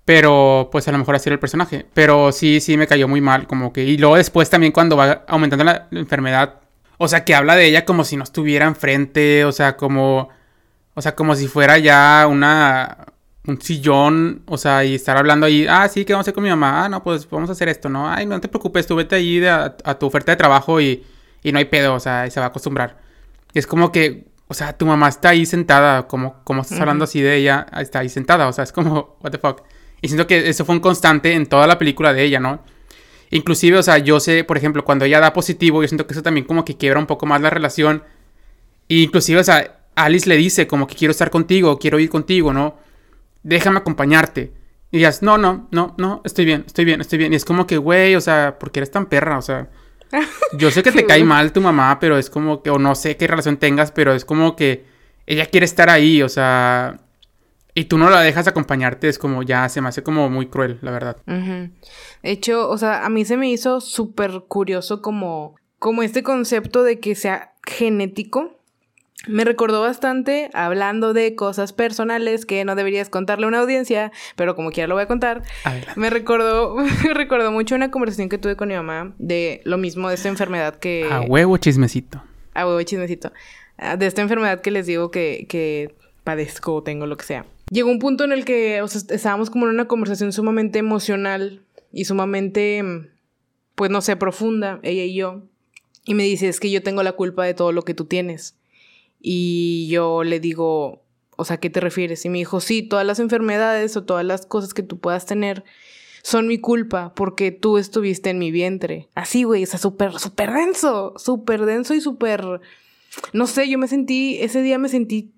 pero 0.04 0.68
pues 0.72 0.88
a 0.88 0.92
lo 0.92 0.98
mejor 0.98 1.14
así 1.14 1.28
era 1.28 1.34
el 1.34 1.40
personaje. 1.40 1.86
Pero 1.94 2.32
sí, 2.32 2.60
sí 2.60 2.76
me 2.76 2.86
cayó 2.86 3.08
muy 3.08 3.20
mal. 3.20 3.46
Como 3.46 3.72
que. 3.72 3.84
Y 3.84 3.98
luego 3.98 4.16
después 4.16 4.50
también 4.50 4.72
cuando 4.72 4.96
va 4.96 5.24
aumentando 5.28 5.64
la, 5.64 5.88
enfermedad. 5.92 6.60
O 6.98 7.08
sea, 7.08 7.24
que 7.24 7.34
habla 7.34 7.56
de 7.56 7.66
ella 7.66 7.84
como 7.84 8.04
si 8.04 8.16
no 8.16 8.24
estuviera 8.24 8.66
enfrente. 8.66 9.44
O 9.44 9.52
sea, 9.52 9.76
como. 9.76 10.30
O 10.94 11.02
sea, 11.02 11.14
como 11.14 11.34
si 11.36 11.46
fuera 11.48 11.78
ya 11.78 12.26
una. 12.28 13.06
Un 13.46 13.60
sillón. 13.60 14.42
O 14.46 14.58
sea, 14.58 14.84
y 14.84 14.94
estar 14.96 15.16
hablando 15.16 15.46
ahí. 15.46 15.66
Ah, 15.68 15.88
sí, 15.88 16.04
¿qué 16.04 16.12
vamos 16.12 16.24
a 16.24 16.26
hacer 16.26 16.34
con 16.34 16.44
mi 16.44 16.50
mamá? 16.50 16.84
Ah, 16.84 16.88
no, 16.88 17.02
pues 17.02 17.28
vamos 17.30 17.48
a 17.50 17.52
hacer 17.52 17.68
esto, 17.68 17.88
¿no? 17.88 18.08
Ay, 18.10 18.26
no 18.26 18.40
te 18.40 18.48
preocupes, 18.48 18.86
tú 18.86 18.96
vete 18.96 19.16
ahí 19.16 19.44
a, 19.44 19.76
a, 19.84 19.98
tu 19.98 20.06
oferta 20.06 20.32
de 20.32 20.36
trabajo 20.36 20.80
y, 20.80 21.04
y 21.42 21.52
no 21.52 21.58
hay 21.58 21.64
pedo. 21.66 21.94
O 21.94 22.00
sea, 22.00 22.26
y 22.26 22.30
se 22.30 22.40
va 22.40 22.46
a 22.46 22.48
acostumbrar. 22.50 22.98
Y 23.52 23.58
es 23.60 23.66
como 23.66 23.92
que. 23.92 24.26
O 24.48 24.54
sea, 24.54 24.76
tu 24.76 24.84
mamá 24.84 25.08
está 25.08 25.30
ahí 25.30 25.46
sentada. 25.46 26.08
Como, 26.08 26.42
como 26.44 26.62
estás 26.62 26.80
hablando 26.80 27.04
así 27.04 27.20
de 27.20 27.36
ella. 27.36 27.66
Está 27.78 28.00
ahí 28.00 28.08
sentada. 28.08 28.48
O 28.48 28.52
sea, 28.52 28.64
es 28.64 28.72
como. 28.72 29.16
What 29.20 29.30
the 29.30 29.38
fuck. 29.38 29.62
Y 30.02 30.08
siento 30.08 30.26
que 30.26 30.48
eso 30.48 30.64
fue 30.64 30.74
un 30.74 30.80
constante 30.80 31.32
en 31.32 31.46
toda 31.46 31.66
la 31.66 31.78
película 31.78 32.12
de 32.12 32.24
ella, 32.24 32.40
¿no? 32.40 32.62
Inclusive, 33.30 33.78
o 33.78 33.82
sea, 33.82 33.96
yo 33.98 34.20
sé, 34.20 34.44
por 34.44 34.58
ejemplo, 34.58 34.84
cuando 34.84 35.06
ella 35.06 35.20
da 35.20 35.32
positivo, 35.32 35.80
yo 35.80 35.88
siento 35.88 36.06
que 36.06 36.12
eso 36.12 36.22
también 36.22 36.44
como 36.44 36.64
que 36.66 36.76
quiebra 36.76 36.98
un 36.98 37.06
poco 37.06 37.24
más 37.24 37.40
la 37.40 37.48
relación. 37.48 38.02
Y 38.88 39.04
inclusive, 39.04 39.40
o 39.40 39.44
sea, 39.44 39.80
Alice 39.94 40.28
le 40.28 40.36
dice 40.36 40.66
como 40.66 40.86
que 40.86 40.96
quiero 40.96 41.12
estar 41.12 41.30
contigo, 41.30 41.78
quiero 41.78 41.98
ir 41.98 42.10
contigo, 42.10 42.52
¿no? 42.52 42.76
Déjame 43.42 43.78
acompañarte. 43.78 44.52
Y 44.90 44.98
digas, 44.98 45.22
no, 45.22 45.38
no, 45.38 45.68
no, 45.70 45.94
no, 45.96 46.20
estoy 46.24 46.44
bien, 46.44 46.64
estoy 46.66 46.84
bien, 46.84 47.00
estoy 47.00 47.18
bien. 47.18 47.32
Y 47.32 47.36
es 47.36 47.44
como 47.44 47.66
que, 47.66 47.78
güey, 47.78 48.16
o 48.16 48.20
sea, 48.20 48.58
¿por 48.58 48.70
qué 48.70 48.80
eres 48.80 48.90
tan 48.90 49.06
perra? 49.06 49.38
O 49.38 49.42
sea, 49.42 49.70
yo 50.58 50.70
sé 50.70 50.82
que 50.82 50.92
te 50.92 51.06
cae 51.06 51.24
mal 51.24 51.52
tu 51.52 51.60
mamá, 51.60 51.98
pero 52.00 52.18
es 52.18 52.28
como 52.28 52.62
que, 52.62 52.70
o 52.70 52.78
no 52.78 52.94
sé 52.94 53.16
qué 53.16 53.28
relación 53.28 53.56
tengas, 53.56 53.92
pero 53.92 54.12
es 54.12 54.24
como 54.24 54.56
que 54.56 54.84
ella 55.26 55.46
quiere 55.46 55.64
estar 55.64 55.88
ahí, 55.88 56.22
o 56.22 56.28
sea, 56.28 56.98
y 57.74 57.84
tú 57.84 57.96
no 57.96 58.10
la 58.10 58.20
dejas 58.20 58.46
acompañarte, 58.46 59.08
es 59.08 59.18
como 59.18 59.42
ya 59.42 59.68
se 59.68 59.80
me 59.80 59.88
hace 59.88 60.02
como 60.02 60.28
muy 60.28 60.46
cruel, 60.46 60.78
la 60.82 60.90
verdad. 60.90 61.16
Uh 61.26 61.32
-huh. 61.32 61.70
De 62.22 62.30
hecho, 62.30 62.68
o 62.68 62.76
sea, 62.76 63.04
a 63.04 63.08
mí 63.08 63.24
se 63.24 63.36
me 63.36 63.50
hizo 63.50 63.80
súper 63.80 64.42
curioso 64.46 65.00
como, 65.00 65.56
como 65.78 66.02
este 66.02 66.22
concepto 66.22 66.82
de 66.82 67.00
que 67.00 67.14
sea 67.14 67.54
genético. 67.66 68.58
Me 69.28 69.44
recordó 69.44 69.80
bastante 69.80 70.50
hablando 70.52 71.12
de 71.14 71.36
cosas 71.36 71.72
personales 71.72 72.44
que 72.44 72.64
no 72.64 72.74
deberías 72.74 73.08
contarle 73.08 73.46
a 73.46 73.48
una 73.48 73.60
audiencia, 73.60 74.10
pero 74.36 74.56
como 74.56 74.70
quiera 74.70 74.88
lo 74.88 74.96
voy 74.96 75.04
a 75.04 75.08
contar. 75.08 75.42
Adelante. 75.64 75.92
Me 75.98 76.10
recordó, 76.10 76.74
me 77.04 77.14
recordó 77.14 77.52
mucho 77.52 77.74
una 77.74 77.90
conversación 77.90 78.28
que 78.28 78.36
tuve 78.36 78.56
con 78.56 78.68
mi 78.68 78.74
mamá 78.74 79.14
de 79.18 79.62
lo 79.64 79.78
mismo, 79.78 80.08
de 80.08 80.16
esta 80.16 80.28
enfermedad 80.28 80.74
que... 80.76 81.08
A 81.10 81.20
huevo 81.22 81.56
chismecito. 81.56 82.22
A 82.52 82.66
huevo 82.66 82.82
chismecito. 82.82 83.32
Ah, 83.78 83.96
de 83.96 84.06
esta 84.06 84.20
enfermedad 84.22 84.60
que 84.60 84.72
les 84.72 84.86
digo 84.86 85.10
que, 85.10 85.46
que 85.48 85.94
padezco 86.24 86.74
o 86.74 86.82
tengo 86.82 87.06
lo 87.06 87.16
que 87.16 87.24
sea 87.24 87.46
llegó 87.72 87.90
un 87.90 87.98
punto 87.98 88.24
en 88.24 88.32
el 88.32 88.44
que 88.44 88.82
o 88.82 88.88
sea, 88.88 89.00
estábamos 89.08 89.50
como 89.50 89.66
en 89.66 89.72
una 89.72 89.88
conversación 89.88 90.32
sumamente 90.32 90.78
emocional 90.78 91.62
y 91.92 92.04
sumamente, 92.04 92.84
pues 93.74 93.90
no 93.90 94.00
sé, 94.00 94.16
profunda, 94.16 94.78
ella 94.82 95.04
y 95.04 95.14
yo. 95.14 95.42
Y 96.04 96.14
me 96.14 96.24
dice, 96.24 96.48
es 96.48 96.60
que 96.60 96.70
yo 96.70 96.82
tengo 96.82 97.02
la 97.02 97.12
culpa 97.12 97.44
de 97.44 97.54
todo 97.54 97.72
lo 97.72 97.82
que 97.82 97.94
tú 97.94 98.04
tienes. 98.04 98.56
Y 99.20 99.88
yo 99.88 100.24
le 100.24 100.40
digo, 100.40 101.02
o 101.36 101.44
sea, 101.44 101.58
¿qué 101.58 101.70
te 101.70 101.80
refieres? 101.80 102.24
Y 102.24 102.28
me 102.28 102.38
dijo, 102.38 102.60
sí, 102.60 102.82
todas 102.82 103.06
las 103.06 103.20
enfermedades 103.20 103.96
o 103.96 104.04
todas 104.04 104.24
las 104.24 104.46
cosas 104.46 104.74
que 104.74 104.82
tú 104.82 104.98
puedas 104.98 105.26
tener 105.26 105.64
son 106.22 106.46
mi 106.46 106.58
culpa 106.58 107.14
porque 107.14 107.52
tú 107.52 107.78
estuviste 107.78 108.30
en 108.30 108.38
mi 108.38 108.50
vientre. 108.50 109.08
Así, 109.14 109.44
güey, 109.44 109.62
o 109.64 109.66
sea, 109.66 109.78
súper, 109.78 110.18
súper 110.18 110.52
denso, 110.52 111.14
súper 111.16 111.64
denso 111.64 111.94
y 111.94 112.00
súper... 112.00 112.60
No 113.32 113.46
sé, 113.46 113.68
yo 113.68 113.78
me 113.78 113.88
sentí, 113.88 114.38
ese 114.40 114.62
día 114.62 114.78
me 114.78 114.88
sentí 114.88 115.32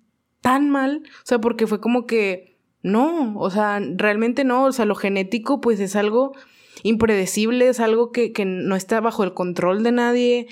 tan 0.45 0.69
mal, 0.69 1.05
o 1.07 1.27
sea, 1.27 1.39
porque 1.39 1.67
fue 1.67 1.81
como 1.81 2.07
que, 2.07 2.59
no, 2.83 3.35
o 3.39 3.49
sea, 3.49 3.81
realmente 3.97 4.45
no, 4.45 4.65
o 4.65 4.73
sea, 4.73 4.85
lo 4.85 4.95
genético 4.95 5.63
pues 5.63 5.81
es 5.81 5.97
algo 5.97 6.35
impredecible, 6.83 7.69
es 7.69 7.81
algo 7.81 8.13
que, 8.13 8.35
que 8.35 8.45
no 8.45 8.77
está 8.77 9.01
bajo 9.01 9.25
el 9.25 9.33
control 9.33 9.83
de 9.83 9.93
nadie. 9.93 10.49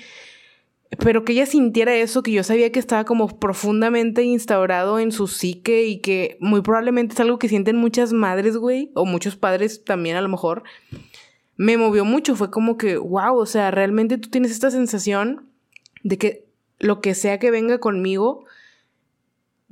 pero 0.97 1.23
que 1.23 1.33
ella 1.33 1.45
sintiera 1.45 1.93
eso, 1.95 2.23
que 2.23 2.31
yo 2.31 2.43
sabía 2.43 2.71
que 2.71 2.79
estaba 2.79 3.05
como 3.05 3.27
profundamente 3.37 4.23
instaurado 4.23 4.97
en 4.97 5.11
su 5.11 5.27
psique 5.27 5.83
y 5.85 5.99
que 5.99 6.37
muy 6.39 6.61
probablemente 6.61 7.13
es 7.13 7.19
algo 7.19 7.37
que 7.37 7.47
sienten 7.47 7.75
muchas 7.75 8.13
madres, 8.13 8.57
güey, 8.57 8.89
o 8.95 9.05
muchos 9.05 9.35
padres 9.35 9.83
también 9.83 10.15
a 10.15 10.21
lo 10.21 10.29
mejor, 10.29 10.63
me 11.55 11.77
movió 11.77 12.03
mucho. 12.03 12.35
Fue 12.35 12.49
como 12.49 12.77
que, 12.77 12.97
wow, 12.97 13.37
o 13.37 13.45
sea, 13.45 13.69
realmente 13.69 14.17
tú 14.17 14.31
tienes 14.31 14.49
esta 14.49 14.71
sensación 14.71 15.51
de 16.01 16.17
que 16.17 16.45
lo 16.79 16.99
que 16.99 17.13
sea 17.13 17.37
que 17.37 17.51
venga 17.51 17.77
conmigo 17.77 18.42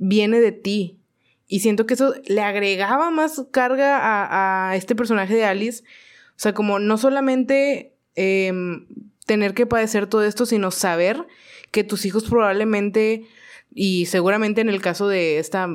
viene 0.02 0.40
de 0.40 0.52
ti. 0.52 0.98
Y 1.46 1.60
siento 1.60 1.86
que 1.86 1.94
eso 1.94 2.14
le 2.26 2.40
agregaba 2.40 3.10
más 3.10 3.44
carga 3.50 3.98
a, 4.00 4.76
este 4.76 4.96
personaje 4.96 5.34
de 5.34 5.44
Alice. 5.44 5.84
O 6.30 6.40
sea, 6.42 6.54
como 6.54 6.78
no 6.78 6.98
solamente 6.98 7.94
em, 8.16 8.86
tener 9.26 9.54
que 9.54 9.66
padecer 9.66 10.06
todo 10.08 10.24
esto, 10.24 10.44
sino 10.44 10.70
saber 10.70 11.26
que 11.70 11.84
tus 11.84 12.04
hijos 12.04 12.24
probablemente, 12.24 13.26
y 13.72 14.06
seguramente 14.06 14.60
en 14.60 14.68
el 14.68 14.80
caso 14.80 15.08
de 15.08 15.38
esta 15.38 15.68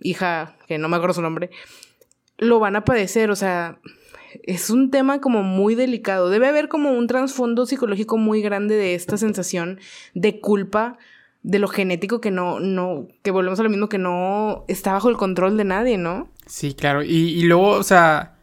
hija, 0.00 0.56
que 0.66 0.78
no 0.78 0.88
me 0.88 0.96
acuerdo 0.96 1.14
su 1.14 1.22
nombre, 1.22 1.50
lo 2.38 2.60
van 2.60 2.76
a 2.76 2.84
padecer. 2.84 3.30
O 3.30 3.36
sea, 3.36 3.80
es 4.44 4.70
un 4.70 4.90
tema 4.90 5.20
como 5.20 5.42
muy 5.42 5.74
delicado. 5.74 6.30
Debe 6.30 6.46
haber 6.46 6.68
como 6.68 6.92
un 6.92 7.06
trasfondo 7.06 7.66
psicológico 7.66 8.16
muy 8.16 8.40
grande 8.40 8.76
de 8.76 8.94
esta 8.94 9.18
sensación 9.18 9.78
de 10.14 10.40
culpa 10.40 10.96
de 11.44 11.58
lo 11.58 11.68
genético 11.68 12.20
que 12.20 12.30
no, 12.30 12.58
no, 12.58 13.06
que 13.22 13.30
volvemos 13.30 13.60
a 13.60 13.62
lo 13.62 13.68
mismo 13.68 13.88
que 13.88 13.98
no 13.98 14.64
está 14.66 14.94
bajo 14.94 15.10
el 15.10 15.16
control 15.16 15.58
de 15.58 15.64
nadie, 15.64 15.98
¿no? 15.98 16.28
Sí, 16.46 16.74
claro. 16.74 17.02
Y, 17.02 17.10
y 17.10 17.42
luego, 17.42 17.68
o 17.68 17.82
sea, 17.82 18.34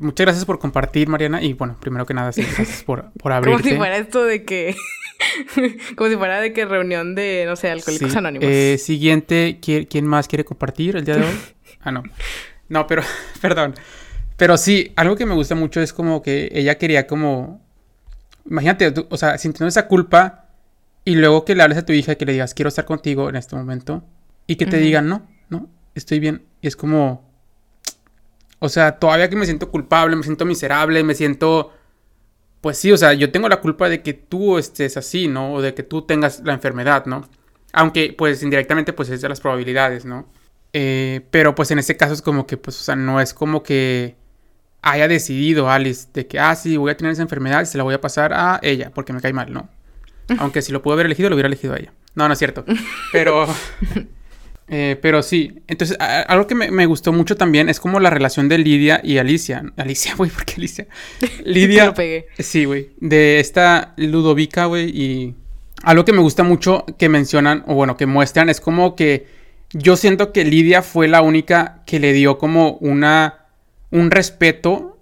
muchas 0.00 0.24
gracias 0.24 0.44
por 0.44 0.58
compartir, 0.58 1.08
Mariana. 1.08 1.40
Y 1.42 1.52
bueno, 1.52 1.76
primero 1.80 2.04
que 2.06 2.12
nada, 2.12 2.32
sí, 2.32 2.42
gracias 2.42 2.82
por, 2.82 3.12
por 3.12 3.32
abrirte. 3.32 3.62
Como 3.62 3.70
si 3.70 3.76
fuera 3.76 3.96
esto 3.96 4.24
de 4.24 4.44
que... 4.44 4.74
Como 5.96 6.10
si 6.10 6.16
fuera 6.16 6.40
de 6.40 6.52
que 6.52 6.64
reunión 6.64 7.14
de, 7.14 7.44
no 7.46 7.54
sé, 7.54 7.70
alcohólicos 7.70 8.16
anónimos. 8.16 8.48
Eh, 8.50 8.78
siguiente, 8.78 9.60
¿quién 9.60 10.06
más 10.06 10.26
quiere 10.26 10.44
compartir 10.44 10.96
el 10.96 11.04
día 11.04 11.16
de 11.16 11.22
hoy? 11.22 11.34
Ah, 11.82 11.92
no. 11.92 12.02
No, 12.68 12.86
pero, 12.86 13.02
perdón. 13.40 13.74
Pero 14.36 14.58
sí, 14.58 14.92
algo 14.96 15.16
que 15.16 15.24
me 15.24 15.32
gusta 15.32 15.54
mucho 15.54 15.80
es 15.80 15.94
como 15.94 16.20
que 16.20 16.50
ella 16.52 16.76
quería 16.76 17.06
como... 17.06 17.64
Imagínate, 18.44 18.92
o 19.08 19.16
sea, 19.16 19.38
sintiendo 19.38 19.68
esa 19.68 19.88
culpa 19.88 20.39
y 21.04 21.14
luego 21.16 21.44
que 21.44 21.54
le 21.54 21.62
hables 21.62 21.78
a 21.78 21.86
tu 21.86 21.92
hija 21.92 22.12
y 22.12 22.16
que 22.16 22.26
le 22.26 22.32
digas, 22.32 22.54
quiero 22.54 22.68
estar 22.68 22.84
contigo 22.84 23.28
en 23.28 23.36
este 23.36 23.56
momento. 23.56 24.04
Y 24.46 24.56
que 24.56 24.66
te 24.66 24.78
digan, 24.78 25.08
no, 25.08 25.28
no, 25.48 25.68
estoy 25.94 26.18
bien. 26.20 26.42
Y 26.60 26.66
es 26.68 26.76
como... 26.76 27.28
O 28.58 28.68
sea, 28.68 28.98
todavía 28.98 29.30
que 29.30 29.36
me 29.36 29.46
siento 29.46 29.70
culpable, 29.70 30.16
me 30.16 30.22
siento 30.22 30.44
miserable, 30.44 31.02
me 31.02 31.14
siento... 31.14 31.72
Pues 32.60 32.76
sí, 32.76 32.92
o 32.92 32.96
sea, 32.96 33.14
yo 33.14 33.30
tengo 33.30 33.48
la 33.48 33.60
culpa 33.60 33.88
de 33.88 34.02
que 34.02 34.12
tú 34.12 34.58
estés 34.58 34.96
así, 34.96 35.28
¿no? 35.28 35.54
O 35.54 35.62
de 35.62 35.72
que 35.72 35.82
tú 35.82 36.02
tengas 36.02 36.40
la 36.44 36.52
enfermedad, 36.52 37.06
¿no? 37.06 37.26
Aunque, 37.72 38.14
pues, 38.16 38.42
indirectamente, 38.42 38.92
pues, 38.92 39.08
es 39.08 39.22
de 39.22 39.28
las 39.28 39.40
probabilidades, 39.40 40.04
¿no? 40.04 40.28
Eh, 40.74 41.22
pero, 41.30 41.54
pues, 41.54 41.70
en 41.70 41.78
este 41.78 41.96
caso 41.96 42.12
es 42.12 42.20
como 42.20 42.46
que, 42.46 42.58
pues, 42.58 42.78
o 42.78 42.82
sea, 42.82 42.96
no 42.96 43.20
es 43.20 43.32
como 43.32 43.62
que 43.62 44.16
haya 44.82 45.08
decidido 45.08 45.70
Alice 45.70 46.08
de 46.12 46.26
que, 46.26 46.38
ah, 46.38 46.54
sí, 46.54 46.76
voy 46.76 46.90
a 46.90 46.96
tener 46.96 47.12
esa 47.12 47.22
enfermedad 47.22 47.62
y 47.62 47.66
se 47.66 47.78
la 47.78 47.84
voy 47.84 47.94
a 47.94 48.00
pasar 48.00 48.32
a 48.34 48.58
ella 48.62 48.90
porque 48.94 49.12
me 49.12 49.20
cae 49.20 49.32
mal, 49.32 49.52
¿no? 49.52 49.68
Aunque 50.38 50.62
si 50.62 50.72
lo 50.72 50.82
pudo 50.82 50.94
haber 50.94 51.06
elegido, 51.06 51.28
lo 51.28 51.36
hubiera 51.36 51.48
elegido 51.48 51.74
a 51.74 51.78
ella. 51.78 51.92
No, 52.14 52.26
no 52.26 52.32
es 52.32 52.38
cierto. 52.38 52.64
Pero, 53.12 53.46
eh, 54.68 54.98
pero 55.00 55.22
sí. 55.22 55.62
Entonces, 55.66 55.96
algo 56.00 56.46
que 56.46 56.54
me, 56.54 56.86
gustó 56.86 57.12
mucho 57.12 57.36
también 57.36 57.68
es 57.68 57.80
como 57.80 58.00
la 58.00 58.10
relación 58.10 58.48
de 58.48 58.58
Lidia 58.58 59.00
y 59.02 59.18
Alicia. 59.18 59.64
Alicia, 59.76 60.14
güey, 60.16 60.30
¿por 60.30 60.44
qué 60.44 60.54
Alicia? 60.56 60.86
Lidia. 61.44 61.86
lo 61.86 61.94
pegué. 61.94 62.26
Sí, 62.38 62.64
güey. 62.64 62.90
De 62.98 63.40
esta 63.40 63.94
Ludovica, 63.96 64.66
güey. 64.66 64.90
Y 64.90 65.34
algo 65.82 66.04
que 66.04 66.12
me 66.12 66.20
gusta 66.20 66.42
mucho 66.42 66.84
que 66.98 67.08
mencionan, 67.08 67.64
o 67.66 67.74
bueno, 67.74 67.96
que 67.96 68.06
muestran, 68.06 68.50
es 68.50 68.60
como 68.60 68.96
que 68.96 69.26
yo 69.72 69.96
siento 69.96 70.32
que 70.32 70.44
Lidia 70.44 70.82
fue 70.82 71.08
la 71.08 71.22
única 71.22 71.82
que 71.86 72.00
le 72.00 72.12
dio 72.12 72.38
como 72.38 72.72
una 72.80 73.36
un 73.90 74.10
respeto 74.10 74.98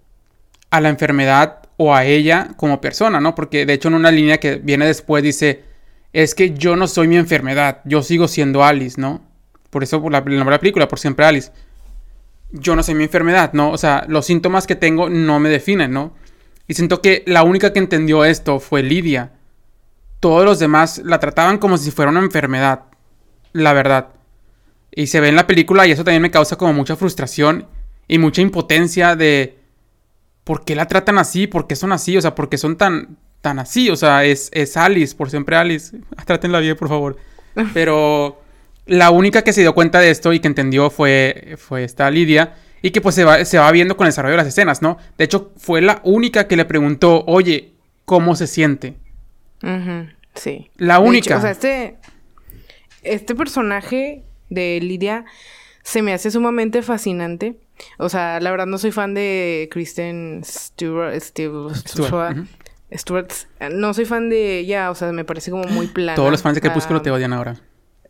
a 0.71 0.81
la 0.81 0.89
enfermedad 0.89 1.58
o 1.79 1.95
a 1.95 2.05
ella 2.05 2.51
como 2.57 2.81
persona, 2.81 3.21
¿no? 3.21 3.35
Porque 3.35 3.65
de 3.65 3.73
hecho 3.73 3.89
en 3.89 3.95
una 3.95 4.11
línea 4.11 4.39
que 4.39 4.57
viene 4.57 4.85
después 4.85 5.23
dice, 5.23 5.63
es 6.13 6.35
que 6.35 6.51
yo 6.51 6.77
no 6.77 6.87
soy 6.89 7.09
mi 7.09 7.17
enfermedad, 7.17 7.81
yo 7.85 8.03
sigo 8.03 8.29
siendo 8.29 8.65
Alice, 8.65 9.01
¿no? 9.01 9.23
Por 9.71 9.85
eso 9.85 10.03
por 10.03 10.11
la, 10.11 10.19
el 10.19 10.25
nombre 10.25 10.47
de 10.47 10.51
la 10.51 10.61
película, 10.61 10.89
por 10.89 10.99
siempre 10.99 11.25
Alice. 11.25 11.53
Yo 12.51 12.75
no 12.75 12.83
soy 12.83 12.95
mi 12.95 13.05
enfermedad, 13.05 13.53
¿no? 13.53 13.71
O 13.71 13.79
sea, 13.79 14.05
los 14.09 14.27
síntomas 14.27 14.67
que 14.67 14.75
tengo 14.75 15.09
no 15.09 15.39
me 15.39 15.49
definen, 15.49 15.93
¿no? 15.93 16.15
Y 16.67 16.75
siento 16.75 17.01
que 17.01 17.23
la 17.27 17.45
única 17.45 17.73
que 17.73 17.79
entendió 17.79 18.25
esto 18.25 18.59
fue 18.59 18.83
Lidia. 18.83 19.33
Todos 20.19 20.45
los 20.45 20.59
demás 20.59 21.01
la 21.05 21.21
trataban 21.21 21.59
como 21.59 21.79
si 21.79 21.93
fuera 21.93 22.11
una 22.11 22.21
enfermedad, 22.21 22.87
la 23.53 23.73
verdad. 23.73 24.09
Y 24.91 25.07
se 25.07 25.21
ve 25.21 25.29
en 25.29 25.37
la 25.37 25.47
película 25.47 25.87
y 25.87 25.93
eso 25.93 26.03
también 26.03 26.23
me 26.23 26.33
causa 26.33 26.57
como 26.57 26.73
mucha 26.73 26.97
frustración 26.97 27.69
y 28.09 28.19
mucha 28.19 28.43
impotencia 28.43 29.15
de 29.15 29.58
por 30.49 30.65
qué 30.65 30.75
la 30.75 30.89
tratan 30.89 31.19
así, 31.19 31.47
por 31.47 31.67
qué 31.67 31.77
son 31.77 31.93
así, 31.93 32.17
o 32.17 32.23
sea, 32.23 32.35
por 32.35 32.49
qué 32.49 32.57
son 32.57 32.79
tan, 32.79 33.19
tan 33.43 33.59
así, 33.59 33.91
o 33.91 33.97
sea, 33.97 34.25
es, 34.25 34.49
es 34.55 34.79
Alice, 34.79 35.15
por 35.15 35.29
siempre 35.29 35.57
Alice, 35.57 35.95
trátenla 36.25 36.59
bien, 36.61 36.75
por 36.75 36.89
favor. 36.89 37.19
Pero 37.75 38.41
la 38.87 39.11
única 39.11 39.43
que 39.43 39.53
se 39.53 39.61
dio 39.61 39.75
cuenta 39.75 40.01
de 40.01 40.09
esto 40.09 40.33
y 40.33 40.41
que 40.41 40.49
entendió 40.49 40.89
fue, 40.89 41.57
fue 41.59 41.85
esta 41.85 42.11
Lidia. 42.11 42.55
Y 42.81 42.93
que 42.93 43.03
pues 43.03 43.15
se 43.15 43.25
va, 43.25 43.45
se 43.45 43.59
va 43.59 43.71
viendo 43.73 43.95
con 43.99 44.07
el 44.07 44.09
desarrollo 44.09 44.33
de 44.33 44.39
las 44.39 44.47
escenas, 44.47 44.81
¿no? 44.81 44.97
De 45.19 45.25
hecho, 45.25 45.53
fue 45.59 45.83
la 45.83 46.01
única 46.03 46.49
que 46.49 46.57
le 46.57 46.65
preguntó, 46.65 47.25
oye, 47.27 47.75
¿cómo 48.07 48.35
se 48.35 48.47
siente? 48.47 48.95
Sí. 50.35 50.71
La 50.79 50.99
única. 50.99 51.37
o 51.37 51.41
sea, 51.43 51.51
este, 51.51 51.99
este 53.03 53.35
personaje 53.35 54.23
de 54.49 54.79
Lidia 54.81 55.27
se 55.83 56.01
me 56.01 56.15
hace 56.15 56.31
sumamente 56.31 56.81
fascinante. 56.81 57.57
O 57.99 58.09
sea, 58.09 58.41
la 58.41 58.51
verdad 58.51 58.67
no 58.67 58.79
soy 58.79 58.93
fan 58.93 59.15
de 59.15 59.69
Kristen 59.71 60.43
Stewart. 60.45 61.21
Stewart, 61.21 61.73
No 63.71 63.95
soy 63.95 64.05
fan 64.05 64.31
de 64.31 64.59
ella, 64.61 64.91
o 64.91 64.95
sea, 64.95 65.13
me 65.13 65.25
parece 65.25 65.51
como 65.51 65.65
muy 65.65 65.87
plana. 65.89 66.17
Todos 66.17 66.31
los 66.31 66.43
fans 66.43 66.55
de 66.55 66.61
Crepúsculo 66.61 67.03
te 67.03 67.11
odian 67.11 67.33
ahora. 67.33 67.57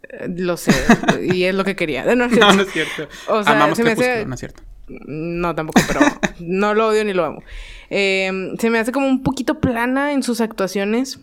Eh, 0.03 0.29
lo 0.37 0.57
sé, 0.57 0.73
y 1.23 1.45
es 1.45 1.55
lo 1.55 1.65
que 1.65 1.77
quería. 1.77 2.05
No, 2.15 2.27
no 2.27 2.63
es 2.63 2.73
cierto. 2.73 3.09
O 3.29 3.43
sea, 3.43 3.53
Amamos 3.53 3.77
se 3.77 3.85
me 3.85 3.93
hace... 3.93 4.25
no 4.27 4.35
es 4.35 4.41
cierto. 4.41 4.63
No, 4.89 5.55
tampoco, 5.55 5.81
pero 5.87 6.01
no 6.41 6.75
lo 6.75 6.89
odio 6.89 7.05
ni 7.05 7.13
lo 7.13 7.25
amo. 7.25 7.43
Eh, 7.91 8.55
se 8.59 8.71
me 8.71 8.79
hace 8.79 8.93
como 8.93 9.07
un 9.07 9.23
poquito 9.23 9.61
plana 9.61 10.13
en 10.13 10.23
sus 10.23 10.41
actuaciones. 10.41 11.21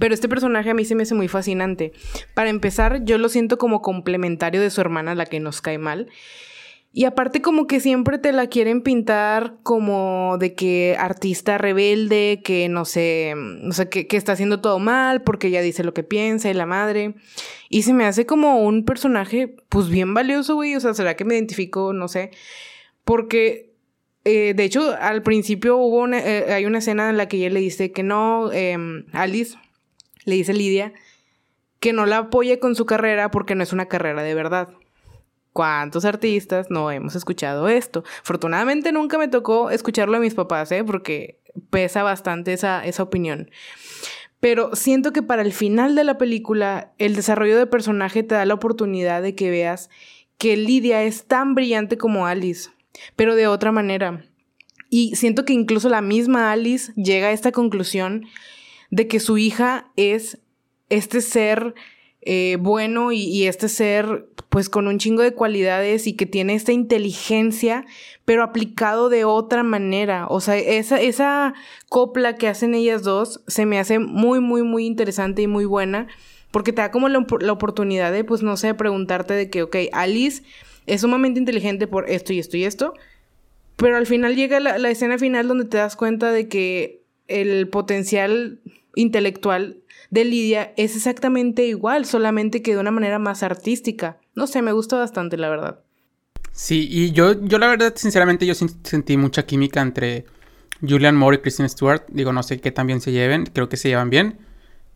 Pero 0.00 0.14
este 0.14 0.30
personaje 0.30 0.70
a 0.70 0.74
mí 0.74 0.86
se 0.86 0.94
me 0.94 1.02
hace 1.02 1.14
muy 1.14 1.28
fascinante. 1.28 1.92
Para 2.32 2.48
empezar, 2.48 3.04
yo 3.04 3.18
lo 3.18 3.28
siento 3.28 3.58
como 3.58 3.82
complementario 3.82 4.62
de 4.62 4.70
su 4.70 4.80
hermana, 4.80 5.14
la 5.14 5.26
que 5.26 5.40
nos 5.40 5.60
cae 5.60 5.76
mal. 5.76 6.08
Y 6.98 7.04
aparte 7.04 7.40
como 7.40 7.68
que 7.68 7.78
siempre 7.78 8.18
te 8.18 8.32
la 8.32 8.48
quieren 8.48 8.82
pintar 8.82 9.54
como 9.62 10.36
de 10.40 10.56
que 10.56 10.96
artista 10.98 11.56
rebelde, 11.56 12.40
que 12.42 12.68
no 12.68 12.84
sé, 12.84 13.34
no 13.36 13.72
sé, 13.72 13.88
que, 13.88 14.08
está 14.16 14.32
haciendo 14.32 14.60
todo 14.60 14.80
mal 14.80 15.22
porque 15.22 15.46
ella 15.46 15.62
dice 15.62 15.84
lo 15.84 15.94
que 15.94 16.02
piensa 16.02 16.50
y 16.50 16.54
la 16.54 16.66
madre. 16.66 17.14
Y 17.68 17.82
se 17.82 17.92
me 17.92 18.04
hace 18.04 18.26
como 18.26 18.64
un 18.64 18.84
personaje 18.84 19.54
pues 19.68 19.88
bien 19.88 20.12
valioso, 20.12 20.56
güey. 20.56 20.74
O 20.74 20.80
sea, 20.80 20.92
¿será 20.92 21.14
que 21.14 21.24
me 21.24 21.36
identifico? 21.36 21.92
No 21.92 22.08
sé. 22.08 22.32
Porque, 23.04 23.76
eh, 24.24 24.54
de 24.56 24.64
hecho, 24.64 24.96
al 25.00 25.22
principio 25.22 25.76
hubo 25.76 26.00
una, 26.00 26.18
eh, 26.18 26.52
hay 26.52 26.66
una 26.66 26.78
escena 26.78 27.10
en 27.10 27.16
la 27.16 27.28
que 27.28 27.36
ella 27.36 27.50
le 27.50 27.60
dice 27.60 27.92
que 27.92 28.02
no, 28.02 28.50
em, 28.50 29.06
Alice, 29.12 29.56
le 30.24 30.34
dice 30.34 30.52
Lidia, 30.52 30.92
que 31.78 31.92
no 31.92 32.06
la 32.06 32.18
apoye 32.18 32.58
con 32.58 32.74
su 32.74 32.86
carrera 32.86 33.30
porque 33.30 33.54
no 33.54 33.62
es 33.62 33.72
una 33.72 33.86
carrera 33.86 34.24
de 34.24 34.34
verdad. 34.34 34.70
¿Cuántos 35.58 36.04
artistas 36.04 36.70
no 36.70 36.88
hemos 36.92 37.16
escuchado 37.16 37.68
esto? 37.68 38.04
Afortunadamente 38.20 38.92
nunca 38.92 39.18
me 39.18 39.26
tocó 39.26 39.70
escucharlo 39.70 40.14
de 40.14 40.20
mis 40.20 40.34
papás, 40.34 40.70
¿eh? 40.70 40.84
Porque 40.84 41.40
pesa 41.68 42.04
bastante 42.04 42.52
esa, 42.52 42.86
esa 42.86 43.02
opinión. 43.02 43.50
Pero 44.38 44.76
siento 44.76 45.12
que 45.12 45.20
para 45.20 45.42
el 45.42 45.52
final 45.52 45.96
de 45.96 46.04
la 46.04 46.16
película, 46.16 46.92
el 46.98 47.16
desarrollo 47.16 47.58
de 47.58 47.66
personaje 47.66 48.22
te 48.22 48.36
da 48.36 48.44
la 48.44 48.54
oportunidad 48.54 49.20
de 49.20 49.34
que 49.34 49.50
veas 49.50 49.90
que 50.38 50.56
Lidia 50.56 51.02
es 51.02 51.24
tan 51.24 51.56
brillante 51.56 51.98
como 51.98 52.28
Alice, 52.28 52.70
pero 53.16 53.34
de 53.34 53.48
otra 53.48 53.72
manera. 53.72 54.26
Y 54.90 55.16
siento 55.16 55.44
que 55.44 55.54
incluso 55.54 55.88
la 55.88 56.02
misma 56.02 56.52
Alice 56.52 56.92
llega 56.94 57.26
a 57.26 57.32
esta 57.32 57.50
conclusión 57.50 58.26
de 58.92 59.08
que 59.08 59.18
su 59.18 59.38
hija 59.38 59.90
es 59.96 60.38
este 60.88 61.20
ser 61.20 61.74
eh, 62.30 62.58
bueno 62.60 63.10
y, 63.10 63.46
este 63.46 63.70
ser 63.70 64.28
pues 64.50 64.68
con 64.68 64.86
un 64.86 64.98
chingo 64.98 65.22
de 65.22 65.32
cualidades 65.32 66.06
y 66.06 66.12
que 66.12 66.26
tiene 66.26 66.52
esta 66.52 66.72
inteligencia, 66.72 67.86
pero 68.26 68.42
aplicado 68.42 69.08
de 69.08 69.24
otra 69.24 69.62
manera. 69.62 70.26
O 70.28 70.42
sea, 70.42 70.58
esa, 70.58 71.00
esa 71.00 71.54
copla 71.88 72.34
que 72.36 72.48
hacen 72.48 72.74
ellas 72.74 73.02
dos 73.02 73.40
se 73.46 73.64
me 73.64 73.78
hace 73.78 73.98
muy, 73.98 74.40
muy, 74.40 74.62
muy 74.62 74.84
interesante 74.84 75.40
y 75.40 75.46
muy 75.46 75.64
buena, 75.64 76.06
porque 76.50 76.74
te 76.74 76.82
da 76.82 76.90
como 76.90 77.08
la, 77.08 77.18
oportunidad 77.18 78.12
de, 78.12 78.24
pues, 78.24 78.42
no 78.42 78.58
sé, 78.58 78.74
preguntarte 78.74 79.32
de 79.32 79.48
que, 79.48 79.62
ok, 79.62 79.76
Alice 79.92 80.42
es 80.84 81.00
sumamente 81.00 81.40
inteligente 81.40 81.86
por 81.86 82.10
esto 82.10 82.34
y 82.34 82.40
esto 82.40 82.58
y 82.58 82.64
esto, 82.64 82.92
pero 83.76 83.96
al 83.96 84.06
final 84.06 84.36
llega 84.36 84.60
la, 84.60 84.76
la 84.76 84.90
escena 84.90 85.16
final 85.16 85.48
donde 85.48 85.64
te 85.64 85.78
das 85.78 85.96
cuenta 85.96 86.30
de 86.30 86.46
que 86.46 87.00
el 87.26 87.68
potencial 87.68 88.60
intelectual 88.94 89.78
de 90.10 90.24
Lidia 90.24 90.72
es 90.76 90.96
exactamente 90.96 91.66
igual, 91.66 92.04
solamente 92.04 92.62
que 92.62 92.74
de 92.74 92.80
una 92.80 92.90
manera 92.90 93.18
más 93.18 93.42
artística. 93.42 94.18
No 94.34 94.46
sé, 94.46 94.62
me 94.62 94.72
gusta 94.72 94.96
bastante, 94.96 95.36
la 95.36 95.48
verdad. 95.48 95.80
Sí, 96.52 96.88
y 96.90 97.12
yo, 97.12 97.40
yo 97.44 97.58
la 97.58 97.68
verdad, 97.68 97.92
sinceramente, 97.96 98.46
yo 98.46 98.54
sentí 98.54 99.16
mucha 99.16 99.44
química 99.44 99.80
entre 99.80 100.24
Julian 100.80 101.16
Moore 101.16 101.36
y 101.36 101.40
Kristen 101.40 101.68
Stewart. 101.68 102.04
Digo, 102.08 102.32
no 102.32 102.42
sé 102.42 102.60
qué 102.60 102.72
tan 102.72 102.86
bien 102.86 103.00
se 103.00 103.12
lleven, 103.12 103.46
creo 103.46 103.68
que 103.68 103.76
se 103.76 103.88
llevan 103.88 104.10
bien. 104.10 104.38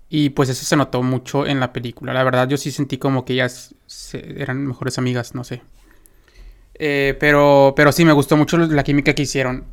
Y 0.09 0.31
pues 0.31 0.49
eso 0.49 0.65
se 0.65 0.77
notó 0.77 1.03
mucho 1.03 1.47
en 1.47 1.61
la 1.61 1.73
película. 1.73 2.13
La 2.13 2.25
verdad, 2.25 2.49
yo 2.49 2.57
sí 2.57 2.71
sentí 2.71 2.99
como 2.99 3.25
que 3.25 3.35
ellas 3.35 3.75
eran 4.13 4.67
mejores 4.67 4.99
amigas, 4.99 5.35
no 5.35 5.45
sé. 5.45 5.63
Eh, 6.75 7.17
pero, 7.21 7.75
sí, 7.93 8.05
me 8.05 8.13
gustó 8.13 8.37
mucho 8.37 8.59
la 8.59 8.83
química 8.83 9.15
que 9.15 9.23
hicieron. 9.23 9.65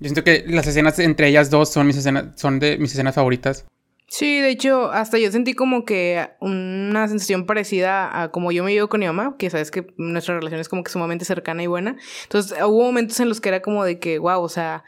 Yo 0.00 0.08
siento 0.08 0.24
que 0.24 0.44
las 0.48 0.66
escenas 0.66 0.98
entre 0.98 1.28
ellas 1.28 1.48
dos 1.48 1.72
son, 1.72 1.86
mis 1.86 1.96
escenas, 1.96 2.38
son 2.38 2.58
de 2.58 2.76
mis 2.78 2.92
escenas 2.92 3.14
favoritas. 3.14 3.64
Sí, 4.08 4.40
de 4.40 4.50
hecho, 4.50 4.92
hasta 4.92 5.18
yo 5.18 5.32
sentí 5.32 5.54
como 5.54 5.84
que 5.84 6.28
una 6.40 7.08
sensación 7.08 7.44
parecida 7.44 8.22
a 8.22 8.30
como 8.30 8.52
yo 8.52 8.62
me 8.62 8.72
llevo 8.72 8.88
con 8.88 9.00
mi 9.00 9.06
mamá, 9.06 9.36
que 9.36 9.50
sabes 9.50 9.72
que 9.72 9.92
nuestra 9.96 10.36
relación 10.36 10.60
es 10.60 10.68
como 10.68 10.84
que 10.84 10.92
sumamente 10.92 11.24
cercana 11.24 11.62
y 11.62 11.66
buena. 11.66 11.96
Entonces, 12.22 12.56
hubo 12.64 12.84
momentos 12.84 13.18
en 13.18 13.28
los 13.28 13.40
que 13.40 13.48
era 13.48 13.62
como 13.62 13.84
de 13.84 13.98
que, 13.98 14.18
wow, 14.20 14.40
o 14.40 14.48
sea, 14.48 14.84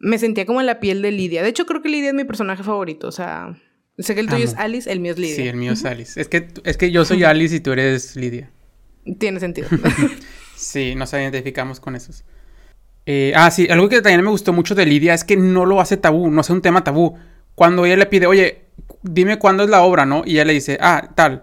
me 0.00 0.18
sentía 0.18 0.44
como 0.44 0.60
en 0.60 0.66
la 0.66 0.80
piel 0.80 1.02
de 1.02 1.12
Lidia. 1.12 1.42
De 1.42 1.48
hecho, 1.48 1.66
creo 1.66 1.82
que 1.82 1.88
Lidia 1.88 2.08
es 2.08 2.14
mi 2.14 2.24
personaje 2.24 2.64
favorito, 2.64 3.06
o 3.06 3.12
sea, 3.12 3.56
sé 3.96 4.14
que 4.14 4.20
el 4.20 4.28
tuyo 4.28 4.44
es 4.44 4.56
Alice, 4.56 4.90
el 4.90 4.98
mío 4.98 5.12
es 5.12 5.18
Lidia. 5.18 5.36
Sí, 5.36 5.46
el 5.46 5.56
mío 5.56 5.72
es 5.72 5.84
Alice. 5.84 6.20
Es 6.20 6.26
que, 6.26 6.48
es 6.64 6.76
que 6.76 6.90
yo 6.90 7.04
soy 7.04 7.22
Alice 7.24 7.54
y 7.54 7.60
tú 7.60 7.72
eres 7.72 8.16
Lidia. 8.16 8.50
Tiene 9.18 9.38
sentido. 9.38 9.68
sí, 10.56 10.96
nos 10.96 11.12
identificamos 11.12 11.78
con 11.78 11.94
esos. 11.94 12.24
Eh, 13.06 13.32
ah, 13.36 13.50
sí, 13.52 13.68
algo 13.70 13.88
que 13.88 14.02
también 14.02 14.22
me 14.22 14.30
gustó 14.30 14.52
mucho 14.52 14.74
de 14.74 14.84
Lidia 14.84 15.14
es 15.14 15.24
que 15.24 15.36
no 15.36 15.64
lo 15.64 15.80
hace 15.80 15.96
tabú, 15.96 16.28
no 16.30 16.40
hace 16.40 16.52
un 16.52 16.60
tema 16.60 16.82
tabú 16.82 17.16
cuando 17.58 17.84
ella 17.84 17.96
le 17.96 18.06
pide, 18.06 18.28
oye, 18.28 18.66
dime 19.02 19.40
cuándo 19.40 19.64
es 19.64 19.68
la 19.68 19.82
obra, 19.82 20.06
¿no? 20.06 20.22
Y 20.24 20.34
ella 20.34 20.44
le 20.44 20.52
dice, 20.52 20.78
ah, 20.80 21.08
tal. 21.16 21.42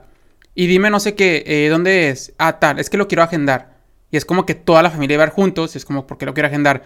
Y 0.56 0.66
dime 0.66 0.90
no 0.90 1.02
sé 1.02 1.14
qué, 1.14 1.44
eh, 1.46 1.68
¿dónde 1.68 2.08
es? 2.08 2.32
Ah, 2.38 2.58
tal, 2.58 2.80
es 2.80 2.90
que 2.90 2.96
lo 2.96 3.10
quiero 3.10 3.22
agendar. 3.22 3.80
Y 4.12 4.16
es 4.16 4.24
como 4.24 4.46
que 4.46 4.56
toda 4.56 4.82
la 4.82 4.90
familia 4.90 5.18
va 5.18 5.26
a 5.26 5.28
ir 5.28 5.34
juntos, 5.34 5.76
y 5.76 5.78
es 5.78 5.84
como, 5.84 6.08
¿por 6.08 6.18
qué 6.18 6.26
lo 6.26 6.34
quiere 6.34 6.48
agendar? 6.48 6.84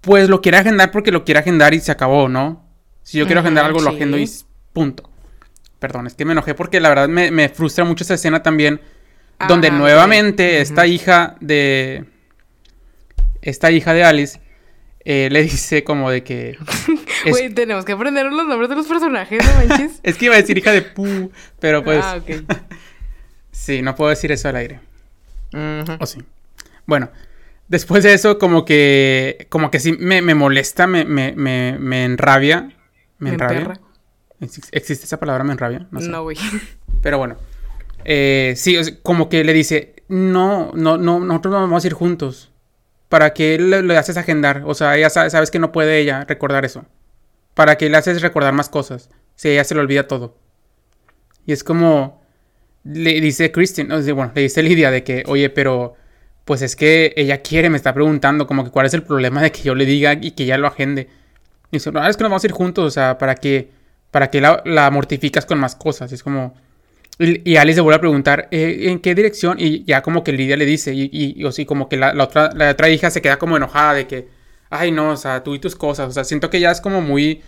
Pues 0.00 0.28
lo 0.28 0.40
quiere 0.40 0.58
agendar 0.58 0.92
porque 0.92 1.10
lo 1.10 1.24
quiere 1.24 1.40
agendar 1.40 1.74
y 1.74 1.80
se 1.80 1.90
acabó, 1.90 2.28
¿no? 2.28 2.64
Si 3.02 3.18
yo 3.18 3.26
quiero 3.26 3.40
agendar 3.40 3.64
algo, 3.64 3.80
lo 3.80 3.90
agendo 3.90 4.16
y 4.16 4.30
punto. 4.72 5.10
Perdón, 5.80 6.06
es 6.06 6.14
que 6.14 6.24
me 6.24 6.30
enojé 6.30 6.54
porque 6.54 6.78
la 6.78 6.88
verdad 6.88 7.08
me, 7.08 7.48
frustra 7.48 7.84
mucho 7.84 8.04
esa 8.04 8.14
escena 8.14 8.44
también, 8.44 8.80
donde 9.48 9.72
nuevamente 9.72 10.60
esta 10.60 10.86
hija 10.86 11.34
de... 11.40 12.04
Esta 13.42 13.72
hija 13.72 13.92
de 13.92 14.04
Alice 14.04 14.40
eh, 15.10 15.30
le 15.30 15.42
dice 15.42 15.84
como 15.84 16.10
de 16.10 16.22
que... 16.22 16.58
Güey, 17.30 17.48
tenemos 17.48 17.86
que 17.86 17.92
aprender 17.92 18.26
los 18.26 18.46
nombres 18.46 18.68
de 18.68 18.76
los 18.76 18.86
personajes, 18.86 19.42
¿no 19.42 19.54
manches? 19.54 20.00
es 20.02 20.18
que 20.18 20.26
iba 20.26 20.34
a 20.34 20.36
decir 20.36 20.58
hija 20.58 20.70
de 20.70 20.82
Pu, 20.82 21.32
pero 21.58 21.82
pues... 21.82 22.04
Ah, 22.04 22.18
ok. 22.18 22.44
sí, 23.50 23.80
no 23.80 23.94
puedo 23.94 24.10
decir 24.10 24.30
eso 24.32 24.50
al 24.50 24.56
aire. 24.56 24.80
O 25.98 26.04
sí. 26.04 26.22
Bueno, 26.84 27.08
después 27.68 28.04
de 28.04 28.12
eso 28.12 28.38
como 28.38 28.66
que... 28.66 29.46
Como 29.48 29.70
que 29.70 29.80
sí 29.80 29.92
me, 29.92 30.20
molesta, 30.34 30.86
me, 30.86 31.06
me, 31.06 31.32
me, 31.32 32.04
enrabia. 32.04 32.70
Me 33.16 33.30
enrabia. 33.30 33.80
¿Existe 34.40 35.06
esa 35.06 35.18
palabra, 35.18 35.42
me 35.42 35.52
enrabia? 35.52 35.86
No, 35.90 36.22
güey. 36.22 36.36
pero 37.00 37.16
bueno. 37.16 37.38
Eh, 38.04 38.52
sí, 38.56 38.76
como 39.02 39.30
que 39.30 39.42
le 39.42 39.54
dice, 39.54 39.94
no, 40.08 40.70
no, 40.74 40.98
no, 40.98 41.18
nosotros 41.18 41.54
no 41.54 41.60
vamos 41.60 41.82
a 41.82 41.86
ir 41.86 41.94
juntos. 41.94 42.52
¿Para 43.08 43.32
qué 43.32 43.58
le, 43.58 43.96
haces 43.96 44.16
agendar? 44.16 44.62
O 44.66 44.74
sea, 44.74 44.96
ella 44.96 45.10
sabe, 45.10 45.30
sabes 45.30 45.50
que 45.50 45.58
no 45.58 45.72
puede 45.72 45.98
ella 45.98 46.24
recordar 46.24 46.64
eso. 46.64 46.84
¿Para 47.54 47.76
qué 47.76 47.88
le 47.88 47.96
haces 47.96 48.22
recordar 48.22 48.52
más 48.52 48.68
cosas? 48.68 49.10
Si 49.34 49.48
ella 49.48 49.64
se 49.64 49.74
le 49.74 49.80
olvida 49.80 50.06
todo. 50.06 50.36
Y 51.46 51.52
es 51.52 51.64
como. 51.64 52.22
Le 52.84 53.20
dice 53.20 53.50
Christine, 53.52 53.94
bueno, 54.12 54.32
le 54.34 54.42
dice 54.42 54.62
Lidia 54.62 54.90
de 54.90 55.02
que, 55.04 55.24
oye, 55.26 55.50
pero. 55.50 55.94
Pues 56.44 56.62
es 56.62 56.76
que 56.76 57.12
ella 57.16 57.42
quiere, 57.42 57.68
me 57.68 57.76
está 57.76 57.92
preguntando, 57.92 58.46
como 58.46 58.64
que 58.64 58.70
cuál 58.70 58.86
es 58.86 58.94
el 58.94 59.02
problema 59.02 59.42
de 59.42 59.52
que 59.52 59.60
yo 59.62 59.74
le 59.74 59.84
diga 59.84 60.14
y 60.14 60.30
que 60.30 60.44
ella 60.44 60.56
lo 60.56 60.66
agende. 60.66 61.08
Y 61.70 61.76
dice, 61.76 61.92
no, 61.92 62.06
es 62.06 62.16
que 62.16 62.22
nos 62.22 62.30
vamos 62.30 62.44
a 62.44 62.46
ir 62.46 62.52
juntos, 62.52 62.86
o 62.86 62.90
sea, 62.90 63.18
¿para 63.18 63.34
qué? 63.34 63.70
¿Para 64.10 64.30
qué 64.30 64.40
la, 64.40 64.62
la 64.64 64.90
mortificas 64.90 65.44
con 65.44 65.58
más 65.58 65.74
cosas? 65.76 66.12
es 66.12 66.22
como. 66.22 66.54
Y, 67.20 67.56
Alice 67.56 67.76
le 67.76 67.82
vuelve 67.82 67.96
a 67.96 68.00
preguntar, 68.00 68.48
eh, 68.52 68.84
¿en 68.84 69.00
qué 69.00 69.12
dirección? 69.12 69.56
Y 69.58 69.82
ya 69.84 70.02
como 70.02 70.22
que 70.22 70.32
Lidia 70.32 70.56
le 70.56 70.64
dice, 70.64 70.94
y, 70.94 71.10
y, 71.12 71.44
así 71.44 71.66
como 71.66 71.88
que 71.88 71.96
la, 71.96 72.14
otra, 72.22 72.50
la 72.54 72.70
otra 72.70 72.88
hija 72.90 73.10
se 73.10 73.20
queda 73.20 73.38
como 73.38 73.56
enojada 73.56 73.94
de 73.94 74.06
que, 74.06 74.28
ay 74.70 74.92
no, 74.92 75.10
o 75.10 75.16
sea, 75.16 75.42
tú 75.42 75.54
y 75.56 75.58
tus 75.58 75.74
cosas, 75.74 76.08
o 76.08 76.12
sea, 76.12 76.22
siento 76.22 76.48
que 76.48 76.60
ya 76.60 76.70
es 76.70 76.80
como 76.80 77.00
muy, 77.00 77.42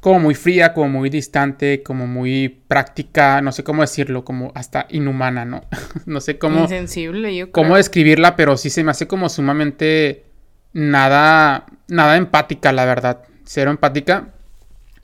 como 0.00 0.18
muy 0.18 0.34
fría, 0.34 0.74
como 0.74 0.88
muy 0.88 1.10
distante, 1.10 1.84
como 1.84 2.08
muy 2.08 2.48
práctica, 2.48 3.40
no 3.40 3.52
sé 3.52 3.62
cómo 3.62 3.82
decirlo, 3.82 4.24
como 4.24 4.50
hasta 4.56 4.86
inhumana, 4.90 5.44
¿no? 5.44 5.62
no 6.06 6.20
sé 6.20 6.36
cómo... 6.36 6.62
Insensible, 6.62 7.36
yo 7.36 7.44
creo. 7.46 7.52
Cómo 7.52 7.76
describirla, 7.76 8.34
pero 8.34 8.56
sí 8.56 8.70
se 8.70 8.82
me 8.82 8.90
hace 8.90 9.06
como 9.06 9.28
sumamente 9.28 10.24
nada, 10.72 11.66
nada 11.86 12.16
empática, 12.16 12.72
la 12.72 12.84
verdad, 12.84 13.22
cero 13.44 13.70
empática. 13.70 14.30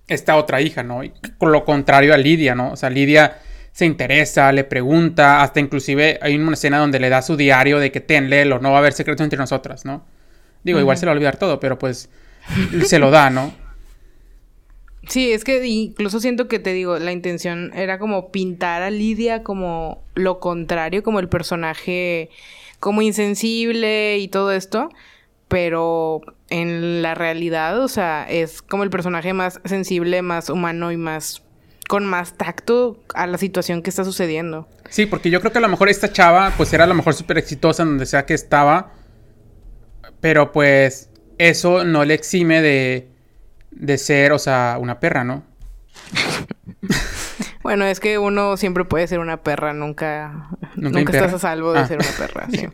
Esta 0.09 0.35
otra 0.35 0.61
hija, 0.61 0.83
¿no? 0.83 1.05
Y 1.05 1.13
con 1.39 1.53
lo 1.53 1.65
contrario 1.65 2.13
a 2.13 2.17
Lidia, 2.17 2.57
¿no? 2.57 2.73
O 2.73 2.77
sea, 2.77 2.91
Lidia 2.91 3.37
se 3.73 3.87
interesa, 3.87 4.53
le 4.53 4.65
pregunta, 4.65 5.43
hasta 5.43 5.59
inclusive 5.59 6.19
hay 6.23 6.37
una 6.37 6.53
escena 6.53 6.79
donde 6.79 7.01
le 7.01 7.09
da 7.09 7.23
su 7.23 7.37
diario 7.37 7.79
de 7.79 7.91
que 7.91 8.01
ten, 8.01 8.29
léelo, 8.29 8.61
no 8.61 8.71
va 8.71 8.77
a 8.77 8.81
haber 8.81 8.93
secretos 8.93 9.25
entre 9.25 9.39
nosotras, 9.39 9.85
¿no? 9.85 10.05
Digo, 10.63 10.79
igual 10.79 10.99
se 10.99 11.07
lo 11.07 11.11
va 11.11 11.15
a 11.15 11.17
olvidar 11.17 11.37
todo, 11.39 11.59
pero 11.59 11.79
pues 11.79 12.11
se 12.85 12.99
lo 12.99 13.11
da, 13.11 13.31
¿no? 13.31 13.53
Sí, 15.09 15.33
es 15.33 15.43
que 15.43 15.67
incluso 15.67 16.21
siento 16.21 16.47
que 16.47 16.59
te 16.59 16.73
digo, 16.73 16.99
la 16.99 17.13
intención 17.13 17.73
era 17.75 17.99
como 17.99 18.31
pintar 18.31 18.83
a 18.83 18.91
Lidia 18.91 19.43
como 19.43 20.05
lo 20.15 20.39
contrario, 20.39 21.03
como 21.03 21.19
el 21.19 21.29
personaje 21.29 22.31
como 22.79 23.03
insensible 23.03 24.19
y 24.19 24.29
todo 24.29 24.53
esto, 24.53 24.91
pero 25.49 26.21
en 26.51 27.03
la 27.03 27.15
realidad, 27.15 27.81
o 27.81 27.89
sea, 27.89 28.27
es 28.29 28.63
como 28.63 28.85
el 28.85 28.91
personaje 28.91 29.33
más 29.33 29.61
sensible, 29.65 30.23
más 30.23 30.51
humano 30.51 30.93
y 30.93 30.97
más 30.97 31.43
con 31.93 32.07
más 32.07 32.39
tacto 32.39 33.05
a 33.13 33.27
la 33.27 33.37
situación 33.37 33.83
que 33.83 33.91
está 33.91 34.03
sucediendo. 34.03 34.67
Sí, 34.89 35.05
porque 35.05 35.29
yo 35.29 35.41
creo 35.41 35.53
que 35.53 35.59
a 35.59 35.61
lo 35.61 35.69
mejor 35.69 35.91
esta 35.91 36.11
chava, 36.11 36.51
pues 36.57 36.73
era 36.73 36.85
a 36.85 36.87
lo 36.87 36.95
mejor 36.95 37.13
súper 37.13 37.37
exitosa 37.37 37.83
en 37.83 37.91
donde 37.91 38.07
sea 38.07 38.25
que 38.25 38.33
estaba. 38.33 38.93
Pero 40.23 40.53
pues 40.53 41.11
eso 41.37 41.85
no 41.85 42.07
le 42.07 42.15
exime 42.15 42.63
de, 42.63 43.11
de 43.73 43.99
ser, 43.99 44.33
o 44.33 44.39
sea, 44.39 44.79
una 44.81 45.01
perra, 45.01 45.23
¿no? 45.23 45.43
bueno, 47.63 47.85
es 47.85 48.01
que 48.01 48.17
uno 48.17 48.57
siempre 48.57 48.87
puede 48.87 49.07
ser 49.07 49.19
una 49.19 49.43
perra, 49.43 49.75
nunca, 49.75 50.49
nunca, 50.77 51.13
estás 51.13 51.35
a 51.35 51.39
salvo 51.41 51.75
de 51.75 51.81
ah. 51.81 51.87
ser 51.89 51.99
una 51.99 52.17
perra. 52.17 52.49
Sí. 52.51 52.69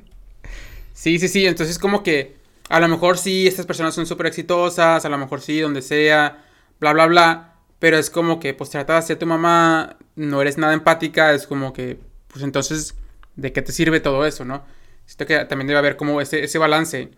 sí, 0.92 1.18
sí, 1.18 1.26
sí. 1.26 1.44
Entonces 1.44 1.80
como 1.80 2.04
que 2.04 2.36
a 2.68 2.78
lo 2.78 2.86
mejor 2.86 3.18
sí, 3.18 3.48
estas 3.48 3.66
personas 3.66 3.96
son 3.96 4.06
súper 4.06 4.26
exitosas, 4.26 5.04
a 5.04 5.08
lo 5.08 5.18
mejor 5.18 5.40
sí, 5.40 5.58
donde 5.58 5.82
sea, 5.82 6.44
bla, 6.78 6.92
bla, 6.92 7.06
bla. 7.06 7.57
Pero 7.78 7.96
es 7.96 8.10
como 8.10 8.40
que, 8.40 8.54
pues, 8.54 8.70
tratas 8.70 9.08
de 9.08 9.16
tu 9.16 9.26
mamá, 9.26 9.96
no 10.16 10.42
eres 10.42 10.58
nada 10.58 10.74
empática, 10.74 11.32
es 11.32 11.46
como 11.46 11.72
que, 11.72 11.98
pues, 12.28 12.44
entonces, 12.44 12.94
¿de 13.36 13.52
qué 13.52 13.62
te 13.62 13.72
sirve 13.72 14.00
todo 14.00 14.26
eso, 14.26 14.44
no? 14.44 14.64
Siento 15.06 15.26
que 15.26 15.44
también 15.44 15.68
debe 15.68 15.78
haber 15.78 15.96
como 15.96 16.20
ese, 16.20 16.42
ese 16.44 16.58
balance. 16.58 17.10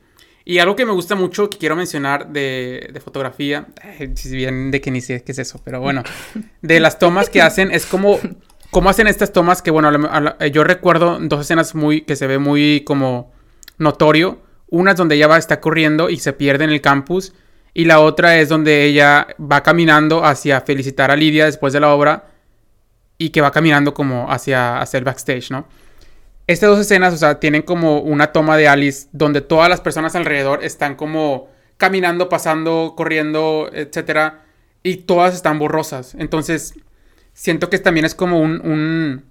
Y 0.44 0.58
algo 0.58 0.76
que 0.76 0.86
me 0.86 0.92
gusta 0.92 1.14
mucho, 1.14 1.50
que 1.50 1.58
quiero 1.58 1.76
mencionar 1.76 2.28
de, 2.28 2.90
de 2.92 3.00
fotografía, 3.00 3.68
si 4.14 4.36
bien 4.36 4.70
de 4.70 4.80
que 4.80 4.90
ni 4.90 5.00
sé 5.00 5.22
qué 5.22 5.32
es 5.32 5.38
eso, 5.38 5.60
pero 5.64 5.80
bueno, 5.80 6.02
de 6.62 6.80
las 6.80 6.98
tomas 6.98 7.28
que 7.28 7.42
hacen, 7.42 7.70
es 7.70 7.86
como, 7.86 8.18
cómo 8.70 8.90
hacen 8.90 9.06
estas 9.06 9.32
tomas 9.32 9.62
que, 9.62 9.70
bueno, 9.70 9.90
yo 10.52 10.64
recuerdo 10.64 11.18
dos 11.20 11.40
escenas 11.42 11.74
muy, 11.74 12.02
que 12.02 12.16
se 12.16 12.26
ve 12.26 12.38
muy 12.38 12.82
como 12.84 13.32
notorio. 13.78 14.40
Una 14.68 14.92
es 14.92 14.96
donde 14.96 15.16
ella 15.16 15.26
va, 15.26 15.36
está 15.36 15.60
corriendo 15.60 16.10
y 16.10 16.18
se 16.18 16.32
pierde 16.32 16.64
en 16.64 16.70
el 16.70 16.80
campus 16.80 17.32
y 17.72 17.84
la 17.84 18.00
otra 18.00 18.38
es 18.38 18.48
donde 18.48 18.84
ella 18.84 19.28
va 19.40 19.62
caminando 19.62 20.24
hacia 20.24 20.60
felicitar 20.60 21.10
a 21.10 21.16
Lidia 21.16 21.44
después 21.44 21.72
de 21.72 21.80
la 21.80 21.94
obra 21.94 22.24
y 23.16 23.30
que 23.30 23.40
va 23.40 23.52
caminando 23.52 23.94
como 23.94 24.30
hacia, 24.30 24.80
hacia 24.80 24.98
el 24.98 25.04
backstage, 25.04 25.50
¿no? 25.50 25.66
Estas 26.46 26.70
dos 26.70 26.80
escenas, 26.80 27.14
o 27.14 27.16
sea, 27.16 27.38
tienen 27.38 27.62
como 27.62 28.00
una 28.00 28.32
toma 28.32 28.56
de 28.56 28.66
Alice 28.66 29.08
donde 29.12 29.40
todas 29.40 29.68
las 29.68 29.80
personas 29.80 30.16
alrededor 30.16 30.64
están 30.64 30.96
como 30.96 31.48
caminando, 31.76 32.28
pasando, 32.28 32.94
corriendo, 32.96 33.70
etcétera, 33.72 34.42
y 34.82 34.96
todas 34.96 35.34
están 35.34 35.58
borrosas. 35.58 36.14
Entonces, 36.18 36.74
siento 37.34 37.70
que 37.70 37.78
también 37.78 38.04
es 38.04 38.14
como 38.14 38.40
un, 38.40 38.60
un, 38.66 39.24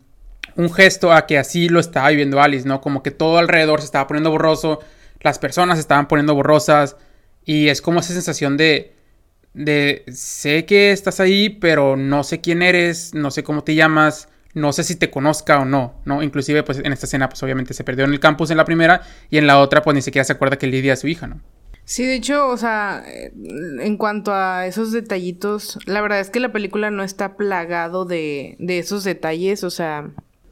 un 0.55 0.73
gesto 0.73 1.11
a 1.11 1.25
que 1.25 1.37
así 1.37 1.67
lo 1.67 1.79
estaba 1.79 2.09
viviendo 2.09 2.41
Alice, 2.41 2.67
¿no? 2.67 2.79
Como 2.79 3.03
que 3.03 3.11
todo 3.11 3.37
alrededor 3.37 3.81
se 3.81 3.85
estaba 3.85 4.07
poniendo 4.07 4.31
borroso, 4.31 4.79
las 5.19 5.39
personas 5.39 5.77
se 5.77 5.81
estaban 5.81 6.07
poniendo 6.07 6.35
borrosas, 6.35 6.95
y 7.45 7.69
es 7.69 7.81
como 7.81 7.99
esa 7.99 8.13
sensación 8.13 8.57
de, 8.57 8.93
de, 9.53 10.03
sé 10.11 10.65
que 10.65 10.91
estás 10.91 11.19
ahí, 11.19 11.49
pero 11.49 11.97
no 11.97 12.23
sé 12.23 12.41
quién 12.41 12.61
eres, 12.61 13.13
no 13.13 13.31
sé 13.31 13.43
cómo 13.43 13.63
te 13.63 13.75
llamas, 13.75 14.29
no 14.53 14.73
sé 14.73 14.83
si 14.83 14.95
te 14.95 15.09
conozca 15.09 15.59
o 15.59 15.65
no, 15.65 16.01
¿no? 16.05 16.23
Inclusive, 16.23 16.63
pues 16.63 16.79
en 16.79 16.91
esta 16.91 17.05
escena, 17.05 17.29
pues 17.29 17.41
obviamente 17.43 17.73
se 17.73 17.83
perdió 17.83 18.05
en 18.05 18.11
el 18.11 18.19
campus 18.19 18.51
en 18.51 18.57
la 18.57 18.65
primera 18.65 19.01
y 19.29 19.37
en 19.37 19.47
la 19.47 19.59
otra, 19.59 19.81
pues 19.81 19.95
ni 19.95 20.01
siquiera 20.01 20.23
se 20.23 20.33
acuerda 20.33 20.57
que 20.57 20.67
Lidia 20.67 20.93
es 20.93 20.99
su 20.99 21.07
hija, 21.07 21.27
¿no? 21.27 21.41
Sí, 21.85 22.05
de 22.05 22.15
hecho, 22.15 22.47
o 22.47 22.57
sea, 22.57 23.03
en 23.07 23.97
cuanto 23.97 24.31
a 24.31 24.67
esos 24.67 24.91
detallitos, 24.91 25.79
la 25.87 26.01
verdad 26.01 26.19
es 26.19 26.29
que 26.29 26.39
la 26.39 26.51
película 26.51 26.91
no 26.91 27.01
está 27.03 27.35
plagado 27.35 28.05
de, 28.05 28.55
de 28.59 28.77
esos 28.77 29.03
detalles, 29.03 29.63
o 29.63 29.71
sea, 29.71 30.11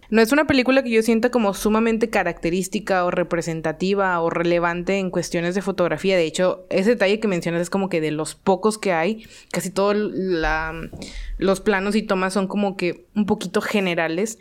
no 0.09 0.21
es 0.21 0.31
una 0.31 0.47
película 0.47 0.83
que 0.83 0.89
yo 0.89 1.01
sienta 1.01 1.31
como 1.31 1.53
sumamente 1.53 2.09
característica 2.09 3.03
o 3.03 3.11
representativa 3.11 4.19
o 4.21 4.29
relevante 4.29 4.99
en 4.99 5.11
cuestiones 5.11 5.53
de 5.53 5.61
fotografía. 5.61 6.15
De 6.15 6.23
hecho, 6.23 6.65
ese 6.69 6.91
detalle 6.91 7.19
que 7.19 7.27
mencionas 7.27 7.61
es 7.61 7.69
como 7.69 7.89
que 7.89 7.99
de 7.99 8.11
los 8.11 8.33
pocos 8.33 8.77
que 8.77 8.93
hay, 8.93 9.25
casi 9.51 9.69
todos 9.69 9.95
los 9.97 11.59
planos 11.61 11.95
y 11.95 12.03
tomas 12.03 12.33
son 12.33 12.47
como 12.47 12.77
que 12.77 13.05
un 13.15 13.25
poquito 13.25 13.59
generales. 13.59 14.39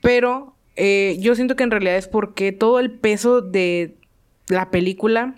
Pero 0.00 0.54
eh, 0.76 1.18
yo 1.20 1.34
siento 1.34 1.54
que 1.54 1.64
en 1.64 1.70
realidad 1.70 1.96
es 1.96 2.08
porque 2.08 2.52
todo 2.52 2.80
el 2.80 2.90
peso 2.90 3.42
de 3.42 3.96
la 4.48 4.70
película 4.70 5.34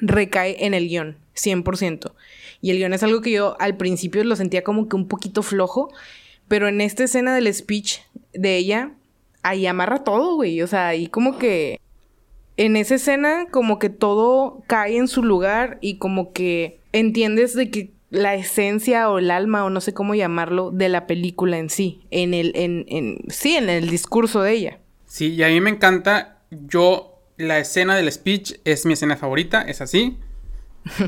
recae 0.00 0.64
en 0.64 0.72
el 0.72 0.88
guion, 0.88 1.16
100%. 1.34 2.12
Y 2.60 2.70
el 2.70 2.78
guion 2.78 2.92
es 2.92 3.02
algo 3.02 3.22
que 3.22 3.32
yo 3.32 3.56
al 3.58 3.76
principio 3.76 4.22
lo 4.22 4.36
sentía 4.36 4.62
como 4.62 4.88
que 4.88 4.94
un 4.94 5.08
poquito 5.08 5.42
flojo, 5.42 5.92
pero 6.46 6.68
en 6.68 6.80
esta 6.80 7.04
escena 7.04 7.34
del 7.34 7.52
speech 7.52 7.98
de 8.32 8.56
ella 8.56 8.92
ahí 9.42 9.66
amarra 9.66 10.04
todo, 10.04 10.36
güey. 10.36 10.62
O 10.62 10.66
sea, 10.66 10.88
ahí 10.88 11.06
como 11.06 11.38
que 11.38 11.80
en 12.56 12.76
esa 12.76 12.96
escena 12.96 13.46
como 13.50 13.78
que 13.78 13.88
todo 13.88 14.62
cae 14.66 14.96
en 14.96 15.08
su 15.08 15.22
lugar 15.22 15.78
y 15.80 15.96
como 15.96 16.32
que 16.32 16.78
entiendes 16.92 17.54
de 17.54 17.70
que 17.70 17.90
la 18.10 18.34
esencia 18.34 19.08
o 19.08 19.18
el 19.18 19.30
alma 19.30 19.64
o 19.64 19.70
no 19.70 19.80
sé 19.80 19.94
cómo 19.94 20.14
llamarlo 20.14 20.70
de 20.70 20.88
la 20.88 21.06
película 21.06 21.58
en 21.58 21.70
sí, 21.70 22.02
en 22.10 22.34
el 22.34 22.52
en, 22.56 22.84
en 22.88 23.18
sí, 23.28 23.56
en 23.56 23.70
el 23.70 23.88
discurso 23.88 24.42
de 24.42 24.52
ella. 24.52 24.78
Sí, 25.06 25.34
y 25.34 25.42
a 25.42 25.48
mí 25.48 25.60
me 25.60 25.70
encanta 25.70 26.38
yo 26.50 27.20
la 27.36 27.58
escena 27.58 27.96
del 27.96 28.10
speech 28.12 28.54
es 28.64 28.84
mi 28.84 28.92
escena 28.92 29.16
favorita, 29.16 29.62
es 29.62 29.80
así. 29.80 30.18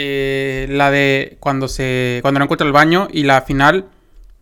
Eh, 0.00 0.68
la 0.70 0.92
de 0.92 1.38
cuando 1.40 1.66
se 1.66 2.20
cuando 2.22 2.38
no 2.38 2.44
encuentra 2.44 2.64
el 2.64 2.72
baño 2.72 3.08
y 3.10 3.24
la 3.24 3.42
final 3.42 3.88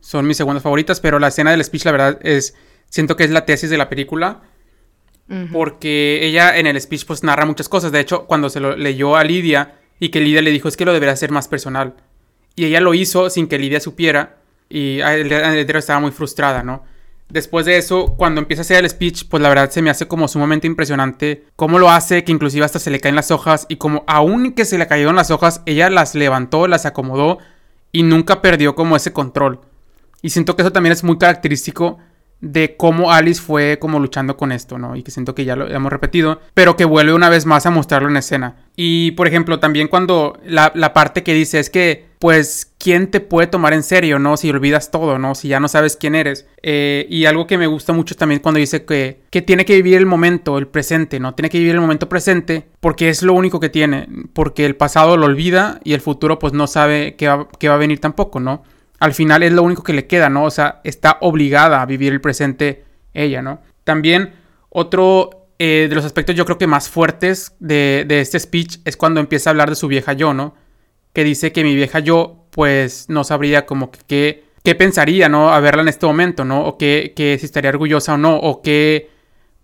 son 0.01 0.26
mis 0.26 0.36
segundas 0.36 0.62
favoritas, 0.62 1.01
pero 1.01 1.18
la 1.18 1.28
escena 1.28 1.51
del 1.51 1.64
speech 1.64 1.86
la 1.86 1.92
verdad 1.92 2.18
es 2.22 2.55
siento 2.97 3.14
que 3.14 3.24
es 3.24 3.30
la 3.30 3.47
tesis 3.47 3.70
de 3.70 3.78
la 3.78 3.88
película. 3.88 4.42
Porque 5.53 6.20
ella 6.22 6.57
en 6.57 6.66
el 6.66 6.80
speech 6.80 7.05
pues 7.05 7.24
narra 7.24 7.47
muchas 7.47 7.68
cosas. 7.68 7.90
De 7.90 8.01
hecho, 8.01 8.26
cuando 8.26 8.49
se 8.49 8.61
lo 8.61 8.76
leyó 8.76 9.16
a 9.16 9.24
Lidia 9.24 9.74
y 9.99 10.11
que 10.11 10.20
Lidia 10.20 10.40
le 10.42 10.51
dijo 10.51 10.68
es 10.68 10.76
que 10.76 10.84
lo 10.84 10.92
debería 10.92 11.14
hacer 11.14 11.32
más 11.32 11.49
personal. 11.49 11.94
Y 12.55 12.64
ella 12.64 12.80
lo 12.80 12.94
hizo 12.94 13.28
sin 13.28 13.49
que 13.49 13.59
Lidia 13.59 13.80
supiera. 13.80 14.36
Y 14.68 15.01
el 15.01 15.30
heredero 15.30 15.78
estaba 15.78 16.01
muy 16.01 16.12
frustrada, 16.12 16.62
¿no? 16.62 16.84
Después 17.28 17.66
de 17.66 17.76
eso, 17.76 18.14
cuando 18.16 18.40
empieza 18.40 18.61
a 18.61 18.64
hacer 18.64 18.84
el 18.84 18.88
speech, 18.88 19.24
pues 19.28 19.42
la 19.42 19.49
verdad 19.49 19.70
se 19.70 19.82
me 19.82 19.90
hace 19.90 20.07
como 20.07 20.28
sumamente 20.28 20.68
impresionante 20.68 21.44
cómo 21.57 21.80
lo 21.80 21.90
hace, 21.90 22.22
que 22.22 22.30
inclusive 22.30 22.64
hasta 22.64 22.78
se 22.78 22.90
le 22.90 23.01
caen 23.01 23.16
las 23.16 23.32
hojas 23.32 23.66
y 23.68 23.76
como 23.76 24.05
aún 24.07 24.53
que 24.53 24.64
se 24.64 24.78
le 24.78 24.86
cayeron 24.86 25.16
las 25.16 25.32
hojas, 25.32 25.61
ella 25.66 25.90
las 25.90 26.14
levantó, 26.14 26.68
las 26.68 26.86
acomodó 26.86 27.38
y 27.90 28.05
nunca 28.05 28.42
perdió 28.42 28.76
como 28.76 28.94
ese 28.94 29.12
control. 29.12 29.61
Y 30.22 30.30
siento 30.30 30.55
que 30.55 30.62
eso 30.62 30.70
también 30.70 30.92
es 30.92 31.03
muy 31.03 31.18
característico 31.18 31.99
de 32.41 32.76
cómo 32.76 33.12
Alice 33.12 33.41
fue 33.41 33.78
como 33.78 33.99
luchando 33.99 34.37
con 34.37 34.53
esto, 34.53 34.78
¿no? 34.78 34.95
Y 34.95 35.03
que 35.03 35.11
siento 35.11 35.34
que 35.34 35.45
ya 35.45 35.57
lo 35.57 35.68
hemos 35.68 35.91
repetido, 35.91 36.41
pero 36.55 36.76
que 36.76 36.84
vuelve 36.84 37.14
una 37.14 37.30
vez 37.30 37.47
más 37.47 37.66
a 37.66 37.70
mostrarlo 37.70 38.09
en 38.09 38.16
escena. 38.16 38.57
Y 38.76 39.12
por 39.12 39.26
ejemplo, 39.26 39.59
también 39.59 39.89
cuando 39.89 40.39
la, 40.45 40.72
parte 40.93 41.22
que 41.22 41.32
dice 41.32 41.59
es 41.59 41.70
que, 41.70 42.07
pues, 42.18 42.72
¿quién 42.78 43.11
te 43.11 43.20
puede 43.20 43.47
tomar 43.47 43.72
en 43.72 43.82
serio, 43.82 44.18
¿no? 44.18 44.37
Si 44.37 44.51
olvidas 44.51 44.91
todo, 44.91 45.18
¿no? 45.18 45.34
Si 45.34 45.49
ya 45.49 45.61
no 45.61 45.68
sabes 45.68 45.97
quién 45.97 46.14
eres. 46.14 46.47
Eh, 46.62 47.07
y 47.09 47.24
algo 47.24 47.47
que 47.47 47.59
me 47.59 47.66
gusta 47.66 47.95
mucho 47.95 48.16
también 48.16 48.41
cuando 48.41 48.59
dice 48.59 48.84
que, 48.84 49.22
que 49.30 49.41
tiene 49.41 49.64
que 49.64 49.76
vivir 49.76 49.97
el 49.97 50.07
momento, 50.07 50.59
el 50.59 50.68
presente, 50.68 51.18
¿no? 51.18 51.34
Tiene 51.34 51.49
que 51.49 51.59
vivir 51.59 51.74
el 51.74 51.80
momento 51.80 52.09
presente 52.09 52.66
porque 52.80 53.09
es 53.09 53.22
lo 53.22 53.32
único 53.32 53.61
que 53.61 53.70
tiene, 53.70 54.09
porque 54.34 54.66
el 54.66 54.76
pasado 54.76 55.16
lo 55.16 55.26
olvida 55.26 55.80
y 55.84 55.95
el 55.95 56.03
futuro 56.03 56.39
pues 56.39 56.53
no 56.53 56.66
sabe 56.66 57.16
qué 57.16 57.28
va, 57.28 57.49
qué 57.59 57.68
va 57.68 57.74
a 57.74 57.78
venir 57.78 58.01
tampoco, 58.01 58.41
¿no? 58.41 58.62
Al 58.99 59.14
final 59.14 59.42
es 59.42 59.53
lo 59.53 59.62
único 59.62 59.82
que 59.82 59.92
le 59.92 60.07
queda, 60.07 60.28
¿no? 60.28 60.44
O 60.44 60.51
sea, 60.51 60.80
está 60.84 61.18
obligada 61.20 61.82
a 61.82 61.86
vivir 61.86 62.12
el 62.12 62.20
presente 62.20 62.84
ella, 63.14 63.42
¿no? 63.42 63.61
También 63.84 64.34
otro 64.68 65.49
eh, 65.59 65.86
de 65.88 65.94
los 65.94 66.05
aspectos 66.05 66.34
yo 66.34 66.44
creo 66.44 66.59
que 66.59 66.66
más 66.66 66.88
fuertes 66.88 67.55
de, 67.61 68.07
este 68.09 68.38
speech 68.38 68.78
es 68.84 68.97
cuando 68.97 69.20
empieza 69.20 69.51
a 69.51 69.53
hablar 69.53 69.70
de 69.70 69.76
su 69.76 69.88
vieja 69.88 70.12
yo, 70.12 70.34
¿no? 70.34 70.55
Que 71.12 71.24
dice 71.24 71.53
que 71.53 71.64
mi 71.64 71.74
vieja 71.74 71.99
yo 72.01 72.47
pues 72.51 73.07
no 73.09 73.24
sabría 73.24 73.66
como 73.66 73.90
que 73.90 74.44
qué 74.66 74.74
pensaría, 74.74 75.28
¿no? 75.28 75.51
A 75.51 75.61
verla 75.61 75.82
en 75.82 75.88
este 75.88 76.07
momento, 76.07 76.44
¿no? 76.44 76.66
O 76.66 76.76
que, 76.76 77.12
que 77.14 77.38
si 77.38 77.47
estaría 77.47 77.70
orgullosa 77.70 78.14
o 78.14 78.18
no, 78.18 78.36
o 78.36 78.62
que, 78.62 79.11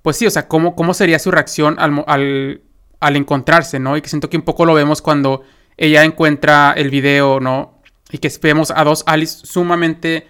pues 0.01 0.17
sí, 0.17 0.27
o 0.27 0.31
sea, 0.31 0.47
cómo, 0.47 0.77
cómo 0.77 0.95
sería 0.95 1.19
su 1.19 1.33
reacción 1.33 1.75
al, 1.81 2.05
al, 2.07 2.63
al 3.01 3.17
encontrarse, 3.17 3.81
¿no? 3.81 3.97
Y 3.97 4.01
que 4.01 4.09
siento 4.09 4.31
que 4.31 4.37
un 4.37 4.45
poco 4.45 4.65
lo 4.65 4.75
vemos 4.75 5.03
cuando 5.03 5.43
ella 5.77 6.05
encuentra 6.05 6.73
el 6.77 6.89
video, 6.89 7.41
¿no? 7.41 7.82
Y 8.13 8.19
que 8.19 8.31
vemos 8.41 8.71
a 8.71 8.85
dos 8.85 9.03
Alice 9.07 9.45
sumamente, 9.45 10.29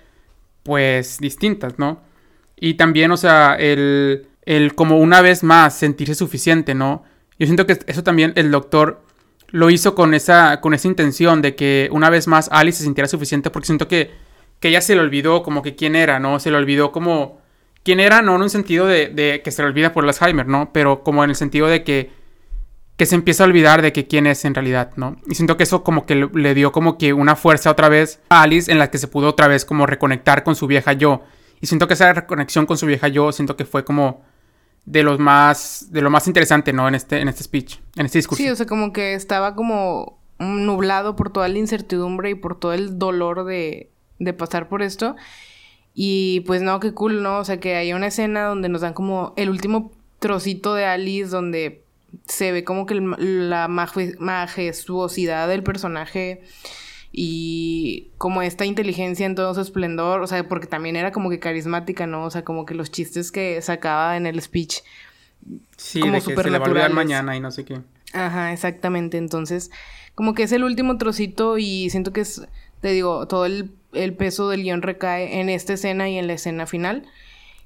pues, 0.62 1.18
distintas, 1.18 1.78
¿no? 1.78 2.00
Y 2.56 2.74
también, 2.74 3.10
o 3.10 3.16
sea, 3.16 3.56
el, 3.58 4.28
el 4.46 4.74
como 4.74 4.98
una 4.98 5.20
vez 5.20 5.42
más 5.42 5.76
sentirse 5.76 6.14
suficiente, 6.14 6.74
¿no? 6.74 7.04
Yo 7.38 7.46
siento 7.46 7.66
que 7.66 7.78
eso 7.86 8.02
también 8.02 8.32
el 8.36 8.50
doctor 8.50 9.02
lo 9.48 9.68
hizo 9.68 9.94
con 9.94 10.14
esa, 10.14 10.60
con 10.60 10.74
esa 10.74 10.88
intención 10.88 11.42
de 11.42 11.54
que 11.54 11.88
una 11.92 12.08
vez 12.08 12.26
más 12.26 12.48
Alice 12.52 12.78
se 12.78 12.84
sintiera 12.84 13.08
suficiente 13.08 13.50
porque 13.50 13.66
siento 13.66 13.88
que, 13.88 14.10
que 14.60 14.68
ella 14.68 14.80
se 14.80 14.94
le 14.94 15.00
olvidó 15.00 15.42
como 15.42 15.62
que 15.62 15.76
quién 15.76 15.94
era, 15.94 16.20
¿no? 16.20 16.40
Se 16.40 16.50
le 16.50 16.56
olvidó 16.56 16.92
como 16.92 17.42
quién 17.82 18.00
era, 18.00 18.22
no 18.22 18.36
en 18.36 18.42
un 18.42 18.50
sentido 18.50 18.86
de, 18.86 19.40
que 19.44 19.50
se 19.50 19.62
le 19.62 19.68
olvida 19.68 19.92
por 19.92 20.04
Alzheimer, 20.04 20.46
¿no? 20.46 20.70
Pero 20.72 21.02
como 21.02 21.22
en 21.24 21.30
el 21.30 21.36
sentido 21.36 21.66
de 21.66 21.84
que 21.84 22.10
que 22.96 23.06
se 23.06 23.14
empieza 23.14 23.42
a 23.42 23.46
olvidar 23.46 23.82
de 23.82 23.92
que 23.92 24.06
quién 24.06 24.26
es 24.26 24.44
en 24.44 24.54
realidad, 24.54 24.92
¿no? 24.96 25.16
Y 25.26 25.34
siento 25.34 25.56
que 25.56 25.62
eso 25.62 25.82
como 25.82 26.06
que 26.06 26.14
le 26.14 26.54
dio 26.54 26.72
como 26.72 26.98
que 26.98 27.12
una 27.12 27.36
fuerza 27.36 27.70
otra 27.70 27.88
vez 27.88 28.20
a 28.28 28.42
Alice 28.42 28.70
en 28.70 28.78
la 28.78 28.90
que 28.90 28.98
se 28.98 29.08
pudo 29.08 29.28
otra 29.28 29.48
vez 29.48 29.64
como 29.64 29.86
reconectar 29.86 30.44
con 30.44 30.54
su 30.54 30.66
vieja 30.66 30.92
yo. 30.92 31.22
Y 31.60 31.66
siento 31.66 31.86
que 31.88 31.94
esa 31.94 32.12
reconexión 32.12 32.66
con 32.66 32.76
su 32.76 32.86
vieja 32.86 33.08
yo, 33.08 33.32
siento 33.32 33.56
que 33.56 33.64
fue 33.64 33.84
como 33.84 34.22
de 34.84 35.02
los 35.02 35.18
más, 35.18 35.88
de 35.90 36.02
lo 36.02 36.10
más 36.10 36.26
interesante, 36.26 36.72
¿no? 36.72 36.88
En 36.88 36.94
este, 36.94 37.20
en 37.20 37.28
este 37.28 37.44
speech, 37.44 37.78
en 37.96 38.06
este 38.06 38.18
discurso. 38.18 38.42
Sí, 38.42 38.50
o 38.50 38.56
sea, 38.56 38.66
como 38.66 38.92
que 38.92 39.14
estaba 39.14 39.54
como 39.54 40.18
nublado 40.38 41.14
por 41.14 41.30
toda 41.32 41.48
la 41.48 41.58
incertidumbre 41.58 42.30
y 42.30 42.34
por 42.34 42.58
todo 42.58 42.72
el 42.72 42.98
dolor 42.98 43.44
de, 43.44 43.90
de 44.18 44.32
pasar 44.32 44.68
por 44.68 44.82
esto. 44.82 45.16
Y 45.94 46.40
pues 46.40 46.62
no, 46.62 46.80
qué 46.80 46.92
cool, 46.94 47.22
¿no? 47.22 47.38
O 47.38 47.44
sea, 47.44 47.60
que 47.60 47.76
hay 47.76 47.92
una 47.92 48.08
escena 48.08 48.44
donde 48.44 48.68
nos 48.68 48.80
dan 48.80 48.94
como 48.94 49.34
el 49.36 49.50
último 49.50 49.92
trocito 50.18 50.74
de 50.74 50.86
Alice 50.86 51.30
donde 51.30 51.81
se 52.26 52.52
ve 52.52 52.64
como 52.64 52.86
que 52.86 52.94
la 52.94 53.68
majestuosidad 53.68 55.48
del 55.48 55.62
personaje 55.62 56.42
y 57.12 58.10
como 58.16 58.40
esta 58.42 58.64
inteligencia 58.64 59.26
en 59.26 59.34
todo 59.34 59.54
su 59.54 59.60
esplendor, 59.60 60.22
o 60.22 60.26
sea, 60.26 60.48
porque 60.48 60.66
también 60.66 60.96
era 60.96 61.12
como 61.12 61.28
que 61.28 61.38
carismática, 61.38 62.06
¿no? 62.06 62.24
O 62.24 62.30
sea, 62.30 62.42
como 62.42 62.64
que 62.64 62.74
los 62.74 62.90
chistes 62.90 63.30
que 63.30 63.60
sacaba 63.60 64.16
en 64.16 64.26
el 64.26 64.40
speech. 64.40 64.78
Sí, 65.76 66.00
como 66.00 66.14
de 66.14 66.18
que 66.20 66.34
se 66.34 66.50
le 66.50 66.58
va 66.58 66.86
a 66.86 66.88
mañana 66.88 67.36
y 67.36 67.40
no 67.40 67.50
sé 67.50 67.64
qué. 67.64 67.80
Ajá, 68.14 68.52
exactamente. 68.52 69.18
Entonces, 69.18 69.70
como 70.14 70.34
que 70.34 70.44
es 70.44 70.52
el 70.52 70.64
último 70.64 70.96
trocito 70.96 71.58
y 71.58 71.90
siento 71.90 72.12
que 72.12 72.22
es, 72.22 72.46
te 72.80 72.92
digo, 72.92 73.26
todo 73.26 73.44
el, 73.44 73.72
el 73.92 74.14
peso 74.14 74.48
del 74.48 74.62
guion 74.62 74.80
recae 74.80 75.40
en 75.40 75.50
esta 75.50 75.74
escena 75.74 76.08
y 76.08 76.18
en 76.18 76.26
la 76.26 76.34
escena 76.34 76.66
final. 76.66 77.06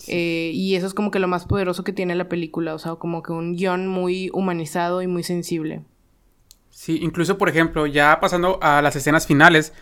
Eh, 0.08 0.50
y 0.54 0.74
eso 0.74 0.86
es 0.86 0.94
como 0.94 1.10
que 1.10 1.18
lo 1.18 1.28
más 1.28 1.46
poderoso 1.46 1.84
que 1.84 1.92
tiene 1.92 2.14
la 2.14 2.28
película, 2.28 2.74
o 2.74 2.78
sea, 2.78 2.94
como 2.96 3.22
que 3.22 3.32
un 3.32 3.56
guion 3.56 3.88
muy 3.88 4.30
humanizado 4.32 5.02
y 5.02 5.06
muy 5.06 5.22
sensible. 5.22 5.82
Sí, 6.70 6.98
incluso 7.02 7.38
por 7.38 7.48
ejemplo, 7.48 7.86
ya 7.86 8.20
pasando 8.20 8.58
a 8.62 8.82
las 8.82 8.96
escenas 8.96 9.26
finales, 9.26 9.72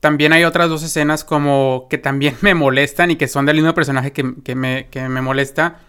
también 0.00 0.32
hay 0.32 0.44
otras 0.44 0.68
dos 0.68 0.82
escenas 0.82 1.24
como 1.24 1.86
que 1.88 1.96
también 1.96 2.34
me 2.42 2.54
molestan 2.54 3.10
y 3.10 3.16
que 3.16 3.28
son 3.28 3.46
del 3.46 3.56
mismo 3.56 3.74
personaje 3.74 4.12
que, 4.12 4.54
me, 4.54 4.88
que 4.88 5.08
me 5.08 5.22
molesta, 5.22 5.80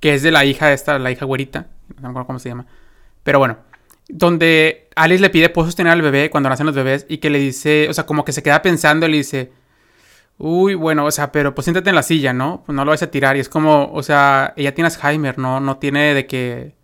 que 0.00 0.14
es 0.14 0.22
de 0.22 0.30
la 0.30 0.44
hija 0.44 0.72
esta, 0.72 0.98
la 0.98 1.10
hija 1.10 1.24
güerita, 1.24 1.68
no 1.96 2.02
me 2.02 2.08
acuerdo 2.08 2.26
cómo 2.26 2.38
se 2.38 2.48
llama, 2.48 2.66
pero 3.22 3.38
bueno, 3.38 3.58
donde 4.08 4.88
Alice 4.94 5.20
le 5.20 5.30
pide 5.30 5.48
puedo 5.48 5.66
sostener 5.66 5.92
al 5.92 6.02
bebé 6.02 6.30
cuando 6.30 6.48
nacen 6.48 6.66
los 6.66 6.74
bebés 6.74 7.06
y 7.08 7.18
que 7.18 7.30
le 7.30 7.38
dice, 7.38 7.88
o 7.88 7.94
sea, 7.94 8.06
como 8.06 8.24
que 8.24 8.32
se 8.32 8.42
queda 8.42 8.62
pensando 8.62 9.06
y 9.06 9.10
le 9.10 9.16
dice, 9.18 9.52
Uy, 10.44 10.74
bueno, 10.74 11.04
o 11.04 11.10
sea, 11.12 11.30
pero 11.30 11.54
pues 11.54 11.66
siéntate 11.66 11.90
en 11.90 11.94
la 11.94 12.02
silla, 12.02 12.32
¿no? 12.32 12.64
Pues 12.66 12.74
no 12.74 12.84
lo 12.84 12.90
vas 12.90 13.00
a 13.00 13.12
tirar. 13.12 13.36
Y 13.36 13.40
es 13.40 13.48
como, 13.48 13.92
o 13.92 14.02
sea, 14.02 14.52
ella 14.56 14.74
tiene 14.74 14.88
Alzheimer, 14.88 15.38
¿no? 15.38 15.60
No 15.60 15.76
tiene 15.76 16.14
de 16.14 16.26
que 16.26 16.74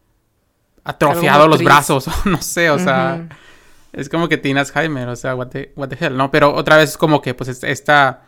atrofiado 0.84 1.48
los 1.48 1.64
brazos, 1.64 2.08
no 2.24 2.40
sé, 2.40 2.70
o 2.70 2.78
sea, 2.78 3.26
es 3.92 4.08
como 4.08 4.28
que 4.28 4.36
tiene 4.36 4.60
Alzheimer, 4.60 5.08
o 5.08 5.16
sea, 5.16 5.34
what 5.34 5.48
the, 5.48 5.72
what 5.74 5.88
the 5.88 5.96
hell, 5.98 6.16
¿no? 6.16 6.30
Pero 6.30 6.54
otra 6.54 6.76
vez 6.76 6.90
es 6.90 6.96
como 6.96 7.20
que, 7.20 7.34
pues, 7.34 7.48
esta, 7.64 8.22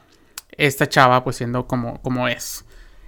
esta 0.50 0.88
chava, 0.88 1.22
pues, 1.22 1.36
siendo 1.36 1.64
como, 1.68 2.02
como 2.02 2.26
es. 2.26 2.64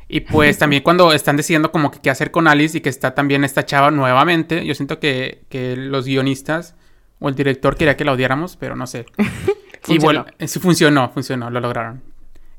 Y 0.06 0.20
pues 0.20 0.58
también 0.60 0.84
cuando 0.84 1.12
están 1.12 1.36
decidiendo 1.36 1.72
como 1.72 1.90
que 1.90 1.98
qué 1.98 2.10
hacer 2.10 2.30
con 2.30 2.46
Alice 2.46 2.78
y 2.78 2.82
que 2.82 2.88
está 2.88 3.16
también 3.16 3.42
esta 3.42 3.66
chava 3.66 3.90
nuevamente, 3.90 4.64
yo 4.64 4.76
siento 4.76 5.00
que, 5.00 5.42
que 5.48 5.74
los 5.76 6.06
guionistas 6.06 6.76
o 7.18 7.28
el 7.28 7.34
director 7.34 7.76
quería 7.76 7.96
que 7.96 8.04
la 8.04 8.12
odiáramos, 8.12 8.56
pero 8.56 8.76
no 8.76 8.86
sé. 8.86 9.06
Y 9.88 9.98
bueno, 9.98 10.24
sí 10.38 10.60
funcionó, 10.60 11.10
funcionó, 11.10 11.50
lo 11.50 11.58
lograron. 11.58 12.11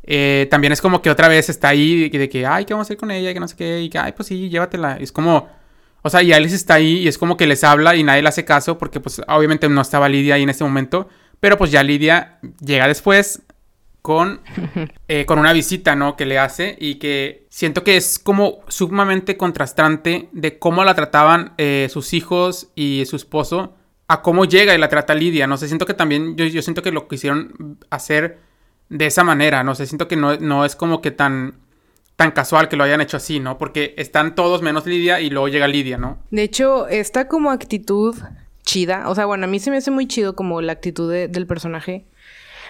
Eh, 0.03 0.47
también 0.51 0.73
es 0.73 0.81
como 0.81 1.01
que 1.01 1.09
otra 1.09 1.27
vez 1.27 1.49
está 1.49 1.69
ahí 1.69 2.09
de 2.09 2.29
que, 2.29 2.45
ay, 2.45 2.65
¿qué 2.65 2.73
vamos 2.73 2.85
a 2.85 2.87
hacer 2.87 2.97
con 2.97 3.11
ella? 3.11 3.33
Que 3.33 3.39
no 3.39 3.47
sé 3.47 3.55
qué, 3.55 3.81
y 3.81 3.89
que, 3.89 3.97
ay, 3.97 4.11
pues 4.13 4.27
sí, 4.27 4.49
llévatela. 4.49 4.97
Es 4.97 5.11
como, 5.11 5.49
O 6.01 6.09
sea, 6.09 6.21
y 6.21 6.33
Alice 6.33 6.55
está 6.55 6.75
ahí 6.75 6.97
y 6.99 7.07
es 7.07 7.17
como 7.17 7.37
que 7.37 7.47
les 7.47 7.63
habla 7.63 7.95
y 7.95 8.03
nadie 8.03 8.21
le 8.21 8.29
hace 8.29 8.43
caso 8.45 8.77
porque 8.77 8.99
pues 8.99 9.21
obviamente 9.27 9.69
no 9.69 9.81
estaba 9.81 10.09
Lidia 10.09 10.35
ahí 10.35 10.43
en 10.43 10.49
ese 10.49 10.63
momento. 10.63 11.07
Pero 11.39 11.57
pues 11.57 11.71
ya 11.71 11.83
Lidia 11.83 12.39
llega 12.59 12.87
después 12.87 13.41
con, 14.01 14.41
eh, 15.07 15.25
con 15.25 15.39
una 15.39 15.53
visita, 15.53 15.95
¿no? 15.95 16.15
Que 16.17 16.25
le 16.25 16.37
hace 16.39 16.75
y 16.79 16.95
que 16.95 17.47
siento 17.49 17.83
que 17.83 17.95
es 17.97 18.19
como 18.19 18.59
sumamente 18.67 19.37
contrastante 19.37 20.29
de 20.33 20.59
cómo 20.59 20.83
la 20.83 20.93
trataban 20.93 21.53
eh, 21.57 21.87
sus 21.89 22.13
hijos 22.13 22.69
y 22.75 23.05
su 23.05 23.15
esposo 23.15 23.75
a 24.09 24.21
cómo 24.21 24.45
llega 24.45 24.75
y 24.75 24.77
la 24.77 24.89
trata 24.89 25.15
Lidia. 25.15 25.47
No 25.47 25.57
sé, 25.57 25.67
siento 25.67 25.85
que 25.85 25.93
también 25.93 26.35
yo, 26.35 26.45
yo 26.45 26.61
siento 26.61 26.81
que 26.81 26.91
lo 26.91 27.07
quisieron 27.07 27.77
hacer 27.89 28.39
de 28.93 29.07
esa 29.07 29.23
manera, 29.23 29.63
no 29.63 29.73
sé, 29.73 29.87
siento 29.87 30.07
que 30.07 30.15
no, 30.15 30.37
no 30.37 30.65
es 30.65 30.75
como 30.75 31.01
que 31.01 31.11
tan 31.11 31.55
tan 32.15 32.29
casual 32.29 32.69
que 32.69 32.75
lo 32.75 32.83
hayan 32.83 33.01
hecho 33.01 33.17
así, 33.17 33.39
¿no? 33.39 33.57
Porque 33.57 33.95
están 33.97 34.35
todos 34.35 34.61
menos 34.61 34.85
Lidia 34.85 35.19
y 35.19 35.31
luego 35.31 35.47
llega 35.47 35.67
Lidia, 35.67 35.97
¿no? 35.97 36.19
De 36.29 36.43
hecho, 36.43 36.87
esta 36.87 37.27
como 37.27 37.49
actitud 37.49 38.15
chida, 38.61 39.09
o 39.09 39.15
sea, 39.15 39.25
bueno, 39.25 39.45
a 39.45 39.47
mí 39.47 39.59
se 39.59 39.71
me 39.71 39.77
hace 39.77 39.89
muy 39.89 40.07
chido 40.07 40.35
como 40.35 40.61
la 40.61 40.73
actitud 40.73 41.11
del 41.11 41.47
personaje. 41.47 42.05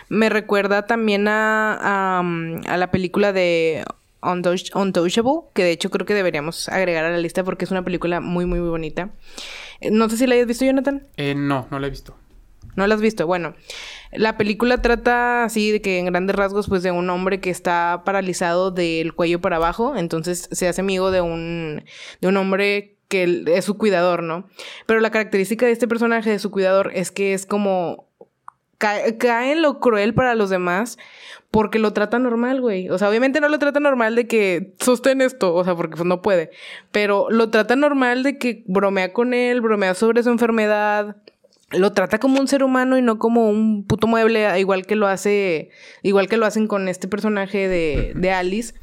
Me 0.07 0.30
recuerda 0.30 0.86
también 0.86 1.28
a, 1.28 2.19
a, 2.19 2.78
la 2.78 2.89
película 2.89 3.34
de 3.34 3.84
Untouchable, 4.21 5.41
que 5.53 5.63
de 5.63 5.71
hecho 5.71 5.89
creo 5.89 6.05
que 6.05 6.13
deberíamos 6.13 6.69
agregar 6.69 7.03
a 7.03 7.11
la 7.11 7.17
lista 7.17 7.43
porque 7.43 7.65
es 7.65 7.71
una 7.71 7.84
película 7.84 8.21
muy, 8.21 8.45
muy, 8.45 8.59
muy 8.59 8.69
bonita. 8.69 9.09
No 9.91 10.09
sé 10.09 10.15
si 10.15 10.26
la 10.26 10.36
hayas 10.36 10.47
visto, 10.47 10.63
Jonathan. 10.63 11.05
Eh, 11.17 11.36
no, 11.36 11.67
no 11.69 11.80
la 11.80 11.88
he 11.88 11.89
visto. 11.89 12.15
¿No 12.76 12.88
la 12.88 12.95
has 12.95 13.01
visto? 13.01 13.28
Bueno, 13.28 13.53
la 14.11 14.38
película 14.38 14.82
trata 14.82 15.43
así 15.43 15.71
de 15.71 15.82
que 15.82 15.99
en 15.99 16.05
grandes 16.05 16.36
rasgos 16.36 16.67
pues 16.67 16.84
de 16.84 16.91
un 16.91 17.09
hombre 17.09 17.39
que 17.39 17.49
está 17.49 18.03
paralizado 18.05 18.71
del 18.71 19.13
cuello 19.13 19.41
para 19.41 19.57
abajo, 19.57 19.95
entonces 19.95 20.49
se 20.51 20.67
hace 20.67 20.82
amigo 20.82 21.11
de 21.11 21.21
un, 21.21 21.84
de 22.21 22.28
un 22.28 22.38
hombre 22.38 22.97
que 23.07 23.43
es 23.47 23.65
su 23.65 23.78
cuidador, 23.78 24.24
¿no? 24.24 24.47
Pero 24.88 24.99
la 24.99 25.11
característica 25.11 25.65
de 25.65 25.71
este 25.71 25.88
personaje, 25.88 26.32
de 26.32 26.39
su 26.39 26.49
cuidador, 26.51 26.91
es 26.95 27.11
que 27.11 27.34
es 27.34 27.45
como... 27.45 28.07
Cae, 28.80 29.17
cae 29.17 29.53
en 29.53 29.61
lo 29.61 29.80
cruel 29.80 30.13
para 30.13 30.36
los 30.36 30.49
demás 30.49 30.97
porque 31.53 31.78
lo 31.78 31.93
trata 31.93 32.17
normal, 32.17 32.61
güey. 32.61 32.89
O 32.89 32.97
sea, 32.97 33.07
obviamente 33.07 33.39
no 33.39 33.47
lo 33.47 33.59
trata 33.59 33.80
normal 33.80 34.15
de 34.15 34.26
que 34.26 34.74
sostén 34.80 35.21
esto, 35.21 35.53
o 35.53 35.63
sea, 35.63 35.76
porque 35.76 35.95
pues, 35.95 36.07
no 36.07 36.24
puede. 36.24 36.49
Pero 36.91 37.28
lo 37.30 37.51
trata 37.51 37.76
normal 37.76 38.24
de 38.24 38.39
que 38.39 38.63
bromea 38.65 39.13
con 39.13 39.36
él, 39.36 39.61
bromea 39.61 39.93
sobre 39.93 40.24
su 40.24 40.32
enfermedad, 40.32 41.15
lo 41.74 41.91
trata 41.91 42.19
como 42.19 42.39
un 42.39 42.47
ser 42.47 42.63
humano 42.63 42.97
y 42.97 43.01
no 43.01 43.19
como 43.19 43.49
un 43.49 43.86
puto 43.86 44.07
mueble, 44.07 44.59
igual 44.59 44.86
que 44.86 44.95
lo 44.95 45.07
hace, 45.07 45.69
igual 46.01 46.28
que 46.28 46.38
lo 46.38 46.45
hacen 46.45 46.67
con 46.67 46.88
este 46.88 47.07
personaje 47.07 47.67
de, 47.67 48.13
de 48.15 48.32
Alice. 48.32 48.74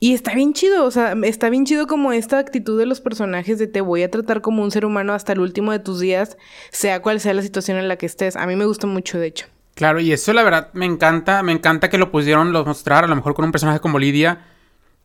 Y 0.00 0.12
está 0.12 0.34
bien 0.34 0.52
chido, 0.52 0.84
o 0.84 0.90
sea, 0.90 1.16
está 1.22 1.48
bien 1.48 1.64
chido 1.64 1.86
como 1.86 2.12
esta 2.12 2.38
actitud 2.38 2.78
de 2.78 2.84
los 2.84 3.00
personajes 3.00 3.58
de 3.58 3.66
te 3.66 3.80
voy 3.80 4.02
a 4.02 4.10
tratar 4.10 4.42
como 4.42 4.62
un 4.62 4.70
ser 4.70 4.84
humano 4.84 5.14
hasta 5.14 5.32
el 5.32 5.40
último 5.40 5.72
de 5.72 5.78
tus 5.78 5.98
días, 5.98 6.36
sea 6.70 7.00
cual 7.00 7.20
sea 7.20 7.32
la 7.32 7.42
situación 7.42 7.78
en 7.78 7.88
la 7.88 7.96
que 7.96 8.04
estés. 8.04 8.36
A 8.36 8.46
mí 8.46 8.54
me 8.54 8.66
gusta 8.66 8.86
mucho, 8.86 9.18
de 9.18 9.28
hecho. 9.28 9.46
Claro, 9.74 10.00
y 10.00 10.12
eso 10.12 10.32
la 10.32 10.42
verdad 10.42 10.68
me 10.74 10.84
encanta, 10.84 11.42
me 11.42 11.52
encanta 11.52 11.88
que 11.88 11.98
lo 11.98 12.10
pudieron 12.10 12.52
mostrar 12.52 13.04
a 13.04 13.08
lo 13.08 13.16
mejor 13.16 13.34
con 13.34 13.44
un 13.44 13.52
personaje 13.52 13.80
como 13.80 13.98
Lidia, 13.98 14.44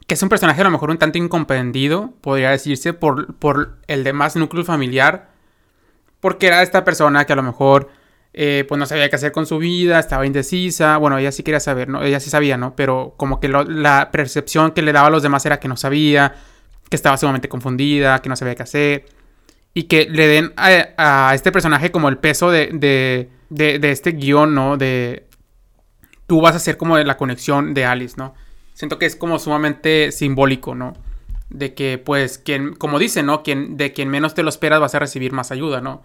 que 0.05 0.15
es 0.15 0.21
un 0.21 0.29
personaje 0.29 0.61
a 0.61 0.65
lo 0.65 0.71
mejor 0.71 0.89
un 0.89 0.97
tanto 0.97 1.17
incomprendido, 1.17 2.13
podría 2.21 2.51
decirse, 2.51 2.93
por, 2.93 3.35
por 3.35 3.77
el 3.87 4.03
demás 4.03 4.35
núcleo 4.35 4.65
familiar 4.65 5.29
porque 6.19 6.47
era 6.47 6.61
esta 6.61 6.83
persona 6.83 7.25
que 7.25 7.33
a 7.33 7.35
lo 7.35 7.43
mejor 7.43 7.89
eh, 8.33 8.65
pues 8.67 8.77
no 8.77 8.85
sabía 8.85 9.09
qué 9.09 9.15
hacer 9.15 9.31
con 9.31 9.45
su 9.45 9.57
vida, 9.57 9.99
estaba 9.99 10.25
indecisa, 10.25 10.97
bueno, 10.97 11.17
ella 11.17 11.31
sí 11.31 11.43
quería 11.43 11.59
saber, 11.59 11.89
¿no? 11.89 12.03
Ella 12.03 12.19
sí 12.19 12.29
sabía, 12.29 12.57
¿no? 12.57 12.75
Pero 12.75 13.15
como 13.17 13.39
que 13.39 13.47
la 13.47 14.09
percepción 14.11 14.71
que 14.71 14.81
le 14.81 14.93
daba 14.93 15.07
a 15.07 15.11
los 15.11 15.23
demás 15.23 15.45
era 15.45 15.59
que 15.59 15.67
no 15.67 15.75
sabía, 15.77 16.35
que 16.89 16.95
estaba 16.95 17.17
sumamente 17.17 17.49
confundida, 17.49 18.21
que 18.21 18.29
no 18.29 18.35
sabía 18.35 18.55
qué 18.55 18.63
hacer. 18.63 19.05
Y 19.73 19.83
que 19.83 20.07
le 20.09 20.27
den 20.27 20.53
a, 20.57 21.31
este 21.33 21.51
personaje 21.51 21.91
como 21.91 22.09
el 22.09 22.17
peso 22.17 22.51
de, 22.51 22.69
de, 22.73 23.29
de, 23.79 23.91
este 23.91 24.11
guion, 24.11 24.53
¿no? 24.53 24.77
De 24.77 25.27
tú 26.27 26.41
vas 26.41 26.55
a 26.55 26.59
ser 26.59 26.77
como 26.77 26.97
la 26.97 27.17
conexión 27.17 27.73
de 27.73 27.85
Alice, 27.85 28.15
¿no? 28.17 28.35
Siento 28.73 28.99
que 28.99 29.05
es 29.05 29.15
como 29.15 29.39
sumamente 29.39 30.11
simbólico, 30.11 30.75
¿no? 30.75 30.93
De 31.49 31.73
que 31.73 31.97
pues 31.97 32.37
quien, 32.37 32.73
como 32.73 32.99
dice, 32.99 33.23
¿no? 33.23 33.43
Quien, 33.43 33.77
de 33.77 33.93
quien 33.93 34.09
menos 34.09 34.33
te 34.33 34.43
lo 34.43 34.49
esperas 34.49 34.79
vas 34.79 34.95
a 34.95 34.99
recibir 34.99 35.31
más 35.31 35.51
ayuda, 35.51 35.81
¿no? 35.81 36.03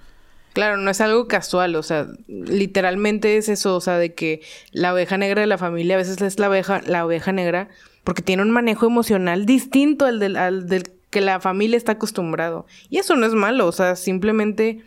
Claro, 0.52 0.76
no 0.76 0.88
es 0.90 1.00
algo 1.00 1.26
casual, 1.26 1.74
o 1.74 1.82
sea, 1.82 2.06
literalmente 2.28 3.36
es 3.36 3.48
eso, 3.48 3.74
o 3.74 3.80
sea, 3.80 3.98
de 3.98 4.14
que 4.14 4.40
la 4.70 4.94
oveja 4.94 5.18
negra 5.18 5.40
de 5.40 5.48
la 5.48 5.58
familia 5.58 5.96
a 5.96 5.98
veces 5.98 6.20
es 6.22 6.38
la 6.38 6.48
oveja, 6.48 6.80
la 6.86 7.04
oveja 7.04 7.32
negra 7.32 7.68
porque 8.04 8.22
tiene 8.22 8.42
un 8.42 8.50
manejo 8.50 8.86
emocional 8.86 9.46
distinto 9.46 10.04
al 10.04 10.20
del, 10.20 10.36
al 10.36 10.68
del 10.68 10.92
que 11.10 11.20
la 11.20 11.40
familia 11.40 11.76
está 11.76 11.92
acostumbrado. 11.92 12.66
Y 12.90 12.98
eso 12.98 13.16
no 13.16 13.26
es 13.26 13.32
malo, 13.32 13.66
o 13.66 13.72
sea, 13.72 13.96
simplemente 13.96 14.82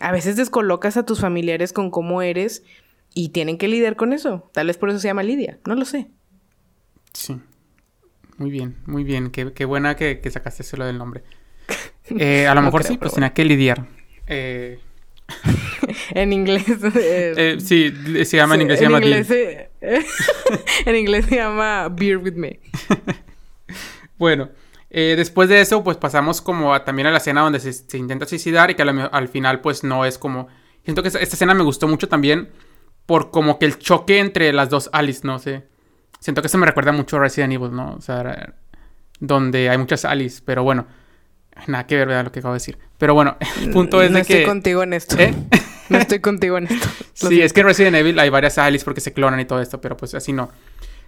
a 0.00 0.12
veces 0.12 0.36
descolocas 0.36 0.96
a 0.96 1.06
tus 1.06 1.20
familiares 1.20 1.72
con 1.72 1.90
cómo 1.90 2.22
eres 2.22 2.62
y 3.14 3.30
tienen 3.30 3.56
que 3.56 3.68
lidiar 3.68 3.96
con 3.96 4.12
eso. 4.12 4.50
Tal 4.52 4.66
vez 4.66 4.76
por 4.76 4.90
eso 4.90 4.98
se 4.98 5.08
llama 5.08 5.22
Lidia, 5.22 5.58
no 5.64 5.74
lo 5.74 5.84
sé. 5.84 6.10
Sí. 7.12 7.40
Muy 8.38 8.50
bien, 8.50 8.76
muy 8.86 9.04
bien. 9.04 9.30
Qué, 9.30 9.64
buena 9.64 9.96
que, 9.96 10.20
sacaste 10.30 10.62
eso 10.62 10.76
del 10.84 10.98
nombre. 10.98 11.22
Eh, 12.08 12.46
a 12.46 12.54
lo 12.54 12.62
mejor 12.62 12.84
sí, 12.84 12.98
pues 12.98 13.14
tenía 13.14 13.30
que 13.30 13.44
lidiar. 13.44 13.84
Eh... 14.28 14.78
en 16.10 16.32
inglés. 16.32 16.64
Eh, 16.68 17.34
eh, 17.36 17.56
sí, 17.58 17.92
se 18.24 18.36
llama 18.36 18.54
en 18.54 18.62
inglés. 18.62 18.78
Se 18.78 18.84
llama 18.84 18.98
en 20.86 20.96
inglés 20.96 21.26
se 21.26 21.34
llama 21.34 21.88
Beer 21.88 22.18
with 22.18 22.34
Me. 22.34 22.60
bueno, 24.18 24.50
después 24.88 25.48
de 25.48 25.60
eso, 25.60 25.82
pues 25.82 25.96
pasamos 25.96 26.40
como 26.40 26.80
también 26.82 27.08
a 27.08 27.10
la 27.10 27.18
escena 27.18 27.40
donde 27.40 27.58
se, 27.58 27.98
intenta 27.98 28.24
suicidar 28.24 28.70
y 28.70 28.76
que 28.76 28.82
al, 28.82 29.28
final, 29.28 29.60
pues 29.60 29.82
no 29.82 30.04
es 30.04 30.16
como. 30.16 30.46
Siento 30.84 31.02
que 31.02 31.08
esta, 31.08 31.18
esta, 31.18 31.34
escena 31.34 31.54
me 31.54 31.64
gustó 31.64 31.88
mucho 31.88 32.08
también 32.08 32.50
por 33.04 33.32
como 33.32 33.58
que 33.58 33.66
el 33.66 33.80
choque 33.80 34.20
entre 34.20 34.52
las 34.52 34.70
dos 34.70 34.90
Alice, 34.92 35.22
no 35.24 35.40
sé. 35.40 35.64
Siento 36.26 36.42
que 36.42 36.48
eso 36.48 36.58
me 36.58 36.66
recuerda 36.66 36.90
mucho 36.90 37.18
a 37.18 37.20
Resident 37.20 37.52
Evil, 37.52 37.70
¿no? 37.70 37.94
O 37.94 38.00
sea, 38.00 38.52
donde 39.20 39.70
hay 39.70 39.78
muchas 39.78 40.04
Alice, 40.04 40.42
pero 40.44 40.64
bueno, 40.64 40.84
nada 41.68 41.86
que 41.86 41.94
ver, 41.94 42.08
¿verdad? 42.08 42.24
Lo 42.24 42.32
que 42.32 42.40
acabo 42.40 42.52
de 42.52 42.56
decir. 42.56 42.78
Pero 42.98 43.14
bueno, 43.14 43.36
el 43.62 43.70
punto 43.70 44.02
es 44.02 44.10
no 44.10 44.18
de 44.18 44.24
que... 44.24 44.32
No 44.34 44.38
estoy 44.40 44.50
contigo 44.50 44.82
en 44.82 44.92
esto. 44.92 45.16
¿Eh? 45.20 45.32
No 45.88 45.98
estoy 45.98 46.18
contigo 46.18 46.58
en 46.58 46.64
esto. 46.64 46.88
sí, 47.12 47.40
es 47.40 47.52
que 47.52 47.60
en 47.60 47.66
Resident 47.68 47.94
Evil 47.94 48.18
hay 48.18 48.28
varias 48.28 48.58
Alice 48.58 48.84
porque 48.84 49.00
se 49.00 49.12
clonan 49.12 49.38
y 49.38 49.44
todo 49.44 49.62
esto, 49.62 49.80
pero 49.80 49.96
pues 49.96 50.16
así 50.16 50.32
no. 50.32 50.50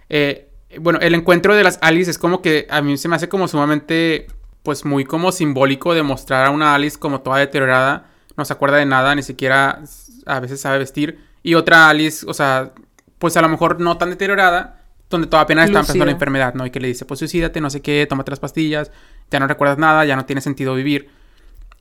Eh, 0.07 0.47
bueno, 0.79 0.99
el 1.01 1.13
encuentro 1.13 1.53
de 1.53 1.65
las 1.65 1.79
Alice 1.81 2.09
es 2.09 2.17
como 2.17 2.41
que 2.41 2.65
a 2.69 2.81
mí 2.81 2.95
se 2.95 3.09
me 3.09 3.17
hace 3.17 3.27
como 3.27 3.49
sumamente, 3.49 4.27
pues 4.63 4.85
muy 4.85 5.03
como 5.03 5.33
simbólico 5.33 5.93
de 5.93 6.01
mostrar 6.01 6.45
a 6.45 6.49
una 6.49 6.75
Alice 6.75 6.97
como 6.97 7.19
toda 7.19 7.39
deteriorada, 7.39 8.05
no 8.37 8.45
se 8.45 8.53
acuerda 8.53 8.77
de 8.77 8.85
nada, 8.85 9.13
ni 9.15 9.23
siquiera 9.23 9.81
a 10.25 10.39
veces 10.39 10.61
sabe 10.61 10.77
vestir, 10.77 11.19
y 11.43 11.55
otra 11.55 11.89
Alice, 11.89 12.25
o 12.25 12.33
sea, 12.33 12.71
pues 13.17 13.35
a 13.35 13.41
lo 13.41 13.49
mejor 13.49 13.81
no 13.81 13.97
tan 13.97 14.11
deteriorada, 14.11 14.78
donde 15.09 15.27
todavía 15.27 15.43
apenas 15.43 15.65
está 15.65 15.79
empezando 15.79 16.05
la 16.05 16.11
enfermedad, 16.11 16.53
¿no? 16.53 16.65
Y 16.65 16.71
que 16.71 16.79
le 16.79 16.87
dice, 16.87 17.05
pues 17.05 17.19
suicídate, 17.19 17.61
no 17.61 17.69
sé 17.69 17.81
qué, 17.81 18.05
tómate 18.07 18.31
las 18.31 18.39
pastillas, 18.39 18.91
ya 19.31 19.39
no 19.39 19.47
recuerdas 19.47 19.77
nada, 19.77 20.05
ya 20.05 20.15
no 20.15 20.25
tiene 20.25 20.41
sentido 20.41 20.75
vivir. 20.75 21.09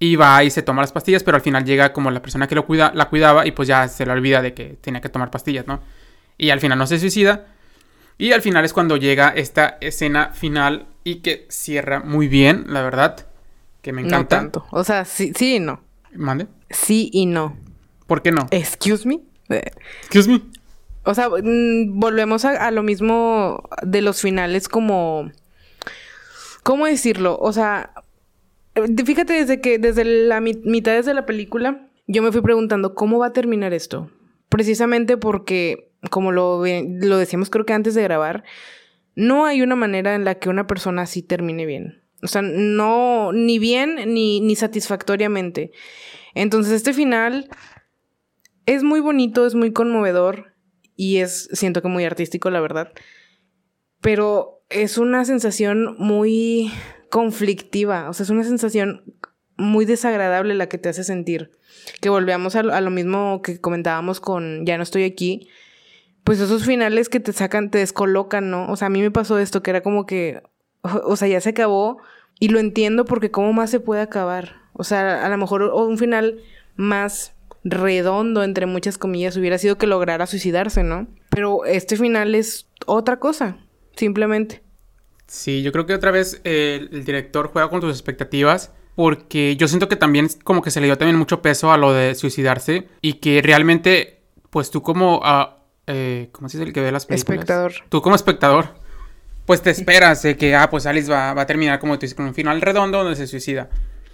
Y 0.01 0.17
va 0.17 0.45
y 0.45 0.51
se 0.51 0.63
toma 0.63 0.81
las 0.81 0.93
pastillas, 0.93 1.25
pero 1.25 1.37
al 1.37 1.43
final 1.43 1.65
llega 1.65 1.93
como 1.93 2.11
la 2.11 2.23
persona 2.23 2.47
que 2.47 2.55
lo 2.55 2.67
cuida, 2.67 2.93
la 2.95 3.09
cuidaba 3.09 3.47
y 3.47 3.51
pues 3.51 3.67
ya 3.69 3.89
se 3.89 4.07
le 4.07 4.13
olvida 4.13 4.41
de 4.43 4.55
que 4.55 4.77
tenía 4.81 5.01
que 5.01 5.09
tomar 5.09 5.31
pastillas, 5.31 5.67
¿no? 5.67 5.81
Y 6.39 6.51
al 6.51 6.61
final 6.61 6.79
no 6.79 6.87
se 6.87 6.99
suicida. 6.99 7.47
Y 8.17 8.33
al 8.33 8.43
final 8.43 8.65
es 8.65 8.73
cuando 8.73 8.97
llega 8.97 9.29
esta 9.31 9.79
escena 9.81 10.31
final 10.35 10.87
y 11.05 11.17
que 11.17 11.47
cierra 11.51 12.01
muy 12.01 12.29
bien, 12.29 12.65
la 12.69 12.83
verdad. 12.83 13.27
Que 13.83 13.93
me 13.93 14.03
encanta. 14.03 14.37
No 14.37 14.43
tanto. 14.43 14.67
O 14.71 14.85
sea, 14.85 15.05
sí, 15.05 15.33
sí 15.37 15.57
y 15.57 15.61
no. 15.61 15.83
¿Mande? 16.15 16.47
Sí 16.71 17.11
y 17.13 17.27
no. 17.27 17.57
¿Por 18.07 18.23
qué 18.23 18.33
no? 18.33 18.47
Excuse 18.51 19.07
me. 19.07 19.21
Excuse 19.49 20.29
me. 20.29 20.43
O 21.09 21.15
sea, 21.15 21.31
mm, 21.31 21.99
volvemos 21.99 22.45
a, 22.45 22.71
lo 22.71 22.83
mismo 22.83 23.67
de 23.83 24.03
los 24.03 24.21
finales 24.21 24.69
como... 24.69 25.33
¿Cómo 26.63 26.85
decirlo? 26.85 27.39
O 27.41 27.51
sea, 27.51 27.95
fíjate 29.07 29.33
desde 29.33 29.63
que, 29.63 29.79
desde 29.79 30.05
la 30.05 30.43
mitad 30.43 31.03
de 31.03 31.15
la 31.15 31.25
película, 31.25 31.89
yo 32.07 32.21
me 32.23 32.31
fui 32.31 32.43
preguntando, 32.43 32.95
¿cómo 32.95 33.19
va 33.19 33.29
a 33.29 33.33
terminar 33.33 33.73
esto? 33.73 34.11
Precisamente 34.51 35.17
porque, 35.17 35.93
como 36.11 36.31
lo, 36.31 36.63
lo 36.67 37.17
decíamos 37.17 37.49
creo 37.49 37.65
que 37.65 37.73
antes 37.73 37.95
de 37.95 38.03
grabar, 38.03 38.45
no 39.15 39.47
hay 39.47 39.63
una 39.63 39.77
manera 39.77 40.15
en 40.15 40.27
la 40.27 40.35
que 40.35 40.51
una 40.51 40.67
persona 40.67 41.03
así 41.03 41.23
termine 41.23 41.65
bien. 41.65 42.03
O 42.23 42.27
sea, 42.27 42.43
no, 42.43 43.33
ni 43.33 43.59
bien 43.59 44.13
ni, 44.13 44.43
ni 44.43 44.57
satisfactoriamente. 44.57 45.73
Entonces, 46.35 46.75
este 46.75 46.93
final 46.93 47.49
es 48.67 48.83
muy 48.83 49.01
bonito, 49.01 49.47
es 49.47 49.55
muy 49.55 49.73
conmovedor 49.73 50.58
y 50.99 51.19
es, 51.19 51.49
siento 51.53 51.81
que 51.81 51.87
muy 51.87 52.05
artístico, 52.05 52.51
la 52.51 52.61
verdad. 52.61 52.93
Pero 54.01 54.65
es 54.69 54.99
una 54.99 55.25
sensación 55.25 55.95
muy 55.97 56.73
conflictiva, 57.09 58.11
o 58.11 58.13
sea, 58.13 58.25
es 58.25 58.31
una 58.31 58.43
sensación 58.43 59.05
muy 59.57 59.85
desagradable 59.85 60.57
la 60.57 60.69
que 60.69 60.77
te 60.77 60.89
hace 60.89 61.05
sentir. 61.05 61.53
Que 62.01 62.09
volvemos 62.09 62.57
a, 62.57 62.63
lo 62.63 62.91
mismo 62.91 63.43
que 63.43 63.61
comentábamos 63.61 64.19
con 64.19 64.67
Ya 64.67 64.77
no 64.77 64.83
estoy 64.83 65.05
aquí. 65.05 65.49
Pues 66.25 66.41
esos 66.41 66.65
finales 66.65 67.09
que 67.09 67.21
te 67.21 67.33
sacan, 67.33 67.71
te 67.71 67.79
descolocan, 67.79 68.51
¿no? 68.51 68.69
O 68.69 68.77
sea, 68.77 68.87
a 68.87 68.91
mí 68.91 69.01
me 69.01 69.13
pasó 69.13 69.39
esto, 69.39 69.63
que 69.63 69.71
era 69.71 69.83
como 69.83 70.05
que, 70.05 70.43
o 70.83 71.15
sea, 71.15 71.29
ya 71.29 71.41
se 71.41 71.51
acabó 71.51 71.99
Y 72.41 72.49
lo 72.49 72.59
entiendo 72.59 73.05
porque 73.05 73.31
cómo 73.31 73.53
más 73.53 73.71
se 73.71 73.79
puede 73.79 74.03
acabar. 74.03 74.57
O 74.73 74.83
sea, 74.83 75.25
a 75.25 75.29
lo 75.29 75.39
mejor 75.39 75.63
un 75.63 75.97
final 75.97 76.41
más 76.75 77.38
redondo, 77.71 78.43
entre 78.43 78.67
muchas 78.67 78.99
comillas, 78.99 79.37
hubiera 79.37 79.59
sido 79.59 79.79
que 79.79 79.87
lograra 79.87 80.27
suicidarse, 80.27 80.83
¿no? 80.83 81.07
Pero 81.31 81.65
este 81.65 81.97
final 81.97 82.35
es 82.35 82.67
otra 82.87 83.19
cosa, 83.19 83.59
simplemente. 83.97 84.63
Sí, 85.27 85.63
yo 85.63 85.73
creo 85.73 85.87
que 85.87 85.95
otra 85.95 86.11
vez 86.11 86.41
el 86.45 87.05
director 87.05 87.51
juega 87.53 87.69
con 87.69 87.81
tus 87.81 87.91
expectativas 87.91 88.73
porque 88.95 89.57
yo 89.57 89.69
siento 89.69 89.89
que 89.89 89.95
también 89.95 90.29
como 90.43 90.61
que 90.61 90.73
se 90.73 90.81
le 90.81 90.87
dio 90.87 90.99
también 90.99 91.17
mucho 91.17 91.41
peso 91.41 91.71
a 91.71 91.77
lo 91.77 91.93
de 91.93 92.17
suicidarse 92.17 92.89
y 93.01 93.15
que 93.15 93.41
realmente, 93.43 94.23
pues 94.51 94.73
tú 94.73 94.83
como, 94.83 95.19
uh, 95.19 95.55
eh, 95.87 96.31
¿cómo 96.33 96.49
se 96.49 96.59
dice 96.59 96.67
el 96.67 96.75
que 96.75 96.81
ve 96.81 96.91
las 96.91 97.07
películas? 97.07 97.39
Espectador. 97.39 97.73
Tú 97.91 98.03
como 98.03 98.17
espectador, 98.17 98.75
pues 99.47 99.63
te 99.63 99.71
esperas 99.71 100.23
de 100.23 100.37
que, 100.37 100.57
ah, 100.57 100.69
pues 100.69 100.85
Alice 100.85 101.09
va, 101.09 101.33
va 101.33 101.43
a 101.43 101.47
terminar 101.47 101.79
como 101.79 101.95
tú 101.97 102.01
dices, 102.01 102.17
con 102.17 102.27
un 102.27 102.35
final 102.35 102.61
redondo 102.61 102.99
donde 102.99 103.15
se 103.15 103.29
suicida. 103.29 103.69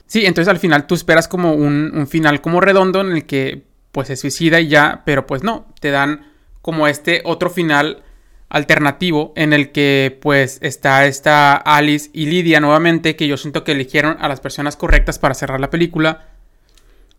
Sí, 0.07 0.27
entonces 0.27 0.51
al 0.51 0.59
final 0.59 0.87
tú 0.87 0.95
esperas 0.95 1.29
como 1.29 1.55
un, 1.55 1.93
un, 1.95 2.07
final 2.07 2.41
como 2.41 2.61
redondo 2.61 3.01
en 3.01 3.13
el 3.13 3.25
que 3.27 3.63
pues 3.91 4.09
se 4.09 4.17
suicida 4.17 4.61
y 4.61 4.69
ya, 4.69 5.03
pero 5.07 5.27
pues 5.27 5.43
no, 5.43 5.67
te 5.81 5.91
dan 5.91 6.31
como 6.61 6.89
este 6.89 7.23
otro 7.25 7.51
final 7.51 8.03
alternativo 8.49 9.33
en 9.37 9.53
el 9.53 9.73
que 9.73 10.17
pues 10.21 10.59
está 10.63 11.07
esta 11.07 11.57
Alice 11.57 12.11
y 12.13 12.27
Lidia 12.27 12.61
nuevamente 12.61 13.17
que 13.17 13.27
yo 13.27 13.37
siento 13.37 13.65
que 13.65 13.73
eligieron 13.73 14.17
a 14.21 14.29
las 14.29 14.41
personas 14.41 14.77
correctas 14.77 15.19
para 15.19 15.35
cerrar 15.35 15.61
la 15.61 15.71
película 15.71 16.29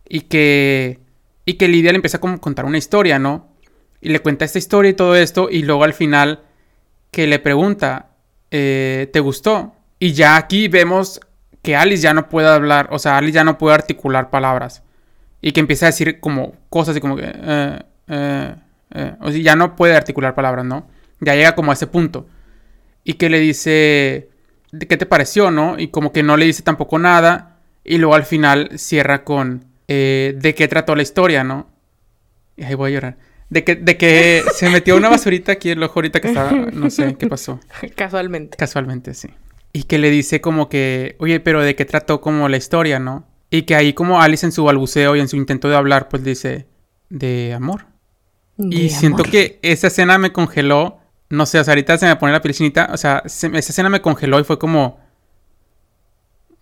y 0.08 0.22
que 0.22 1.00
y 1.44 1.54
que 1.54 1.68
Lidia 1.68 1.92
le 1.92 1.96
empieza 1.96 2.16
a 2.16 2.20
como 2.20 2.40
contar 2.40 2.64
una 2.64 2.78
historia, 2.78 3.18
¿no? 3.18 3.48
Y 4.00 4.08
le 4.08 4.20
cuenta 4.20 4.44
esta 4.44 4.58
historia 4.58 4.90
y 4.90 4.94
todo 4.94 5.14
esto 5.14 5.48
y 5.50 5.62
luego 5.62 5.84
al 5.84 5.94
final 5.94 6.40
que 7.10 7.26
le 7.26 7.38
pregunta 7.38 8.10
eh, 8.50 9.10
¿te 9.12 9.20
gustó? 9.20 9.74
Y 9.98 10.12
ya 10.12 10.36
aquí 10.36 10.68
vemos 10.68 11.20
que 11.66 11.74
Alice 11.74 12.00
ya 12.00 12.14
no 12.14 12.28
puede 12.28 12.46
hablar, 12.46 12.86
o 12.92 13.00
sea, 13.00 13.18
Alice 13.18 13.34
ya 13.34 13.42
no 13.42 13.58
puede 13.58 13.74
articular 13.74 14.30
palabras. 14.30 14.84
Y 15.40 15.50
que 15.50 15.58
empieza 15.58 15.86
a 15.86 15.88
decir 15.88 16.20
como 16.20 16.54
cosas 16.70 16.96
y 16.96 17.00
como 17.00 17.16
que... 17.16 17.24
Eh, 17.26 17.82
eh, 18.06 18.54
eh, 18.94 19.16
o 19.20 19.32
sea, 19.32 19.40
ya 19.40 19.56
no 19.56 19.74
puede 19.74 19.96
articular 19.96 20.36
palabras, 20.36 20.64
¿no? 20.64 20.86
Ya 21.18 21.34
llega 21.34 21.56
como 21.56 21.72
a 21.72 21.74
ese 21.74 21.88
punto. 21.88 22.28
Y 23.02 23.14
que 23.14 23.28
le 23.28 23.40
dice... 23.40 24.28
¿Qué 24.88 24.96
te 24.96 25.06
pareció, 25.06 25.50
no? 25.50 25.76
Y 25.76 25.88
como 25.88 26.12
que 26.12 26.22
no 26.22 26.36
le 26.36 26.46
dice 26.46 26.62
tampoco 26.62 27.00
nada. 27.00 27.56
Y 27.82 27.98
luego 27.98 28.14
al 28.14 28.24
final 28.24 28.70
cierra 28.76 29.24
con... 29.24 29.64
¿De 29.88 30.54
qué 30.56 30.68
trató 30.68 30.94
la 30.94 31.02
historia, 31.02 31.42
no? 31.42 31.68
Y 32.56 32.62
ahí 32.62 32.76
voy 32.76 32.92
a 32.92 32.94
llorar. 32.94 33.16
De 33.50 33.64
que, 33.64 33.74
de 33.74 33.96
que 33.96 34.44
se 34.54 34.70
metió 34.70 34.96
una 34.96 35.08
basurita 35.08 35.50
aquí 35.50 35.70
en 35.70 35.78
el 35.78 35.84
ojo 35.84 35.98
ahorita 35.98 36.20
que 36.20 36.28
estaba... 36.28 36.52
No 36.52 36.90
sé 36.90 37.16
qué 37.18 37.26
pasó. 37.26 37.58
Casualmente. 37.96 38.56
Casualmente, 38.56 39.14
sí. 39.14 39.30
Y 39.76 39.82
que 39.82 39.98
le 39.98 40.08
dice 40.08 40.40
como 40.40 40.70
que, 40.70 41.16
oye, 41.18 41.38
pero 41.38 41.60
¿de 41.60 41.76
qué 41.76 41.84
trató 41.84 42.22
como 42.22 42.48
la 42.48 42.56
historia, 42.56 42.98
no? 42.98 43.26
Y 43.50 43.64
que 43.64 43.74
ahí 43.74 43.92
como 43.92 44.22
Alice 44.22 44.46
en 44.46 44.50
su 44.50 44.64
balbuceo 44.64 45.14
y 45.16 45.20
en 45.20 45.28
su 45.28 45.36
intento 45.36 45.68
de 45.68 45.76
hablar, 45.76 46.08
pues 46.08 46.24
dice, 46.24 46.66
de 47.10 47.52
amor. 47.52 47.84
De 48.56 48.74
y 48.74 48.88
amor. 48.88 48.98
siento 48.98 49.22
que 49.24 49.58
esa 49.60 49.88
escena 49.88 50.16
me 50.16 50.32
congeló, 50.32 51.00
no 51.28 51.44
sé, 51.44 51.60
o 51.60 51.64
sea, 51.64 51.72
ahorita 51.72 51.98
se 51.98 52.06
me 52.06 52.16
pone 52.16 52.32
la 52.32 52.40
piel 52.40 52.54
chinita, 52.54 52.88
o 52.90 52.96
sea, 52.96 53.22
se, 53.26 53.48
esa 53.48 53.70
escena 53.70 53.90
me 53.90 54.00
congeló 54.00 54.40
y 54.40 54.44
fue 54.44 54.58
como, 54.58 54.98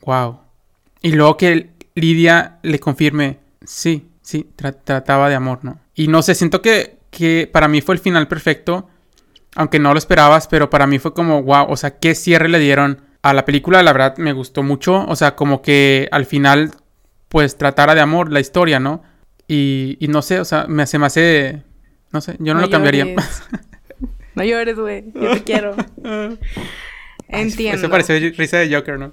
wow. 0.00 0.40
Y 1.00 1.12
luego 1.12 1.36
que 1.36 1.70
Lidia 1.94 2.58
le 2.64 2.80
confirme, 2.80 3.38
sí, 3.64 4.08
sí, 4.22 4.50
tra 4.56 4.72
trataba 4.72 5.28
de 5.28 5.36
amor, 5.36 5.60
¿no? 5.62 5.78
Y 5.94 6.08
no 6.08 6.20
sé, 6.20 6.34
siento 6.34 6.60
que, 6.60 6.98
que 7.12 7.48
para 7.52 7.68
mí 7.68 7.80
fue 7.80 7.94
el 7.94 8.00
final 8.00 8.26
perfecto 8.26 8.88
aunque 9.56 9.78
no 9.78 9.92
lo 9.92 9.98
esperabas, 9.98 10.48
pero 10.48 10.68
para 10.70 10.86
mí 10.86 10.98
fue 10.98 11.14
como, 11.14 11.42
wow, 11.42 11.66
o 11.68 11.76
sea, 11.76 11.98
qué 11.98 12.14
cierre 12.14 12.48
le 12.48 12.58
dieron 12.58 13.03
a 13.24 13.32
la 13.32 13.46
película, 13.46 13.82
la 13.82 13.94
verdad 13.94 14.18
me 14.18 14.34
gustó 14.34 14.62
mucho, 14.62 15.06
o 15.08 15.16
sea, 15.16 15.34
como 15.34 15.62
que 15.62 16.08
al 16.12 16.26
final, 16.26 16.72
pues 17.30 17.56
tratara 17.56 17.94
de 17.94 18.02
amor 18.02 18.30
la 18.30 18.38
historia, 18.38 18.80
¿no? 18.80 19.02
Y, 19.48 19.96
y 19.98 20.08
no 20.08 20.20
sé, 20.20 20.40
o 20.40 20.44
sea, 20.44 20.66
me 20.68 20.82
hace, 20.82 20.98
me 20.98 21.06
hace, 21.06 21.62
no 22.12 22.20
sé, 22.20 22.36
yo 22.38 22.52
no, 22.52 22.60
no 22.60 22.66
lo 22.66 22.70
cambiaría. 22.70 23.06
no 24.34 24.44
llores, 24.44 24.78
güey, 24.78 25.04
yo 25.14 25.32
te 25.32 25.42
quiero. 25.42 25.74
Entiendo. 27.28 27.78
Eso 27.78 27.88
pareció 27.88 28.14
risa 28.36 28.58
de 28.58 28.74
Joker, 28.74 28.98
¿no? 28.98 29.10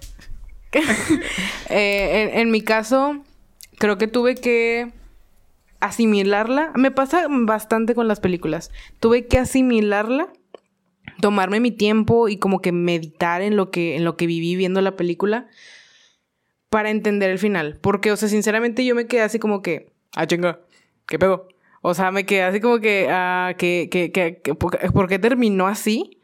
eh, 1.70 2.32
en, 2.34 2.38
en 2.38 2.52
mi 2.52 2.60
caso, 2.60 3.24
creo 3.78 3.98
que 3.98 4.10
tuve 4.10 4.36
que 4.36 4.92
asimilarla. 5.80 6.74
Me 6.76 6.92
pasa 6.92 7.28
bastante 7.30 7.96
con 7.96 8.10
las 8.10 8.20
películas. 8.20 8.72
Tuve 9.00 9.28
que 9.28 9.38
asimilarla, 9.38 10.28
tomarme 11.22 11.60
mi 11.60 11.72
tiempo 11.72 12.28
y 12.28 12.38
como 12.38 12.62
que 12.62 12.72
meditar 12.72 13.42
en 13.42 13.56
lo 13.56 13.72
que, 13.72 13.96
en 13.96 14.04
lo 14.04 14.18
que 14.18 14.28
viví 14.28 14.56
viendo 14.56 14.82
la 14.82 14.96
película 14.96 15.48
para 16.70 16.90
entender 16.90 17.30
el 17.30 17.40
final. 17.40 17.78
Porque, 17.82 18.12
o 18.12 18.18
sea, 18.18 18.28
sinceramente 18.28 18.84
yo 18.86 18.96
me 18.96 19.08
quedé 19.08 19.22
así 19.22 19.40
como 19.40 19.62
que, 19.62 19.92
ah, 20.16 20.28
chinga, 20.28 20.60
¿qué 21.08 21.20
pego? 21.20 21.48
O 21.82 21.94
sea, 21.94 22.12
me 22.12 22.26
quedé 22.26 22.44
así 22.44 22.60
como 22.60 22.80
que, 22.80 23.08
ah, 23.10 23.54
que, 23.58 23.90
que, 23.92 24.12
que, 24.12 24.56
¿por 24.56 25.08
qué 25.08 25.20
terminó 25.20 25.68
así? 25.68 26.20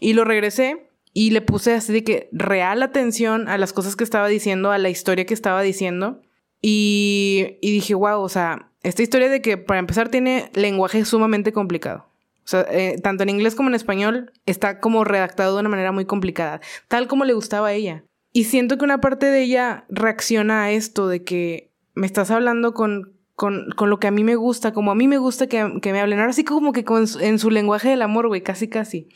Y 0.00 0.12
lo 0.12 0.24
regresé 0.24 0.90
y 1.12 1.30
le 1.30 1.40
puse 1.40 1.74
así 1.74 1.92
de 1.92 2.04
que 2.04 2.28
real 2.32 2.82
atención 2.82 3.48
a 3.48 3.58
las 3.58 3.72
cosas 3.72 3.96
que 3.96 4.04
estaba 4.04 4.28
diciendo, 4.28 4.70
a 4.70 4.78
la 4.78 4.90
historia 4.90 5.26
que 5.26 5.34
estaba 5.34 5.62
diciendo. 5.62 6.20
Y, 6.62 7.58
y 7.60 7.72
dije, 7.72 7.94
wow, 7.94 8.20
o 8.20 8.28
sea, 8.28 8.70
esta 8.82 9.02
historia 9.02 9.28
de 9.28 9.42
que, 9.42 9.56
para 9.56 9.80
empezar, 9.80 10.08
tiene 10.08 10.50
lenguaje 10.54 11.04
sumamente 11.04 11.52
complicado. 11.52 12.09
Sea, 12.50 12.66
eh, 12.68 12.96
tanto 13.00 13.22
en 13.22 13.28
inglés 13.28 13.54
como 13.54 13.68
en 13.68 13.76
español 13.76 14.32
está 14.44 14.80
como 14.80 15.04
redactado 15.04 15.54
de 15.54 15.60
una 15.60 15.68
manera 15.68 15.92
muy 15.92 16.04
complicada, 16.04 16.60
tal 16.88 17.06
como 17.06 17.24
le 17.24 17.32
gustaba 17.32 17.68
a 17.68 17.72
ella. 17.72 18.02
Y 18.32 18.44
siento 18.44 18.76
que 18.76 18.84
una 18.84 19.00
parte 19.00 19.26
de 19.26 19.42
ella 19.42 19.84
reacciona 19.88 20.64
a 20.64 20.72
esto 20.72 21.06
de 21.06 21.22
que 21.22 21.70
me 21.94 22.06
estás 22.06 22.32
hablando 22.32 22.74
con, 22.74 23.12
con, 23.36 23.70
con 23.76 23.88
lo 23.88 24.00
que 24.00 24.08
a 24.08 24.10
mí 24.10 24.24
me 24.24 24.34
gusta, 24.34 24.72
como 24.72 24.90
a 24.90 24.96
mí 24.96 25.06
me 25.06 25.18
gusta 25.18 25.46
que, 25.46 25.78
que 25.80 25.92
me 25.92 26.00
hablen. 26.00 26.18
Ahora 26.18 26.32
sí 26.32 26.42
como 26.42 26.72
que 26.72 26.84
en 27.20 27.38
su 27.38 27.50
lenguaje 27.50 27.90
del 27.90 28.02
amor, 28.02 28.26
güey, 28.26 28.42
casi 28.42 28.66
casi. 28.66 29.08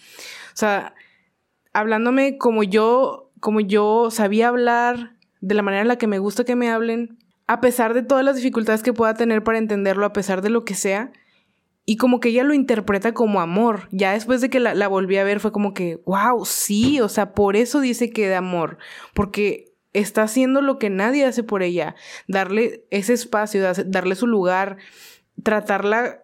O 0.53 0.57
sea, 0.57 0.95
hablándome 1.73 2.39
como 2.39 2.63
yo, 2.63 3.33
como 3.41 3.59
yo 3.59 4.13
sabía 4.13 4.47
hablar, 4.47 5.17
de 5.41 5.57
la 5.57 5.63
manera 5.63 5.83
en 5.83 5.89
la 5.89 5.99
que 5.99 6.07
me 6.07 6.21
gusta 6.21 6.45
que 6.45 6.55
me 6.55 6.71
hablen, 6.71 7.19
a 7.49 7.61
pesar 7.61 7.95
de 7.95 8.05
todas 8.05 8.25
las 8.25 8.37
dificultades 8.37 8.85
que 8.85 8.93
pueda 8.93 9.15
tener 9.15 9.43
para 9.43 9.59
entenderlo, 9.59 10.07
a 10.07 10.13
pesar 10.13 10.41
de 10.41 10.51
lo 10.51 10.65
que 10.65 10.75
sea, 10.75 11.11
y 11.87 11.97
como 11.97 12.21
que 12.21 12.31
ella 12.31 12.45
lo 12.45 12.55
interpreta 12.55 13.13
como 13.13 13.41
amor. 13.41 13.89
Ya 13.91 14.13
después 14.13 14.41
de 14.41 14.51
que 14.51 14.61
la, 14.61 14.89
volví 14.89 15.17
a 15.17 15.25
ver 15.25 15.41
fue 15.41 15.53
como 15.53 15.75
que, 15.75 16.01
wow, 16.07 16.45
sí, 16.45 17.01
o 17.01 17.09
sea, 17.09 17.35
por 17.35 17.57
eso 17.57 17.81
dice 17.81 18.11
que 18.11 18.29
de 18.29 18.37
amor, 18.37 18.79
porque 19.13 19.73
está 19.93 20.23
haciendo 20.23 20.61
lo 20.61 20.79
que 20.79 20.91
nadie 20.91 21.25
hace 21.25 21.43
por 21.43 21.63
ella, 21.63 21.95
darle 22.27 22.85
ese 22.91 23.13
espacio, 23.13 23.63
darle 23.87 24.15
su 24.15 24.27
lugar, 24.27 24.79
tratarla... 25.43 26.23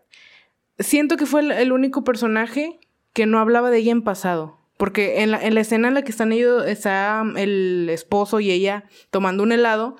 Siento 0.78 1.18
que 1.18 1.26
fue 1.26 1.42
el, 1.42 1.72
único 1.72 2.04
personaje 2.04 2.80
que 3.12 3.26
no 3.26 3.38
hablaba 3.38 3.70
de 3.70 3.78
ella 3.78 3.92
en 3.92 4.02
pasado. 4.02 4.58
Porque 4.78 5.20
en 5.22 5.30
la, 5.30 5.44
en 5.44 5.54
la 5.54 5.60
escena 5.60 5.88
en 5.88 5.94
la 5.94 6.00
que 6.02 6.10
están 6.10 6.32
ellos, 6.32 6.66
está 6.66 7.22
el 7.36 7.90
esposo 7.90 8.40
y 8.40 8.50
ella 8.50 8.84
tomando 9.10 9.42
un 9.42 9.52
helado, 9.52 9.96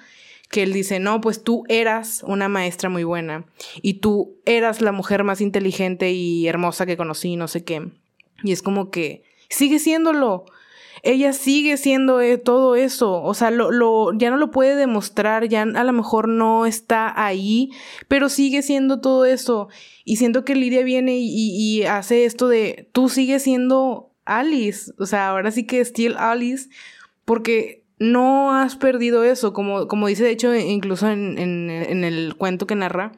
que 0.51 0.65
él 0.65 0.73
dice, 0.73 0.99
no, 0.99 1.21
pues 1.21 1.45
tú 1.45 1.65
eras 1.69 2.25
una 2.27 2.49
maestra 2.49 2.91
muy 2.91 3.05
buena 3.05 3.47
y 3.83 3.95
tú 3.95 4.37
eras 4.45 4.83
la 4.83 4.91
mujer 4.91 5.23
más 5.23 5.41
inteligente 5.41 6.11
y 6.11 6.49
hermosa 6.49 6.87
que 6.87 6.97
conocí, 6.97 7.37
no 7.37 7.47
sé 7.47 7.65
qué. 7.65 7.89
Y 8.43 8.51
es 8.53 8.61
como 8.61 8.91
que 8.91 9.23
sigue 9.49 9.79
siéndolo. 9.79 10.45
Ella 11.03 11.33
sigue 11.33 11.77
siendo 11.77 12.21
eh, 12.21 12.37
todo 12.37 12.77
eso, 12.77 13.23
o 13.23 13.33
sea, 13.33 13.51
lo, 13.51 13.71
lo, 13.71 14.13
ya 14.13 14.29
no 14.29 14.37
lo 14.37 14.51
puede 14.51 14.77
demostrar, 14.77 15.49
ya 15.49 15.63
a 15.63 15.85
lo 15.85 15.93
mejor 15.95 16.29
no 16.29 16.67
está 16.67 17.25
ahí, 17.25 17.71
pero 18.07 18.29
sigue 18.29 18.61
siendo 18.61 19.01
todo 19.01 19.25
eso. 19.25 19.69
Y 20.05 20.17
siento 20.17 20.45
que 20.45 20.55
Lidia 20.55 20.83
viene 20.83 21.17
y, 21.17 21.31
y, 21.33 21.85
hace 21.85 22.27
esto 22.27 22.49
de, 22.49 22.91
tú 22.93 23.09
sigues 23.09 23.45
siendo 23.45 24.11
Alice, 24.27 24.93
o 24.99 25.07
sea, 25.07 25.31
ahora 25.31 25.51
sí 25.53 25.67
que 25.67 25.83
still 25.83 26.17
Alice, 26.19 26.69
porque 27.25 27.80
no 28.01 28.53
has 28.55 28.77
perdido 28.77 29.23
eso, 29.23 29.53
como, 29.53 29.87
como 29.87 30.09
dice 30.09 30.25
de 30.25 30.31
hecho 30.31 30.53
incluso 30.55 31.09
en, 31.09 31.39
en, 31.39 32.03
el 32.03 32.35
cuento 32.37 32.67
que 32.67 32.75
narra, 32.75 33.13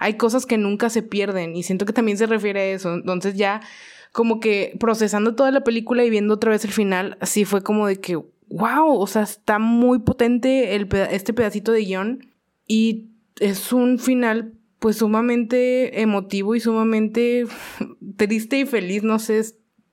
hay 0.00 0.14
cosas 0.14 0.44
que 0.44 0.58
nunca 0.58 0.90
se 0.90 1.02
pierden 1.02 1.56
y 1.56 1.62
siento 1.62 1.86
que 1.86 1.92
también 1.92 2.18
se 2.18 2.26
refiere 2.26 2.60
a 2.60 2.74
eso, 2.74 2.94
entonces 2.94 3.36
ya 3.36 3.62
como 4.10 4.40
que 4.40 4.76
procesando 4.78 5.36
toda 5.36 5.52
la 5.52 5.62
película 5.62 6.04
y 6.04 6.10
viendo 6.10 6.34
otra 6.34 6.50
vez 6.50 6.64
el 6.64 6.72
final, 6.72 7.16
así 7.20 7.44
fue 7.44 7.62
como 7.62 7.86
de 7.86 8.00
que, 8.00 8.16
wow, 8.16 8.98
o 8.98 9.06
sea, 9.06 9.22
está 9.22 9.60
muy 9.60 10.00
potente 10.00 10.74
el, 10.74 10.88
este 11.10 11.32
pedacito 11.32 11.70
de 11.70 11.84
guion 11.84 12.28
y 12.66 13.06
es 13.38 13.72
un 13.72 13.98
final 14.00 14.52
pues 14.80 14.96
sumamente 14.96 16.02
emotivo 16.02 16.56
y 16.56 16.60
sumamente 16.60 17.46
triste 18.16 18.58
y 18.58 18.66
feliz, 18.66 19.04
no 19.04 19.20
sé, 19.20 19.44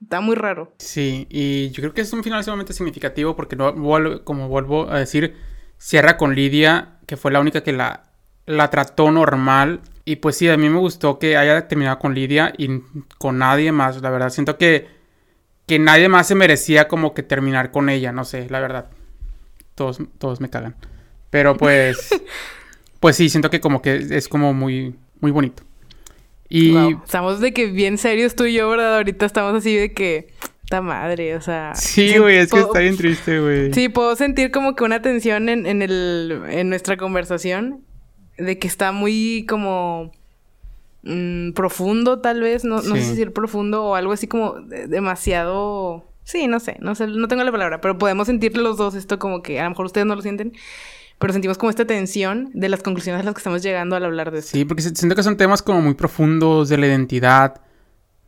Está 0.01 0.19
muy 0.19 0.35
raro. 0.35 0.73
Sí, 0.79 1.27
y 1.29 1.69
yo 1.69 1.81
creo 1.81 1.93
que 1.93 2.01
es 2.01 2.11
un 2.11 2.23
final 2.23 2.43
sumamente 2.43 2.73
significativo 2.73 3.35
porque, 3.35 3.55
no, 3.55 3.73
como 4.23 4.47
vuelvo 4.47 4.89
a 4.89 4.99
decir, 4.99 5.35
cierra 5.77 6.17
con 6.17 6.35
Lidia, 6.35 6.97
que 7.05 7.17
fue 7.17 7.31
la 7.31 7.39
única 7.39 7.61
que 7.61 7.71
la, 7.71 8.11
la 8.45 8.69
trató 8.69 9.11
normal. 9.11 9.81
Y 10.03 10.17
pues 10.17 10.37
sí, 10.37 10.49
a 10.49 10.57
mí 10.57 10.69
me 10.69 10.79
gustó 10.79 11.19
que 11.19 11.37
haya 11.37 11.67
terminado 11.67 11.99
con 11.99 12.15
Lidia 12.15 12.51
y 12.57 12.81
con 13.19 13.37
nadie 13.37 13.71
más. 13.71 14.01
La 14.01 14.09
verdad, 14.09 14.29
siento 14.31 14.57
que, 14.57 14.87
que 15.67 15.77
nadie 15.77 16.09
más 16.09 16.27
se 16.27 16.35
merecía 16.35 16.87
como 16.87 17.13
que 17.13 17.23
terminar 17.23 17.71
con 17.71 17.87
ella, 17.89 18.11
no 18.11 18.25
sé, 18.25 18.49
la 18.49 18.59
verdad. 18.59 18.89
todos, 19.75 19.99
todos 20.17 20.41
me 20.41 20.49
cagan. 20.49 20.75
Pero 21.29 21.55
pues, 21.57 22.09
pues 22.99 23.15
sí, 23.15 23.29
siento 23.29 23.51
que 23.51 23.61
como 23.61 23.81
que 23.81 23.95
es 24.09 24.27
como 24.27 24.53
muy, 24.53 24.95
muy 25.19 25.31
bonito. 25.31 25.63
Y 26.53 26.71
Wow. 26.73 27.01
Estamos 27.05 27.39
de 27.39 27.53
que 27.53 27.67
bien 27.67 27.97
serios 27.97 28.35
tú 28.35 28.43
y 28.45 28.53
yo, 28.53 28.69
¿verdad? 28.69 28.97
Ahorita 28.97 29.25
estamos 29.25 29.53
así 29.55 29.73
de 29.75 29.93
que... 29.93 30.33
¡Ta 30.69 30.81
madre! 30.81 31.35
O 31.35 31.41
sea... 31.41 31.73
sí, 31.75 32.17
güey, 32.17 32.37
es 32.37 32.51
que 32.51 32.59
está 32.59 32.79
bien 32.79 32.97
triste, 32.97 33.39
güey. 33.39 33.73
Sí, 33.73 33.87
puedo 33.89 34.15
sentir 34.17 34.51
como 34.51 34.75
que 34.75 34.83
una 34.83 35.01
tensión 35.01 35.47
en, 35.49 35.65
en, 35.65 35.81
el, 35.81 36.41
en 36.49 36.67
nuestra 36.69 36.97
conversación. 36.97 37.81
De 38.37 38.59
que 38.59 38.67
está 38.67 38.91
muy 38.91 39.45
como... 39.47 40.11
mm, 41.03 41.51
profundo, 41.53 42.19
tal 42.19 42.41
vez. 42.41 42.63
No, 42.65 42.81
no 42.81 42.95
sé 42.95 43.01
si 43.01 43.09
decir 43.11 43.31
profundo 43.31 43.85
o 43.85 43.95
algo 43.95 44.11
así 44.11 44.27
como 44.27 44.59
de- 44.61 44.87
demasiado... 44.87 46.05
Sí, 46.23 46.47
no 46.47 46.59
sé, 46.59 46.77
no 46.81 46.95
sé, 46.95 47.07
no 47.07 47.27
tengo 47.27 47.43
la 47.43 47.51
palabra, 47.51 47.81
pero 47.81 47.97
podemos 47.97 48.27
sentir 48.27 48.55
los 48.55 48.77
dos 48.77 48.93
esto 48.93 49.17
como 49.19 49.41
que 49.41 49.59
a 49.59 49.63
lo 49.63 49.71
mejor 49.71 49.87
ustedes 49.87 50.05
no 50.05 50.15
lo 50.15 50.21
sienten, 50.21 50.53
pero 51.21 51.31
sentimos 51.31 51.57
como 51.57 51.69
esta 51.69 51.85
tensión 51.85 52.49
de 52.53 52.67
las 52.67 52.83
conclusiones 52.83 53.21
a 53.21 53.23
las 53.23 53.33
que 53.33 53.39
estamos 53.39 53.63
llegando 53.63 53.95
al 53.95 54.03
hablar 54.03 54.31
de 54.31 54.39
esto. 54.39 54.51
Sí, 54.51 54.65
porque 54.65 54.81
si- 54.81 54.89
siento 54.95 55.15
que 55.15 55.23
son 55.23 55.37
temas 55.37 55.61
como 55.61 55.79
muy 55.81 55.93
profundos 55.93 56.67
de 56.67 56.77
la 56.77 56.87
identidad, 56.87 57.61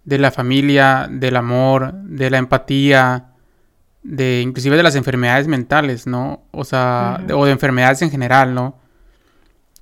de 0.06 0.18
la 0.18 0.32
familia, 0.32 1.10
del 1.12 1.36
amor, 1.36 1.94
de 1.94 2.30
la 2.30 2.38
empatía, 2.38 3.32
de 4.04 4.42
inclusive 4.42 4.78
de 4.78 4.84
las 4.84 4.96
enfermedades 4.96 5.48
mentales, 5.48 6.08
¿no? 6.08 6.44
O 6.52 6.64
sea, 6.64 7.20
de- 7.26 7.34
o 7.34 7.44
de 7.46 7.52
enfermedades 7.52 8.02
en 8.02 8.12
general, 8.12 8.54
¿no? 8.54 8.80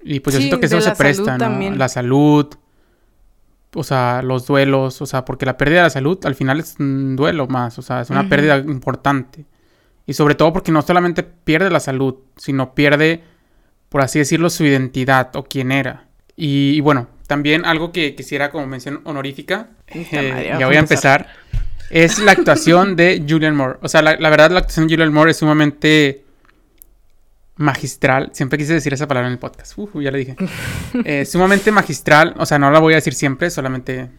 Y 0.03 0.19
pues 0.21 0.33
yo 0.35 0.39
siento 0.39 0.59
que 0.59 0.65
eso 0.65 0.81
se 0.81 0.91
presta, 0.95 1.33
¿no? 1.33 1.37
también. 1.37 1.77
La 1.77 1.87
salud, 1.89 2.47
o 3.73 3.83
sea, 3.83 4.21
los 4.21 4.45
duelos, 4.47 5.01
o 5.01 5.05
sea, 5.05 5.25
porque 5.25 5.45
la 5.45 5.57
pérdida 5.57 5.79
de 5.79 5.83
la 5.85 5.89
salud 5.91 6.19
al 6.25 6.35
final 6.35 6.59
es 6.59 6.75
un 6.79 7.15
duelo 7.15 7.47
más, 7.47 7.77
o 7.79 7.81
sea, 7.81 8.01
es 8.01 8.09
una 8.09 8.27
pérdida 8.27 8.57
importante. 8.57 9.45
Y 10.05 10.13
sobre 10.13 10.35
todo 10.35 10.51
porque 10.51 10.71
no 10.71 10.81
solamente 10.81 11.23
pierde 11.23 11.69
la 11.69 11.79
salud, 11.79 12.15
sino 12.37 12.73
pierde, 12.73 13.23
por 13.89 14.01
así 14.01 14.19
decirlo, 14.19 14.49
su 14.49 14.65
identidad 14.65 15.35
o 15.35 15.43
quién 15.43 15.71
era. 15.71 16.07
Y, 16.35 16.71
y 16.75 16.79
bueno, 16.81 17.07
también 17.27 17.65
algo 17.65 17.91
que 17.91 18.15
quisiera 18.15 18.51
como 18.51 18.67
mención 18.67 19.01
honorífica, 19.03 19.69
eh, 19.87 20.55
ya 20.59 20.65
voy 20.65 20.75
a 20.75 20.79
empezar, 20.79 21.27
es 21.89 22.19
la 22.19 22.31
actuación 22.31 22.95
de 22.95 23.23
Julian 23.27 23.55
Moore. 23.55 23.79
O 23.81 23.87
sea, 23.87 24.01
la, 24.01 24.15
la 24.15 24.29
verdad 24.29 24.51
la 24.51 24.59
actuación 24.59 24.87
de 24.87 24.95
Julian 24.95 25.13
Moore 25.13 25.31
es 25.31 25.37
sumamente 25.37 26.25
magistral. 27.61 28.31
Siempre 28.33 28.57
quise 28.57 28.73
decir 28.73 28.93
esa 28.93 29.07
palabra 29.07 29.27
en 29.27 29.33
el 29.33 29.39
podcast. 29.39 29.77
Uf, 29.77 29.91
ya 30.01 30.11
le 30.11 30.17
dije. 30.17 30.35
Eh, 31.05 31.25
sumamente 31.25 31.71
magistral. 31.71 32.35
O 32.37 32.45
sea, 32.45 32.59
no 32.59 32.69
la 32.69 32.79
voy 32.79 32.93
a 32.93 32.97
decir 32.97 33.13
siempre, 33.13 33.49
solamente... 33.49 34.09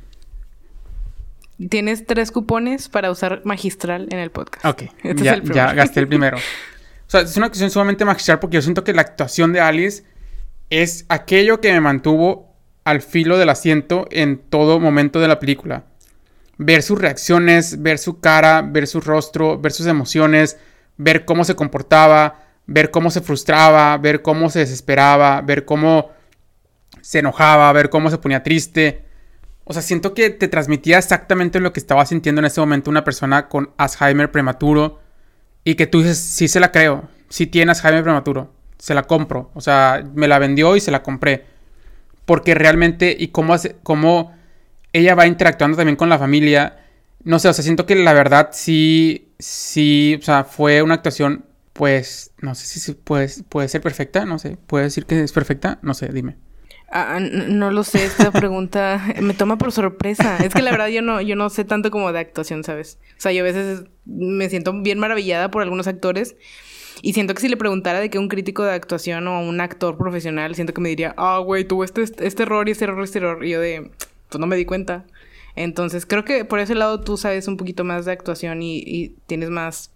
Tienes 1.68 2.06
tres 2.06 2.30
cupones 2.30 2.88
para 2.88 3.10
usar 3.10 3.42
magistral 3.44 4.08
en 4.10 4.18
el 4.18 4.30
podcast. 4.30 4.64
Ok, 4.64 4.82
Este 5.02 5.24
ya, 5.24 5.34
es 5.34 5.40
el 5.40 5.52
ya 5.52 5.72
gasté 5.72 6.00
el 6.00 6.08
primero. 6.08 6.38
O 7.04 7.10
sea, 7.12 7.20
es 7.20 7.36
una 7.36 7.44
actuación 7.44 7.70
sumamente 7.70 8.06
magistral 8.06 8.38
porque 8.38 8.54
yo 8.54 8.62
siento 8.62 8.84
que 8.84 8.94
la 8.94 9.02
actuación 9.02 9.52
de 9.52 9.60
Alice 9.60 10.02
es 10.70 11.04
aquello 11.10 11.60
que 11.60 11.70
me 11.70 11.82
mantuvo 11.82 12.56
al 12.84 13.02
filo 13.02 13.36
del 13.36 13.50
asiento 13.50 14.08
en 14.10 14.38
todo 14.38 14.80
momento 14.80 15.20
de 15.20 15.28
la 15.28 15.38
película. 15.38 15.84
Ver 16.56 16.82
sus 16.82 16.98
reacciones, 16.98 17.82
ver 17.82 17.98
su 17.98 18.20
cara, 18.20 18.62
ver 18.62 18.86
su 18.86 19.02
rostro, 19.02 19.58
ver 19.58 19.72
sus 19.72 19.86
emociones, 19.86 20.56
ver 20.96 21.26
cómo 21.26 21.44
se 21.44 21.54
comportaba, 21.54 22.46
ver 22.66 22.90
cómo 22.90 23.10
se 23.10 23.20
frustraba, 23.20 23.98
ver 23.98 24.22
cómo 24.22 24.48
se 24.48 24.60
desesperaba, 24.60 25.42
ver 25.42 25.66
cómo 25.66 26.12
se 27.02 27.18
enojaba, 27.18 27.70
ver 27.72 27.90
cómo 27.90 28.10
se 28.10 28.16
ponía 28.16 28.42
triste. 28.42 29.04
O 29.64 29.72
sea, 29.72 29.82
siento 29.82 30.14
que 30.14 30.30
te 30.30 30.48
transmitía 30.48 30.98
exactamente 30.98 31.60
lo 31.60 31.72
que 31.72 31.80
estaba 31.80 32.04
sintiendo 32.06 32.40
en 32.40 32.46
ese 32.46 32.60
momento 32.60 32.90
una 32.90 33.04
persona 33.04 33.48
con 33.48 33.70
Alzheimer 33.76 34.30
prematuro 34.30 35.00
y 35.64 35.76
que 35.76 35.86
tú 35.86 36.00
dices, 36.00 36.18
sí 36.18 36.48
se 36.48 36.60
la 36.60 36.72
creo, 36.72 37.08
sí 37.28 37.46
tiene 37.46 37.70
Alzheimer 37.70 38.02
prematuro, 38.02 38.52
se 38.78 38.94
la 38.94 39.04
compro. 39.04 39.50
O 39.54 39.60
sea, 39.60 40.04
me 40.14 40.28
la 40.28 40.38
vendió 40.38 40.76
y 40.76 40.80
se 40.80 40.90
la 40.90 41.02
compré. 41.02 41.46
Porque 42.24 42.54
realmente, 42.54 43.14
y 43.18 43.28
cómo, 43.28 43.54
cómo 43.82 44.34
ella 44.92 45.14
va 45.14 45.26
interactuando 45.26 45.76
también 45.76 45.96
con 45.96 46.08
la 46.08 46.18
familia. 46.18 46.78
No 47.24 47.38
sé, 47.38 47.48
o 47.48 47.52
sea, 47.52 47.62
siento 47.64 47.86
que 47.86 47.94
la 47.94 48.12
verdad 48.12 48.50
sí, 48.52 49.32
sí, 49.38 50.18
o 50.20 50.24
sea, 50.24 50.44
fue 50.44 50.82
una 50.82 50.94
actuación, 50.94 51.44
pues, 51.72 52.32
no 52.40 52.54
sé 52.54 52.66
si 52.66 52.92
puede, 52.94 53.28
puede 53.48 53.68
ser 53.68 53.80
perfecta, 53.80 54.24
no 54.24 54.38
sé, 54.38 54.56
puede 54.66 54.84
decir 54.84 55.06
que 55.06 55.22
es 55.22 55.32
perfecta, 55.32 55.78
no 55.82 55.94
sé, 55.94 56.08
dime. 56.08 56.36
Ah, 56.94 57.18
no 57.20 57.70
lo 57.70 57.84
sé, 57.84 58.04
esta 58.04 58.30
pregunta 58.30 59.02
me 59.22 59.32
toma 59.32 59.56
por 59.56 59.72
sorpresa. 59.72 60.36
Es 60.44 60.52
que 60.52 60.60
la 60.60 60.72
verdad 60.72 60.88
yo 60.88 61.00
no, 61.00 61.22
yo 61.22 61.36
no 61.36 61.48
sé 61.48 61.64
tanto 61.64 61.90
como 61.90 62.12
de 62.12 62.18
actuación, 62.18 62.64
¿sabes? 62.64 62.98
O 63.16 63.20
sea, 63.20 63.32
yo 63.32 63.40
a 63.40 63.44
veces 63.44 63.84
me 64.04 64.50
siento 64.50 64.74
bien 64.74 64.98
maravillada 64.98 65.50
por 65.50 65.62
algunos 65.62 65.86
actores 65.86 66.36
y 67.00 67.14
siento 67.14 67.34
que 67.34 67.40
si 67.40 67.48
le 67.48 67.56
preguntara 67.56 67.98
de 67.98 68.10
que 68.10 68.18
un 68.18 68.28
crítico 68.28 68.62
de 68.62 68.72
actuación 68.72 69.26
o 69.26 69.40
un 69.40 69.62
actor 69.62 69.96
profesional, 69.96 70.54
siento 70.54 70.74
que 70.74 70.82
me 70.82 70.90
diría, 70.90 71.14
ah, 71.16 71.38
güey, 71.38 71.64
tuvo 71.64 71.82
este, 71.82 72.02
este 72.02 72.42
error 72.42 72.68
y 72.68 72.72
este 72.72 72.84
error 72.84 73.00
y 73.00 73.04
este 73.04 73.18
error. 73.20 73.42
Y 73.42 73.50
yo 73.50 73.60
de, 73.60 73.90
pues 74.28 74.38
no 74.38 74.46
me 74.46 74.56
di 74.56 74.66
cuenta. 74.66 75.06
Entonces 75.56 76.04
creo 76.04 76.26
que 76.26 76.44
por 76.44 76.58
ese 76.58 76.74
lado 76.74 77.00
tú 77.00 77.16
sabes 77.16 77.48
un 77.48 77.56
poquito 77.56 77.84
más 77.84 78.04
de 78.04 78.12
actuación 78.12 78.62
y, 78.62 78.82
y 78.84 79.16
tienes 79.26 79.48
más 79.48 79.92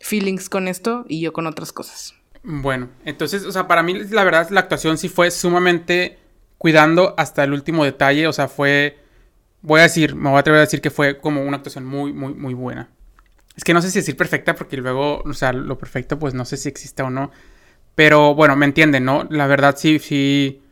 feelings 0.00 0.48
con 0.48 0.68
esto 0.68 1.04
y 1.08 1.20
yo 1.20 1.32
con 1.32 1.48
otras 1.48 1.72
cosas. 1.72 2.14
Bueno, 2.44 2.90
entonces, 3.04 3.44
o 3.44 3.50
sea, 3.50 3.66
para 3.66 3.82
mí 3.82 3.94
la 3.94 4.22
verdad 4.22 4.48
la 4.50 4.60
actuación 4.60 4.98
sí 4.98 5.08
fue 5.08 5.32
sumamente 5.32 6.18
cuidando 6.58 7.14
hasta 7.16 7.44
el 7.44 7.52
último 7.52 7.84
detalle, 7.84 8.26
o 8.26 8.32
sea, 8.32 8.48
fue, 8.48 8.98
voy 9.62 9.80
a 9.80 9.84
decir, 9.84 10.14
me 10.14 10.28
voy 10.28 10.36
a 10.36 10.40
atrever 10.40 10.58
a 10.58 10.64
decir 10.64 10.80
que 10.80 10.90
fue 10.90 11.18
como 11.18 11.42
una 11.42 11.58
actuación 11.58 11.86
muy, 11.86 12.12
muy, 12.12 12.34
muy 12.34 12.54
buena. 12.54 12.90
Es 13.56 13.64
que 13.64 13.74
no 13.74 13.80
sé 13.82 13.90
si 13.90 14.00
decir 14.00 14.16
perfecta 14.16 14.54
porque 14.54 14.76
luego, 14.76 15.22
o 15.22 15.34
sea, 15.34 15.52
lo 15.52 15.78
perfecto 15.78 16.18
pues 16.18 16.34
no 16.34 16.44
sé 16.44 16.56
si 16.56 16.68
existe 16.68 17.02
o 17.02 17.10
no, 17.10 17.30
pero 17.94 18.34
bueno, 18.34 18.54
me 18.56 18.66
entienden, 18.66 19.04
¿no? 19.04 19.26
La 19.30 19.46
verdad 19.46 19.74
sí, 19.76 19.98
sí, 19.98 20.62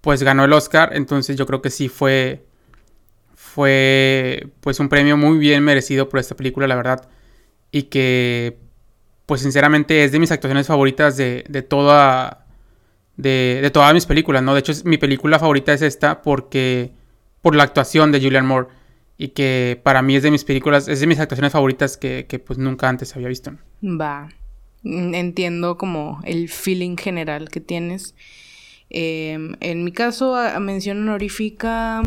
pues 0.00 0.22
ganó 0.22 0.44
el 0.44 0.52
Oscar, 0.52 0.90
entonces 0.94 1.36
yo 1.36 1.46
creo 1.46 1.62
que 1.62 1.70
sí 1.70 1.88
fue, 1.88 2.46
fue 3.34 4.48
pues 4.60 4.80
un 4.80 4.88
premio 4.88 5.16
muy 5.16 5.38
bien 5.38 5.64
merecido 5.64 6.08
por 6.08 6.20
esta 6.20 6.36
película, 6.36 6.66
la 6.66 6.76
verdad, 6.76 7.08
y 7.70 7.84
que 7.84 8.58
pues 9.26 9.42
sinceramente 9.42 10.04
es 10.04 10.12
de 10.12 10.18
mis 10.18 10.30
actuaciones 10.30 10.66
favoritas 10.66 11.16
de, 11.16 11.44
de 11.48 11.62
toda 11.62 12.41
de, 13.16 13.60
de 13.62 13.70
todas 13.70 13.92
mis 13.94 14.06
películas, 14.06 14.42
¿no? 14.42 14.54
De 14.54 14.60
hecho, 14.60 14.72
mi 14.84 14.98
película 14.98 15.38
favorita 15.38 15.72
es 15.72 15.82
esta 15.82 16.22
porque 16.22 16.92
por 17.40 17.54
la 17.54 17.64
actuación 17.64 18.12
de 18.12 18.20
Julian 18.20 18.46
Moore 18.46 18.68
y 19.18 19.28
que 19.28 19.80
para 19.82 20.02
mí 20.02 20.16
es 20.16 20.22
de 20.22 20.30
mis 20.30 20.44
películas, 20.44 20.88
es 20.88 21.00
de 21.00 21.06
mis 21.06 21.18
actuaciones 21.20 21.52
favoritas 21.52 21.96
que, 21.96 22.26
que 22.28 22.38
pues 22.38 22.58
nunca 22.58 22.88
antes 22.88 23.14
había 23.14 23.28
visto. 23.28 23.52
Va. 23.82 24.28
Mm, 24.82 25.14
Entiendo 25.14 25.76
como 25.76 26.20
el 26.24 26.48
feeling 26.48 26.96
general 26.96 27.48
que 27.50 27.60
tienes. 27.60 28.14
Em, 28.90 29.56
en 29.60 29.84
mi 29.84 29.92
caso, 29.92 30.34
a, 30.34 30.56
a 30.56 30.60
mención 30.60 30.98
honorífica, 30.98 32.02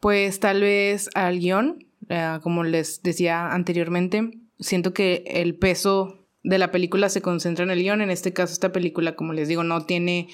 pues 0.00 0.40
tal 0.40 0.60
vez 0.62 1.10
al 1.14 1.38
guion, 1.38 1.86
eh, 2.08 2.38
como 2.42 2.64
les 2.64 3.02
decía 3.02 3.52
anteriormente, 3.52 4.30
siento 4.58 4.94
que 4.94 5.24
el 5.26 5.54
peso 5.54 6.21
de 6.42 6.58
la 6.58 6.70
película 6.70 7.08
se 7.08 7.22
concentra 7.22 7.64
en 7.64 7.70
el 7.70 7.82
guion. 7.82 8.00
En 8.00 8.10
este 8.10 8.32
caso, 8.32 8.52
esta 8.52 8.72
película, 8.72 9.16
como 9.16 9.32
les 9.32 9.48
digo, 9.48 9.64
no 9.64 9.84
tiene 9.84 10.28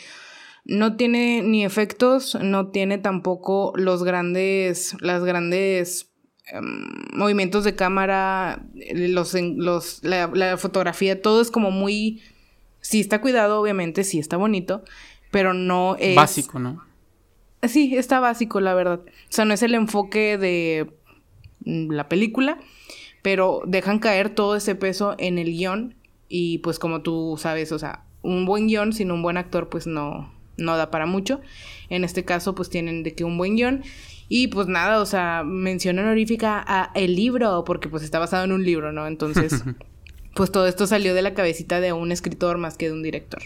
no 0.68 0.96
tiene 0.96 1.42
ni 1.42 1.64
efectos, 1.64 2.36
no 2.40 2.68
tiene 2.68 2.98
tampoco 2.98 3.72
los 3.74 4.04
grandes, 4.04 4.94
las 5.00 5.24
grandes 5.24 6.12
em, 6.52 6.84
movimientos 7.14 7.64
de 7.64 7.74
cámara, 7.74 8.66
eh, 8.76 9.08
los, 9.08 9.34
los, 9.34 10.04
la, 10.04 10.30
la 10.32 10.58
fotografía, 10.58 11.22
todo 11.22 11.40
es 11.40 11.50
como 11.50 11.70
muy, 11.70 12.20
sí 12.80 13.00
está 13.00 13.22
cuidado, 13.22 13.60
obviamente, 13.60 14.04
sí 14.04 14.18
está 14.18 14.36
bonito, 14.36 14.84
pero 15.30 15.54
no 15.54 15.96
es... 15.98 16.14
Básico, 16.14 16.58
¿no? 16.58 16.84
Sí, 17.62 17.96
está 17.96 18.20
básico, 18.20 18.60
la 18.60 18.74
verdad. 18.74 19.00
O 19.00 19.30
sea, 19.30 19.46
no 19.46 19.54
es 19.54 19.62
el 19.62 19.74
enfoque 19.74 20.36
de 20.36 20.92
mm, 21.64 21.92
la 21.92 22.10
película, 22.10 22.58
pero 23.22 23.62
dejan 23.66 23.98
caer 23.98 24.30
todo 24.30 24.56
ese 24.56 24.74
peso 24.74 25.14
en 25.18 25.38
el 25.38 25.52
guion 25.52 25.94
y 26.28 26.58
pues 26.58 26.78
como 26.78 27.02
tú 27.02 27.36
sabes, 27.38 27.72
o 27.72 27.78
sea, 27.78 28.04
un 28.22 28.46
buen 28.46 28.68
guion 28.68 28.92
sin 28.92 29.10
un 29.10 29.22
buen 29.22 29.36
actor 29.36 29.68
pues 29.68 29.86
no, 29.86 30.32
no 30.56 30.76
da 30.76 30.90
para 30.90 31.06
mucho. 31.06 31.40
En 31.88 32.04
este 32.04 32.24
caso 32.24 32.54
pues 32.54 32.70
tienen 32.70 33.02
de 33.02 33.14
que 33.14 33.24
un 33.24 33.38
buen 33.38 33.56
guion 33.56 33.82
y 34.28 34.48
pues 34.48 34.66
nada, 34.66 35.00
o 35.00 35.06
sea, 35.06 35.42
mención 35.44 35.98
honorífica 35.98 36.62
a 36.66 36.90
el 36.94 37.16
libro 37.16 37.64
porque 37.64 37.88
pues 37.88 38.02
está 38.02 38.18
basado 38.18 38.44
en 38.44 38.52
un 38.52 38.64
libro, 38.64 38.92
¿no? 38.92 39.06
Entonces 39.06 39.64
pues 40.34 40.52
todo 40.52 40.66
esto 40.66 40.86
salió 40.86 41.14
de 41.14 41.22
la 41.22 41.34
cabecita 41.34 41.80
de 41.80 41.92
un 41.92 42.12
escritor 42.12 42.58
más 42.58 42.76
que 42.76 42.86
de 42.86 42.92
un 42.92 43.02
director. 43.02 43.42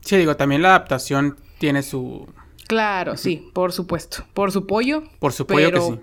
Sí, 0.00 0.16
digo, 0.16 0.36
también 0.36 0.62
la 0.62 0.70
adaptación 0.70 1.36
tiene 1.58 1.82
su... 1.82 2.28
Claro, 2.66 3.16
sí, 3.16 3.48
por 3.52 3.72
supuesto. 3.72 4.24
Por 4.34 4.50
su 4.50 4.66
pollo. 4.66 5.04
Por 5.18 5.32
su 5.32 5.46
pollo 5.46 5.70
que 5.70 5.80
sí. 5.80 6.00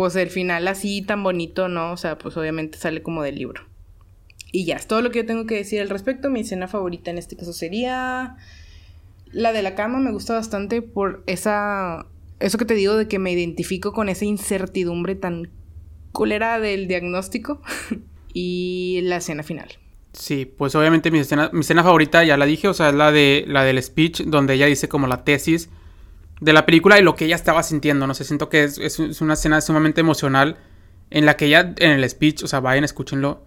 Pues 0.00 0.16
el 0.16 0.30
final 0.30 0.66
así 0.66 1.02
tan 1.02 1.22
bonito, 1.22 1.68
¿no? 1.68 1.92
O 1.92 1.96
sea, 1.98 2.16
pues 2.16 2.34
obviamente 2.38 2.78
sale 2.78 3.02
como 3.02 3.22
del 3.22 3.34
libro. 3.34 3.66
Y 4.50 4.64
ya, 4.64 4.76
es 4.76 4.86
todo 4.86 5.02
lo 5.02 5.10
que 5.10 5.18
yo 5.18 5.26
tengo 5.26 5.44
que 5.44 5.56
decir 5.56 5.78
al 5.78 5.90
respecto. 5.90 6.30
Mi 6.30 6.40
escena 6.40 6.68
favorita 6.68 7.10
en 7.10 7.18
este 7.18 7.36
caso 7.36 7.52
sería 7.52 8.38
la 9.30 9.52
de 9.52 9.60
la 9.60 9.74
cama. 9.74 9.98
Me 9.98 10.10
gusta 10.10 10.32
bastante 10.32 10.80
por 10.80 11.22
esa... 11.26 12.06
Eso 12.38 12.56
que 12.56 12.64
te 12.64 12.72
digo 12.72 12.96
de 12.96 13.08
que 13.08 13.18
me 13.18 13.30
identifico 13.30 13.92
con 13.92 14.08
esa 14.08 14.24
incertidumbre 14.24 15.16
tan 15.16 15.50
culera 16.12 16.58
del 16.60 16.88
diagnóstico. 16.88 17.60
y 18.32 19.00
la 19.02 19.16
escena 19.16 19.42
final. 19.42 19.68
Sí, 20.14 20.46
pues 20.46 20.74
obviamente 20.76 21.10
mi 21.10 21.18
escena, 21.18 21.50
mi 21.52 21.60
escena 21.60 21.84
favorita 21.84 22.24
ya 22.24 22.38
la 22.38 22.46
dije, 22.46 22.68
o 22.68 22.72
sea, 22.72 22.88
es 22.88 22.94
la 22.94 23.12
de 23.12 23.44
la 23.46 23.64
del 23.64 23.82
speech, 23.82 24.22
donde 24.22 24.54
ella 24.54 24.64
dice 24.64 24.88
como 24.88 25.06
la 25.08 25.24
tesis 25.24 25.68
de 26.40 26.52
la 26.52 26.66
película 26.66 26.98
y 26.98 27.02
lo 27.02 27.14
que 27.14 27.26
ella 27.26 27.36
estaba 27.36 27.62
sintiendo, 27.62 28.06
no 28.06 28.14
sé, 28.14 28.24
siento 28.24 28.48
que 28.48 28.64
es, 28.64 28.78
es, 28.78 28.98
es 28.98 29.20
una 29.20 29.34
escena 29.34 29.60
sumamente 29.60 30.00
emocional 30.00 30.56
en 31.10 31.26
la 31.26 31.36
que 31.36 31.46
ella 31.46 31.74
en 31.78 31.90
el 31.90 32.08
speech, 32.08 32.42
o 32.42 32.46
sea, 32.46 32.60
vayan, 32.60 32.84
escúchenlo 32.84 33.42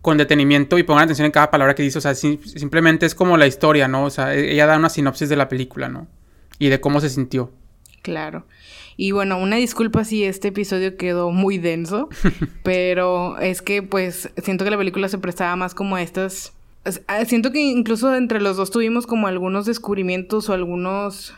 con 0.00 0.16
detenimiento 0.16 0.78
y 0.78 0.82
pongan 0.82 1.04
atención 1.04 1.26
en 1.26 1.32
cada 1.32 1.50
palabra 1.50 1.74
que 1.74 1.82
dice, 1.82 1.98
o 1.98 2.00
sea, 2.00 2.14
simplemente 2.14 3.06
es 3.06 3.14
como 3.14 3.36
la 3.36 3.46
historia, 3.46 3.88
¿no? 3.88 4.04
O 4.04 4.10
sea, 4.10 4.34
e, 4.34 4.52
ella 4.52 4.66
da 4.66 4.76
una 4.76 4.88
sinopsis 4.88 5.28
de 5.28 5.36
la 5.36 5.48
película, 5.48 5.88
¿no? 5.88 6.06
Y 6.58 6.68
de 6.68 6.80
cómo 6.80 7.00
se 7.00 7.10
sintió. 7.10 7.52
Claro. 8.02 8.46
Y 8.96 9.12
bueno, 9.12 9.38
una 9.38 9.56
disculpa 9.56 10.04
si 10.04 10.24
este 10.24 10.48
episodio 10.48 10.96
quedó 10.96 11.30
muy 11.30 11.58
denso, 11.58 12.08
pero 12.62 13.38
es 13.38 13.62
que 13.62 13.82
pues 13.82 14.30
siento 14.42 14.64
que 14.64 14.70
la 14.70 14.78
película 14.78 15.08
se 15.08 15.18
prestaba 15.18 15.56
más 15.56 15.74
como 15.74 15.96
a 15.96 16.02
estas... 16.02 16.52
Siento 17.26 17.52
que 17.52 17.60
incluso 17.60 18.14
entre 18.14 18.40
los 18.40 18.56
dos 18.56 18.70
tuvimos 18.70 19.06
como 19.06 19.26
algunos 19.26 19.66
descubrimientos 19.66 20.48
o 20.48 20.54
algunos 20.54 21.34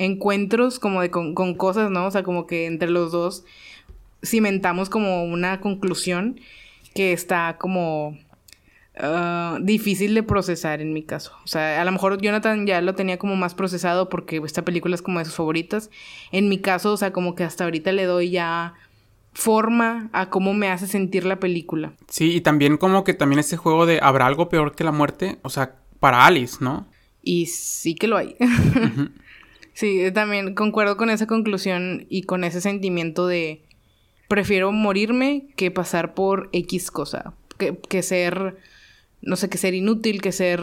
encuentros 0.00 0.78
como 0.78 1.02
de 1.02 1.10
con, 1.10 1.34
con 1.34 1.54
cosas, 1.54 1.90
¿no? 1.90 2.06
O 2.06 2.10
sea, 2.10 2.22
como 2.22 2.46
que 2.46 2.64
entre 2.64 2.90
los 2.90 3.12
dos 3.12 3.44
cimentamos 4.24 4.88
como 4.88 5.24
una 5.24 5.60
conclusión 5.60 6.40
que 6.94 7.12
está 7.12 7.58
como 7.58 8.18
ah, 8.96 9.58
difícil 9.60 10.14
de 10.14 10.22
procesar 10.22 10.80
en 10.80 10.94
mi 10.94 11.02
caso. 11.02 11.32
O 11.44 11.46
sea, 11.46 11.80
a 11.80 11.84
lo 11.84 11.92
mejor 11.92 12.20
Jonathan 12.20 12.66
ya 12.66 12.80
lo 12.80 12.94
tenía 12.94 13.18
como 13.18 13.36
más 13.36 13.54
procesado 13.54 14.08
porque 14.08 14.40
esta 14.42 14.64
película 14.64 14.94
es 14.94 15.02
como 15.02 15.18
de 15.18 15.26
sus 15.26 15.34
favoritas. 15.34 15.90
En 16.32 16.48
mi 16.48 16.58
caso, 16.58 16.94
o 16.94 16.96
sea, 16.96 17.12
como 17.12 17.34
que 17.34 17.44
hasta 17.44 17.64
ahorita 17.64 17.92
le 17.92 18.04
doy 18.04 18.30
ya 18.30 18.72
forma 19.34 20.08
a 20.12 20.30
cómo 20.30 20.54
me 20.54 20.70
hace 20.70 20.86
sentir 20.86 21.26
la 21.26 21.38
película. 21.38 21.92
Sí, 22.08 22.36
y 22.36 22.40
también 22.40 22.78
como 22.78 23.04
que 23.04 23.12
también 23.12 23.40
ese 23.40 23.58
juego 23.58 23.84
de 23.84 24.00
¿habrá 24.02 24.24
algo 24.24 24.48
peor 24.48 24.74
que 24.74 24.82
la 24.82 24.92
muerte? 24.92 25.38
O 25.42 25.50
sea, 25.50 25.76
para 26.00 26.24
Alice, 26.24 26.56
¿no? 26.60 26.88
Y 27.22 27.46
sí 27.46 27.94
que 27.94 28.08
lo 28.08 28.16
hay. 28.16 28.34
sí, 29.80 30.12
también 30.12 30.54
concuerdo 30.54 30.98
con 30.98 31.08
esa 31.08 31.26
conclusión 31.26 32.06
y 32.10 32.24
con 32.24 32.44
ese 32.44 32.60
sentimiento 32.60 33.26
de 33.26 33.64
prefiero 34.28 34.72
morirme 34.72 35.48
que 35.56 35.70
pasar 35.70 36.12
por 36.14 36.50
X 36.52 36.90
cosa. 36.90 37.32
Que, 37.88 38.02
ser, 38.02 38.56
no 39.22 39.36
sé, 39.36 39.48
que 39.48 39.58
ser 39.58 39.74
inútil, 39.74 40.20
que 40.20 40.32
ser, 40.32 40.60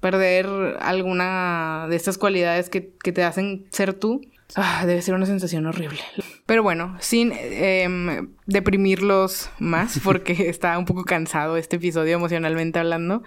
perder 0.00 0.46
alguna 0.80 1.86
de 1.90 1.96
estas 1.96 2.16
cualidades 2.18 2.70
que, 2.70 2.80
te 2.80 3.22
hacen 3.22 3.66
ser 3.70 3.92
tú. 3.92 4.22
Ah, 4.54 4.84
debe 4.86 5.00
ser 5.02 5.14
una 5.14 5.26
sensación 5.26 5.66
horrible. 5.66 6.00
Pero 6.46 6.62
bueno, 6.62 6.96
sin 7.00 7.32
em, 7.34 8.28
deprimirlos 8.46 9.50
más, 9.58 10.00
porque 10.04 10.48
está 10.48 10.78
un 10.78 10.84
poco 10.84 11.04
cansado 11.04 11.56
este 11.56 11.76
episodio 11.76 12.14
emocionalmente 12.14 12.78
hablando. 12.78 13.22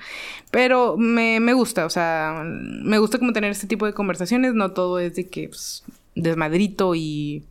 Pero 0.52 0.98
me, 0.98 1.54
gusta, 1.54 1.86
o 1.86 1.90
sea, 1.90 2.44
me 2.46 2.98
gusta 3.00 3.18
como 3.18 3.34
tener 3.34 3.52
este 3.52 3.68
tipo 3.68 3.86
de 3.86 3.94
conversaciones. 3.94 4.54
No 4.54 4.72
todo 4.72 5.00
es 5.00 5.16
de 5.16 5.28
que 5.28 5.50
pues, 5.50 5.84
desmadrito 6.16 6.94
y 6.96 7.44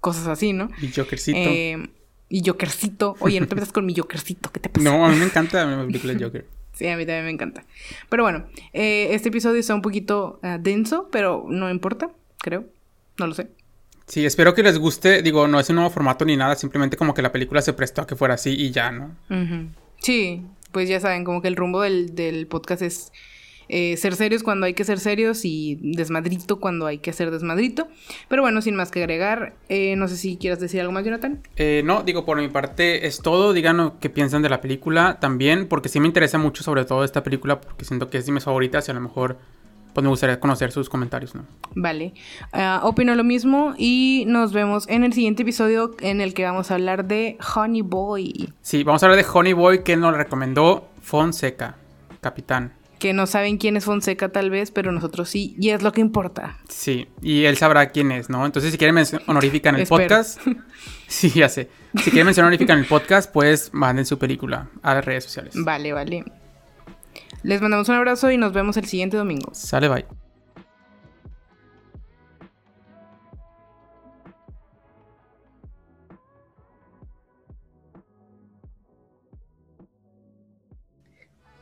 cosas 0.00 0.26
así, 0.26 0.52
¿no? 0.52 0.70
Y 0.80 0.92
Jokercito. 0.92 1.38
Eh, 1.38 1.88
y 2.28 2.44
Jokercito. 2.44 3.16
Oye, 3.20 3.40
no 3.40 3.46
te 3.46 3.54
metas 3.54 3.72
con 3.72 3.86
mi 3.86 3.94
Jokercito, 3.94 4.50
¿qué 4.50 4.60
te 4.60 4.68
pasa? 4.68 4.84
No, 4.84 5.04
a 5.04 5.08
mí 5.08 5.16
me 5.16 5.24
encanta 5.24 5.64
la 5.64 5.84
película 5.84 6.14
Joker. 6.18 6.46
sí, 6.72 6.86
a 6.88 6.96
mí 6.96 7.04
también 7.04 7.24
me 7.24 7.30
encanta. 7.30 7.64
Pero 8.08 8.22
bueno, 8.22 8.46
eh, 8.72 9.08
este 9.12 9.28
episodio 9.28 9.60
está 9.60 9.74
un 9.74 9.82
poquito 9.82 10.40
ah, 10.42 10.58
denso, 10.58 11.08
pero 11.12 11.44
no 11.48 11.70
importa, 11.70 12.10
creo. 12.38 12.64
No 13.20 13.26
lo 13.26 13.34
sé. 13.34 13.48
Sí, 14.06 14.24
espero 14.24 14.54
que 14.54 14.62
les 14.62 14.78
guste. 14.78 15.20
Digo, 15.20 15.46
no 15.46 15.60
es 15.60 15.68
un 15.68 15.76
nuevo 15.76 15.90
formato 15.90 16.24
ni 16.24 16.36
nada, 16.36 16.56
simplemente 16.56 16.96
como 16.96 17.12
que 17.12 17.20
la 17.20 17.30
película 17.30 17.60
se 17.60 17.74
prestó 17.74 18.00
a 18.00 18.06
que 18.06 18.16
fuera 18.16 18.34
así 18.34 18.50
y 18.50 18.70
ya, 18.70 18.90
¿no? 18.90 19.14
Sí, 19.98 20.42
pues 20.72 20.88
ya 20.88 21.00
saben, 21.00 21.24
como 21.24 21.42
que 21.42 21.48
el 21.48 21.54
rumbo 21.54 21.82
del, 21.82 22.14
del 22.14 22.46
podcast 22.46 22.80
es 22.80 23.12
eh, 23.68 23.96
ser 23.98 24.16
serios 24.16 24.42
cuando 24.42 24.66
hay 24.66 24.74
que 24.74 24.84
ser 24.84 24.98
serios 24.98 25.44
y 25.44 25.78
desmadrito 25.80 26.58
cuando 26.58 26.86
hay 26.86 26.98
que 26.98 27.10
hacer 27.10 27.30
desmadrito. 27.30 27.88
Pero 28.28 28.42
bueno, 28.42 28.62
sin 28.62 28.74
más 28.74 28.90
que 28.90 29.00
agregar, 29.00 29.54
eh, 29.68 29.94
no 29.96 30.08
sé 30.08 30.16
si 30.16 30.38
quieras 30.38 30.58
decir 30.58 30.80
algo 30.80 30.92
más, 30.92 31.04
Jonathan. 31.04 31.42
Eh, 31.56 31.82
no, 31.84 32.02
digo, 32.02 32.24
por 32.24 32.38
mi 32.38 32.48
parte 32.48 33.06
es 33.06 33.20
todo. 33.20 33.52
Díganos 33.52 33.92
qué 34.00 34.10
piensan 34.10 34.42
de 34.42 34.48
la 34.48 34.62
película 34.62 35.18
también, 35.20 35.68
porque 35.68 35.88
sí 35.88 36.00
me 36.00 36.08
interesa 36.08 36.38
mucho 36.38 36.64
sobre 36.64 36.84
todo 36.86 37.04
esta 37.04 37.22
película, 37.22 37.60
porque 37.60 37.84
siento 37.84 38.08
que 38.08 38.18
es 38.18 38.26
de 38.26 38.32
mis 38.32 38.44
favoritas 38.44 38.88
y 38.88 38.90
a 38.90 38.94
lo 38.94 39.02
mejor 39.02 39.38
pues 39.92 40.02
me 40.02 40.10
gustaría 40.10 40.40
conocer 40.40 40.72
sus 40.72 40.88
comentarios, 40.88 41.34
¿no? 41.34 41.44
Vale. 41.74 42.14
Ah, 42.52 42.80
opino 42.84 43.14
lo 43.14 43.24
mismo 43.24 43.74
y 43.76 44.24
nos 44.26 44.52
vemos 44.52 44.88
en 44.88 45.04
el 45.04 45.12
siguiente 45.12 45.42
episodio 45.42 45.94
en 46.00 46.20
el 46.20 46.34
que 46.34 46.44
vamos 46.44 46.70
a 46.70 46.74
hablar 46.74 47.06
de 47.06 47.38
Honey 47.54 47.82
Boy. 47.82 48.52
Sí, 48.62 48.84
vamos 48.84 49.02
a 49.02 49.06
hablar 49.06 49.24
de 49.24 49.30
Honey 49.32 49.52
Boy 49.52 49.82
que 49.82 49.96
nos 49.96 50.16
recomendó 50.16 50.88
Fonseca, 51.02 51.76
capitán 52.20 52.74
que 53.00 53.12
no 53.14 53.26
saben 53.26 53.56
quién 53.56 53.76
es 53.76 53.86
Fonseca 53.86 54.28
tal 54.28 54.50
vez, 54.50 54.70
pero 54.70 54.92
nosotros 54.92 55.28
sí, 55.28 55.56
y 55.58 55.70
es 55.70 55.82
lo 55.82 55.90
que 55.90 56.02
importa. 56.02 56.58
Sí, 56.68 57.08
y 57.22 57.44
él 57.44 57.56
sabrá 57.56 57.88
quién 57.90 58.12
es, 58.12 58.28
¿no? 58.28 58.46
Entonces, 58.46 58.70
si 58.70 58.78
quieren 58.78 58.94
mención 58.94 59.22
honorífica 59.26 59.70
en 59.70 59.76
el 59.76 59.86
podcast, 59.86 60.38
sí, 61.08 61.30
ya 61.30 61.48
sé. 61.48 61.70
Si 61.96 62.10
quieren 62.10 62.26
mención 62.26 62.44
honorífica 62.44 62.74
en 62.74 62.80
el 62.80 62.84
podcast, 62.84 63.32
pues 63.32 63.70
manden 63.72 64.04
su 64.04 64.18
película 64.18 64.68
a 64.82 64.94
las 64.94 65.04
redes 65.04 65.24
sociales. 65.24 65.54
Vale, 65.56 65.92
vale. 65.92 66.24
Les 67.42 67.60
mandamos 67.60 67.88
un 67.88 67.94
abrazo 67.96 68.30
y 68.30 68.36
nos 68.36 68.52
vemos 68.52 68.76
el 68.76 68.86
siguiente 68.86 69.16
domingo. 69.16 69.50
Sale, 69.52 69.88
bye. 69.88 70.19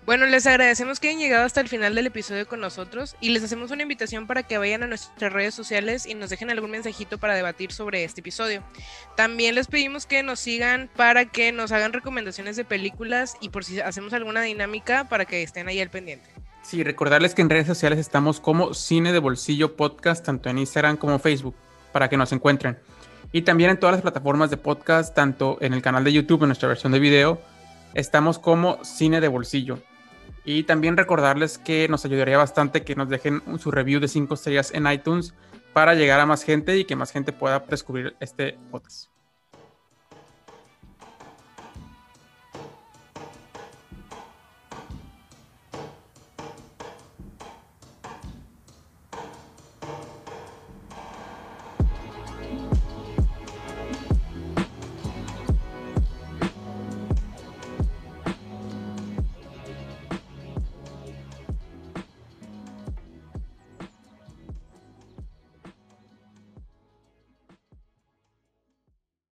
Bueno, 0.09 0.24
les 0.24 0.46
agradecemos 0.46 1.00
que 1.00 1.09
hayan 1.09 1.20
llegado 1.20 1.44
hasta 1.44 1.61
el 1.61 1.68
final 1.68 1.94
del 1.94 2.06
episodio 2.06 2.48
con 2.48 2.61
nosotros 2.61 3.14
y 3.20 3.28
les 3.28 3.44
hacemos 3.44 3.70
una 3.72 3.82
invitación 3.82 4.26
para 4.26 4.42
que 4.42 4.56
vayan 4.56 4.82
a 4.82 4.86
nuestras 4.86 5.30
redes 5.30 5.54
sociales 5.54 6.06
y 6.06 6.14
nos 6.14 6.30
dejen 6.30 6.48
algún 6.48 6.70
mensajito 6.70 7.18
para 7.18 7.34
debatir 7.34 7.72
sobre 7.72 8.04
este 8.04 8.22
episodio. 8.22 8.62
También 9.18 9.54
les 9.54 9.66
pedimos 9.66 10.06
que 10.06 10.22
nos 10.22 10.40
sigan 10.40 10.88
para 10.96 11.26
que 11.26 11.52
nos 11.52 11.72
hagan 11.72 11.92
recomendaciones 11.92 12.56
de 12.56 12.64
películas 12.64 13.36
y 13.42 13.50
por 13.50 13.66
si 13.66 13.80
hacemos 13.80 14.14
alguna 14.14 14.40
dinámica 14.40 15.11
para 15.11 15.26
que 15.26 15.42
estén 15.42 15.68
ahí 15.68 15.78
al 15.78 15.90
pendiente. 15.90 16.30
Sí, 16.62 16.82
recordarles 16.82 17.34
que 17.34 17.42
en 17.42 17.50
redes 17.50 17.66
sociales 17.66 17.98
estamos 17.98 18.40
como 18.40 18.72
Cine 18.72 19.12
de 19.12 19.18
Bolsillo 19.18 19.76
Podcast, 19.76 20.24
tanto 20.24 20.48
en 20.48 20.56
Instagram 20.56 20.96
como 20.96 21.18
Facebook, 21.18 21.54
para 21.92 22.09
que 22.09 22.16
nos 22.16 22.32
encuentren. 22.32 22.78
Y 23.30 23.42
también 23.42 23.68
en 23.68 23.78
todas 23.78 23.96
las 23.96 24.00
plataformas 24.00 24.48
de 24.48 24.56
podcast, 24.56 25.14
tanto 25.14 25.59
en 25.61 25.74
el 25.74 25.82
canal 25.82 26.02
de 26.02 26.14
YouTube, 26.14 26.44
en 26.44 26.48
nuestra 26.48 26.66
versión 26.66 26.92
de 26.92 26.98
video, 26.98 27.42
estamos 27.92 28.38
como 28.38 28.82
Cine 28.86 29.20
de 29.20 29.28
Bolsillo. 29.28 29.82
Y 30.51 30.62
también 30.62 30.96
recordarles 30.96 31.59
que 31.59 31.88
nos 31.88 32.07
ayudaría 32.07 32.38
bastante 32.38 32.82
que 32.82 32.96
nos 32.96 33.11
dejen 33.11 33.42
su 33.59 33.70
review 33.70 34.01
de 34.01 34.09
5 34.09 34.32
estrellas 34.32 34.72
en 34.72 34.90
iTunes 34.90 35.34
para 35.74 35.94
llegar 35.94 36.20
a 36.20 36.24
más 36.24 36.42
gente 36.42 36.78
y 36.78 36.86
que 36.86 36.96
más 36.96 37.12
gente 37.12 37.34
pueda 37.34 37.59
descubrir 37.68 38.16
este 38.18 38.57
podcast. 38.70 39.17